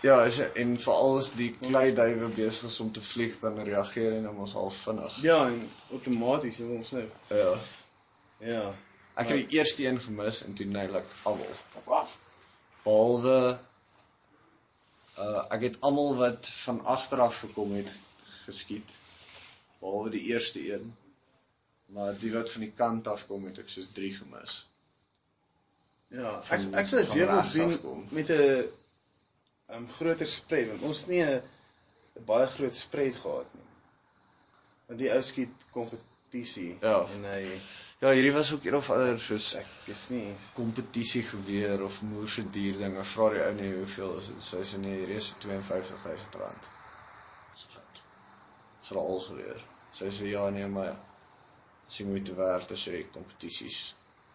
Ja, 0.05 0.19
as 0.27 0.37
jy 0.37 0.45
en 0.61 0.77
veral 0.79 1.17
as 1.19 1.31
die 1.35 1.49
kleiduiwe 1.57 2.29
besig 2.37 2.69
is 2.69 2.81
om 2.85 2.93
te 2.93 3.01
vlieg, 3.01 3.39
dan 3.41 3.57
reageer 3.65 4.13
hy 4.13 4.21
nou 4.21 4.35
mos 4.37 4.53
al 4.55 4.69
vinnig. 4.71 5.17
Ja, 5.25 5.39
en 5.49 5.65
outomaties, 5.97 6.61
jy 6.61 6.69
wil 6.69 6.83
ons 6.85 6.93
nou. 6.99 7.07
Ja. 7.33 7.55
Ja. 8.45 8.63
Ek 9.17 9.33
het 9.33 9.49
die 9.49 9.59
eerste 9.59 9.87
een 9.87 10.01
gemis 10.01 10.43
en 10.45 10.55
toe 10.55 10.69
neilik 10.69 11.17
almal. 11.25 11.57
Behalwe 12.87 13.59
uh 15.19 15.43
ek 15.57 15.63
het 15.71 15.77
almal 15.81 16.15
wat 16.21 16.49
van 16.63 16.79
agter 16.85 17.21
af 17.25 17.39
gekom 17.43 17.73
het 17.75 17.91
geskiet. 18.45 18.95
Behalwe 19.81 20.11
die 20.15 20.23
eerste 20.33 20.63
een. 20.73 20.95
Maar 21.97 22.17
die 22.19 22.33
wat 22.35 22.51
van 22.53 22.61
die 22.67 22.73
kant 22.77 23.09
af 23.09 23.27
kom 23.27 23.45
het 23.47 23.59
ek 23.63 23.69
soos 23.71 23.89
3 23.95 24.13
gemis. 24.21 24.57
Ja, 26.15 26.33
Van- 26.47 26.59
ek 26.75 26.81
ek 26.83 26.89
sou 26.91 27.01
dit 27.03 27.13
weer 27.15 27.31
wil 27.33 27.79
doen 27.83 28.09
met 28.11 28.31
'n 28.31 28.69
um 29.77 29.89
groter 29.89 30.29
spread 30.31 30.69
want 30.69 30.83
ons 30.83 30.99
het 31.03 31.09
nie 31.15 31.23
'n 31.25 31.43
'n 32.17 32.25
baie 32.25 32.47
groot 32.47 32.75
spread 32.75 33.17
gehad 33.23 33.55
nie. 33.55 33.65
Want 34.87 34.99
die 35.01 35.11
ou 35.13 35.23
skiet 35.23 35.55
kompetisie 35.73 36.77
Ja. 36.81 37.07
en 37.17 37.25
hy 37.25 37.61
Ja, 37.99 38.11
hierdie 38.13 38.33
was 38.33 38.53
ook 38.53 38.65
een 38.65 38.75
of 38.77 38.91
ander 38.91 39.21
soos 39.25 39.45
ek 39.57 39.69
is 39.89 40.03
nie 40.13 40.35
kompetisie 40.53 41.23
geweer 41.25 41.81
of 41.85 42.03
moerse 42.05 42.43
dier 42.57 42.77
ding. 42.77 42.99
Ek 43.01 43.09
vra 43.09 43.31
die 43.33 43.41
ou 43.41 43.55
nee, 43.57 43.71
hoeveel 43.79 44.13
is 44.19 44.29
dit? 44.33 44.43
Sy 44.45 44.61
sê 44.69 44.81
nee, 44.83 44.99
hierdie 44.99 45.17
is 45.23 45.31
52000 45.41 46.37
rand. 46.43 46.69
Skat. 47.63 48.03
Vir 48.89 49.01
al 49.01 49.25
geweer. 49.29 49.65
Sy 49.97 50.13
sê 50.19 50.29
ja 50.29 50.45
nee, 50.53 50.69
maar 50.77 50.93
as 50.93 51.97
jy 51.97 52.09
moeite 52.11 52.37
werd 52.37 52.77
as 52.77 52.85
jy 52.85 53.01
kompetisies 53.17 53.81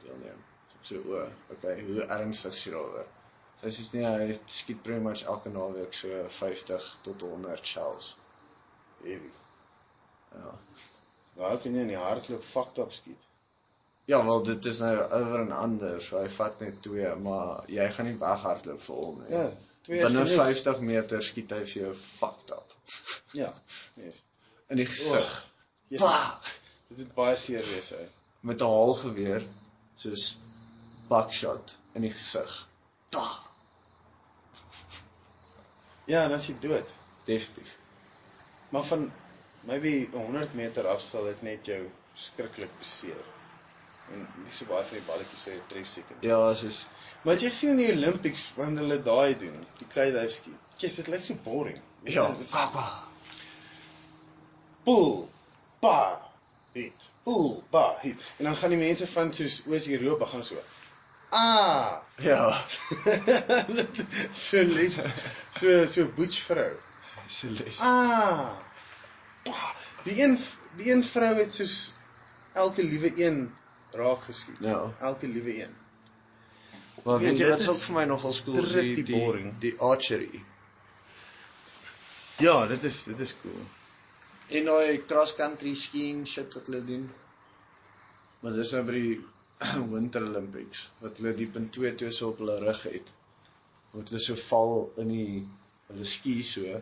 deelneem. 0.01 0.41
So 0.73 0.81
ek 0.81 0.89
sê 0.89 1.01
o, 1.05 1.23
okay, 1.57 1.77
hoe 1.85 2.09
ernstig 2.17 2.57
is 2.57 2.65
jy 2.65 2.73
daaroor? 2.79 3.15
Sy 3.61 3.77
sê 3.77 3.89
nee, 3.99 4.17
hy 4.25 4.39
skiet 4.57 4.81
pretty 4.87 5.05
much 5.05 5.27
elke 5.35 5.53
naweek 5.53 5.93
so 6.01 6.25
50 6.41 6.93
tot 7.05 7.29
100 7.29 7.75
shells. 7.75 8.15
heavy. 9.05 9.29
Ja. 10.33 10.55
Nou 11.37 11.57
kan 11.61 11.75
jy 11.77 11.85
in 11.85 11.93
die 11.93 12.05
hardloop 12.09 12.43
fucked 12.55 12.81
up 12.81 12.97
skiet. 12.97 13.29
Ja, 14.05 14.23
wel 14.25 14.43
dit 14.43 14.65
is 14.65 14.79
nou 14.79 14.95
oor 14.97 15.39
en 15.39 15.51
ander. 15.51 16.01
So 16.01 16.17
hy 16.19 16.29
vat 16.29 16.59
net 16.59 16.81
twee, 16.83 17.11
maar 17.15 17.63
jy 17.71 17.85
gaan 17.95 18.05
nie 18.09 18.17
weghardloop 18.19 18.81
vir 18.81 18.95
hom 18.95 19.19
nie. 19.21 19.29
Ja, 19.35 19.43
twee 19.87 19.99
is 20.01 20.03
Binne 20.07 20.25
genoeg. 20.25 20.45
50 20.45 20.79
meter 20.81 21.21
skiet 21.23 21.51
hy 21.51 21.59
vir 21.65 21.83
jou 21.83 21.93
fucked 21.95 22.51
up 22.51 22.73
Ja. 23.41 23.53
Yes. 23.95 24.23
in 24.69 24.77
die 24.81 24.85
gesig. 24.85 25.31
Yes. 25.91 26.01
Pa! 26.01 26.39
Dit 26.89 26.97
het 27.05 27.13
baie 27.15 27.35
seer 27.37 27.63
wees 27.67 27.89
hy. 27.95 28.03
Met 28.47 28.61
'n 28.61 28.67
haalgeweer 28.73 29.45
soos 29.95 30.39
buckshot 31.09 31.77
in 31.95 32.01
die 32.07 32.11
gesig. 32.11 32.67
Pa! 33.11 33.25
Ja, 36.07 36.27
dan 36.27 36.37
is 36.39 36.47
jy 36.49 36.55
dood. 36.63 36.87
Definitief. 37.25 37.77
Maar 38.71 38.83
van 38.83 39.11
maybe 39.67 40.07
100 40.11 40.53
meter 40.53 40.87
af 40.87 41.01
sal 41.01 41.23
dit 41.29 41.41
net 41.41 41.65
jou 41.65 41.81
skrikkelik 42.15 42.71
beseer. 42.79 43.21
En 44.11 44.27
nie 44.43 44.51
so 44.55 44.67
baie 44.69 44.83
van 44.83 44.97
die 44.97 45.05
balletjies 45.07 45.45
sou 45.45 45.53
jou 45.53 45.63
tref 45.71 45.87
seker. 45.87 46.17
Ja, 46.25 46.39
soos 46.57 46.85
Maar 47.21 47.37
jy 47.37 47.51
gesien 47.53 47.75
in 47.75 47.79
die 47.83 47.91
Olympics 47.93 48.47
wanneer 48.57 48.81
hulle 48.81 48.97
daai 49.05 49.37
doen, 49.37 49.57
die 49.77 49.87
kleiduif 49.93 50.33
skiet. 50.33 50.57
Kyk, 50.81 50.95
dit 50.95 51.09
lyk 51.13 51.25
so 51.25 51.37
boring. 51.45 51.77
ja, 52.09 52.25
kaka. 52.49 52.85
Pull, 54.87 55.27
pa, 55.83 55.97
hit. 56.73 57.09
Pull, 57.27 57.59
pa, 57.69 57.83
hit. 58.01 58.23
En 58.39 58.49
dan 58.49 58.57
gaan 58.57 58.73
die 58.73 58.79
mense 58.81 59.07
van 59.07 59.29
soos 59.37 59.61
Oos-Europa 59.69 60.31
gaan 60.31 60.45
so. 60.45 60.63
Ah. 61.29 62.01
Ja, 62.25 62.49
so 64.47 64.63
les 64.67 64.97
so 65.59 65.85
so 65.85 66.09
butch 66.17 66.41
vrou. 66.49 66.73
so 67.27 67.47
les. 67.53 67.79
Ah. 67.85 68.57
Pa. 69.45 69.75
Die 70.03 70.17
een 70.23 70.39
die 70.81 70.89
een 70.91 71.05
vrou 71.05 71.35
het 71.37 71.53
soos 71.53 71.93
elke 72.57 72.83
liewe 72.83 73.13
een 73.21 73.43
raak 73.91 74.23
geskiet. 74.23 74.57
Ja. 74.59 74.93
Elke 74.99 75.27
liewe 75.27 75.63
een. 75.63 75.75
Maar 77.03 77.19
Nee, 77.19 77.29
weet 77.29 77.37
jy 77.39 77.45
dit 77.45 77.53
wat 77.53 77.59
is 77.59 77.69
ook 77.69 77.81
vir 77.87 77.95
my 77.95 78.03
nogal 78.05 78.33
skool 78.33 78.67
die 78.73 79.03
die, 79.03 79.17
boring. 79.17 79.53
die 79.63 79.73
archery. 79.79 80.43
Ja, 82.41 82.67
dit 82.67 82.83
is 82.83 83.03
dit 83.03 83.19
is 83.19 83.35
cool. 83.41 83.63
En 84.59 84.65
daai 84.69 85.01
cross 85.07 85.35
country 85.35 85.73
skiing 85.75 86.27
shit 86.27 86.53
wat 86.53 86.69
hulle 86.69 86.83
doen. 86.85 87.09
Maar 88.41 88.57
dis 88.57 88.71
nou 88.75 88.83
by 88.85 88.95
die 88.97 89.15
Winter 89.93 90.25
Olympics 90.27 90.87
wat 91.01 91.17
hulle 91.21 91.33
die 91.37 91.47
punt 91.47 91.71
2 91.77 91.95
toe 92.01 92.11
so 92.11 92.31
op 92.33 92.41
hulle 92.43 92.59
rug 92.63 92.83
het. 92.89 93.13
Want 93.91 94.09
hulle 94.09 94.21
so 94.23 94.37
val 94.47 94.75
in 95.03 95.13
die 95.15 95.41
hulle 95.91 96.07
ski 96.07 96.41
so 96.47 96.81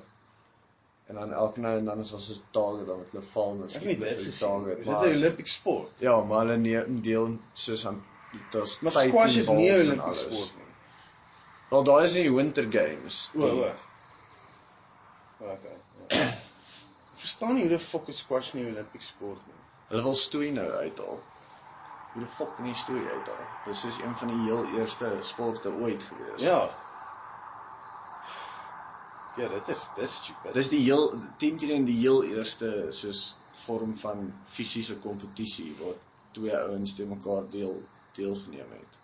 en 1.10 1.16
dan 1.16 1.32
elke 1.34 1.60
nou 1.60 1.78
en 1.78 1.86
dan 1.86 2.00
is 2.00 2.12
ons 2.14 2.30
'n 2.30 2.42
target 2.52 2.88
dan 2.88 3.00
met 3.00 3.12
hulle 3.12 3.24
val 3.24 3.52
en 3.52 3.58
nie 3.58 3.68
dit 3.68 3.98
vir 3.98 4.18
die 4.18 4.26
gesien. 4.26 4.48
target. 4.48 4.78
Is 4.80 4.86
dit 4.86 4.96
'n 4.96 5.16
Olympic 5.18 5.48
sport? 5.48 5.92
Ja, 5.98 6.20
maar 6.24 6.40
hulle 6.40 6.58
neem 6.58 7.02
deel 7.02 7.38
soos 7.54 7.86
aan 7.86 8.04
Daar's 8.50 8.80
Maar 8.80 8.92
tyd 8.92 9.10
squash 9.10 9.36
is 9.36 9.48
nie 9.48 9.72
'n 9.72 10.00
alles. 10.00 10.20
sport 10.20 10.56
nie. 10.58 10.66
Wel 11.70 11.84
daar 11.84 12.04
is 12.04 12.14
die 12.14 12.34
Winter 12.34 12.64
Games. 12.72 13.32
O, 13.36 13.42
o. 13.42 13.72
Okay. 15.40 15.78
Ja. 16.08 16.34
Verstaan 17.24 17.54
nie 17.54 17.62
hoe 17.62 17.70
die 17.70 17.80
fok 17.80 18.08
is 18.08 18.18
squash 18.18 18.54
nie 18.54 18.64
'n 18.64 18.72
Olimpiese 18.72 19.08
sport 19.08 19.42
nie. 19.48 19.56
Hulle 19.88 20.04
wil 20.04 20.14
stoei 20.14 20.52
nou 20.52 20.70
uithaal. 20.70 21.20
Hoe 22.14 22.22
die 22.22 22.32
fok 22.36 22.56
kan 22.56 22.66
jy 22.66 22.74
stoei 22.74 23.10
uithaal? 23.10 23.46
Dis 23.66 23.80
soos 23.80 24.00
een 24.00 24.16
van 24.16 24.28
die 24.28 24.40
heel 24.46 24.66
eerste 24.78 25.18
sporte 25.22 25.70
ooit 25.70 26.04
gewees. 26.04 26.42
Ja. 26.42 26.70
Ja, 29.40 29.48
dit 29.48 29.68
is 29.76 29.84
dis 29.96 30.16
stupid. 30.24 30.54
Dis 30.54 30.70
die 30.70 30.80
heel 30.84 31.06
10 31.38 31.58
teen 31.62 31.86
die 31.88 31.98
heel 32.00 32.24
eerste 32.28 32.70
soos 32.96 33.22
vorm 33.66 33.96
van 34.02 34.34
fisiese 34.46 34.96
kompetisie 35.04 35.72
waar 35.80 35.96
twee 36.36 36.56
ouens 36.58 36.96
te 36.96 37.06
mekaar 37.06 37.48
deel 37.54 37.78
deelgeneem 38.18 38.72
het. 38.76 39.00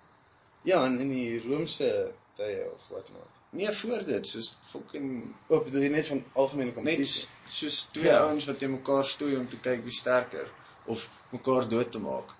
Ja, 0.67 0.83
en 0.85 0.99
in 0.99 1.09
die 1.13 1.39
Romeinse 1.43 1.89
tye 2.35 2.65
of 2.73 2.87
wat 2.89 3.09
nou. 3.13 3.23
Nee, 3.55 3.71
voor 3.71 4.01
dit, 4.05 4.27
soos 4.27 4.57
fucking 4.67 5.09
Ook 5.47 5.65
bedoel 5.69 5.81
jy 5.85 5.89
net 5.93 6.07
van 6.07 6.23
algemene 6.33 6.65
net 6.65 6.75
kompetisie. 6.75 7.29
soos 7.47 7.77
twee 7.91 8.09
Ja. 8.11 8.19
ouens 8.25 8.45
wat 8.49 8.59
te 8.59 8.67
mekaar 8.67 9.05
stoei 9.05 9.35
om 9.37 9.47
te 9.49 9.59
kyk 9.59 9.83
wie 9.83 9.93
sterker 9.93 10.49
of 10.85 11.09
mekaar 11.31 11.67
dood 11.67 11.91
te 11.91 11.99
maak. 11.99 12.33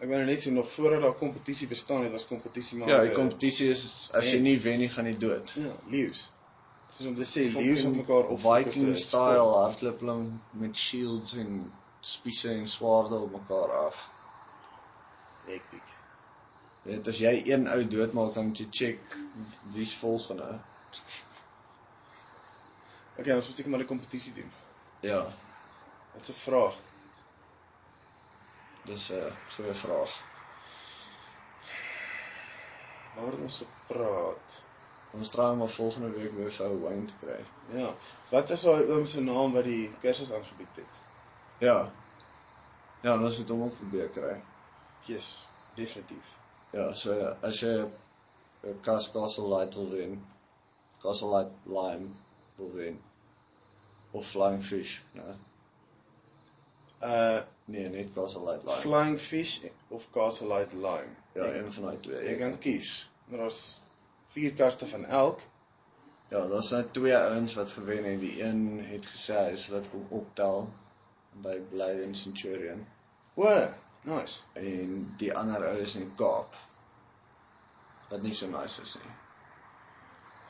Ek 0.00 0.08
wou 0.08 0.16
nou 0.18 0.26
net 0.26 0.40
sê 0.46 0.50
nog 0.52 0.70
voordat 0.72 1.00
daar 1.02 1.14
kompetisie 1.18 1.68
bestaan 1.68 2.02
het, 2.02 2.12
was 2.12 2.26
kompetisie 2.26 2.78
maar 2.78 2.88
Ja, 2.88 3.00
die 3.00 3.10
eh, 3.10 3.16
kompetisie 3.16 3.68
is 3.70 4.10
as 4.14 4.30
jy 4.30 4.36
en- 4.36 4.42
nie 4.42 4.56
wen 4.60 4.78
nie, 4.78 4.88
gaan 4.88 5.06
jy 5.06 5.16
dood. 5.18 5.52
Ja, 5.56 5.74
leeu's. 5.90 6.30
Soos 6.94 7.06
om 7.06 7.16
te 7.16 7.24
sê 7.26 7.42
leeu's 7.52 7.84
op 7.84 7.94
mekaar 7.96 8.28
op 8.34 8.40
Viking 8.40 8.96
style 8.96 9.48
hardloop 9.58 10.00
hulle 10.00 10.16
met 10.50 10.76
shields 10.76 11.34
en 11.42 11.72
spiese 12.00 12.48
en 12.54 12.68
swaarde 12.68 13.18
op 13.18 13.30
mekaar 13.40 13.72
af. 13.86 14.10
hektiek. 15.46 15.88
Weet 16.84 17.08
as 17.08 17.18
jy 17.18 17.32
een 17.50 17.66
ou 17.68 17.80
doodmaak 17.88 18.34
dan 18.34 18.46
moet 18.46 18.58
jy 18.58 18.66
check 18.70 19.16
wie's 19.74 19.94
volgende. 19.96 20.48
Okay, 23.18 23.36
ons 23.36 23.46
moet 23.46 23.56
seker 23.56 23.70
maar 23.70 23.80
'n 23.80 23.86
kompetisie 23.86 24.32
doen. 24.34 24.50
Ja, 25.00 25.32
Dit's 26.14 26.28
'n 26.30 26.34
vraag. 26.34 26.74
dis 28.84 29.10
'n 29.12 29.32
goeie 29.54 29.74
vraag. 29.74 30.12
Waar 33.14 33.30
het 33.32 33.40
ons 33.40 33.56
gepraat? 33.62 34.64
Ons 35.14 35.30
try 35.30 35.52
maar 35.54 35.68
volgende 35.68 36.10
week 36.10 36.32
weer 36.34 36.50
vir 36.50 36.66
ou 36.66 36.78
wyn 36.82 37.04
te 37.06 37.18
kry. 37.20 37.38
Ja. 37.78 37.90
Wat 38.30 38.50
is 38.50 38.64
daai 38.66 38.90
oom 38.94 39.06
se 39.06 39.22
naam 39.22 39.54
wat 39.54 39.68
die 39.68 39.88
kursus 40.02 40.32
aangebied 40.32 40.80
het? 40.82 41.00
Ja. 41.62 41.78
Ja, 43.04 43.14
ons 43.18 43.38
moet 43.38 43.52
hom 43.54 43.62
ook 43.68 43.78
probeer 43.78 44.08
kry. 44.08 44.34
Yes, 45.06 45.46
definitief. 45.78 46.34
Ja, 46.74 46.92
so 46.92 47.14
as 47.42 47.60
jy 47.62 47.74
'n 48.64 48.80
Cas 48.82 49.10
Castle 49.14 49.48
Light 49.48 49.74
wil 49.74 49.90
wen, 49.90 50.20
Castle 51.02 51.30
Light 51.30 51.52
Lime 51.64 52.08
wil 52.56 52.72
wen 52.72 53.02
of 54.12 54.26
Flying 54.26 54.62
Fish, 54.62 55.00
né? 55.12 55.34
Uh 57.02 57.42
Nee, 57.66 57.88
net 57.88 58.12
Castle 58.12 58.44
Light 58.44 58.64
Lime. 58.64 58.80
Flying 58.80 59.18
Fish 59.18 59.60
of 59.88 60.10
Castle 60.12 60.48
Light 60.48 60.72
Lime. 60.72 61.16
Ja, 61.32 61.44
een 61.44 61.72
van 61.72 61.82
daai 61.82 62.00
twee. 62.00 62.24
Jy 62.28 62.36
kan 62.36 62.58
kies. 62.58 63.10
Maar 63.24 63.38
daar's 63.38 63.80
vier 64.34 64.54
kaste 64.58 64.86
van 64.90 65.04
elk. 65.04 65.42
Ja, 66.32 66.46
daar's 66.50 66.70
nou 66.74 66.82
twee 66.90 67.16
ouens 67.16 67.54
wat 67.54 67.72
gewen 67.72 68.04
het. 68.04 68.20
Die 68.20 68.42
een 68.42 68.84
het 68.90 69.06
gesê 69.06 69.38
hy 69.38 69.54
is 69.54 69.68
wat 69.72 69.90
kom 69.92 70.06
optel 70.18 70.66
en 71.34 71.48
hy 71.48 71.58
bly 71.70 71.90
in 72.02 72.14
Centurion 72.18 72.86
O, 73.34 73.50
nice. 74.06 74.40
en 74.54 75.14
die 75.18 75.32
ander 75.34 75.64
ou 75.66 75.76
is 75.82 75.96
in 75.98 76.06
die 76.06 76.16
Kaap. 76.18 76.54
Wat 78.10 78.22
nie 78.22 78.34
so 78.34 78.46
nice 78.46 78.82
is 78.82 78.94
nie. 79.02 79.14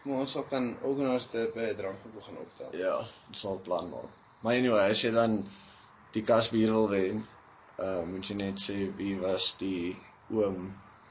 Maar 0.05 0.25
ons 0.25 0.35
sal 0.37 0.45
kan 0.51 0.67
organiseer 0.85 1.53
by 1.55 1.71
'n 1.71 1.79
drankwinkel 1.79 2.27
gaan 2.27 2.41
optel. 2.43 2.75
Ja, 2.77 2.97
ons 3.29 3.41
sal 3.41 3.61
plan 3.69 3.89
maak. 3.89 4.11
Maar 4.43 4.59
anyway, 4.61 4.91
as 4.91 5.01
jy 5.01 5.11
dan 5.15 5.39
die 6.13 6.23
kasbier 6.23 6.73
wil 6.77 6.89
wen, 6.89 7.23
uh 7.81 8.03
moet 8.11 8.29
jy 8.29 8.37
net 8.37 8.61
sê 8.61 8.77
wie 8.99 9.15
was 9.21 9.55
die 9.57 9.97
oom 10.31 10.69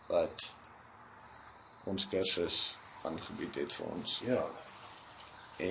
wat 0.07 0.45
ons 1.91 2.07
kursus 2.11 2.59
aangebied 3.07 3.55
het 3.61 3.73
vir 3.79 3.89
ons. 3.95 4.19
Ja. 4.25 4.43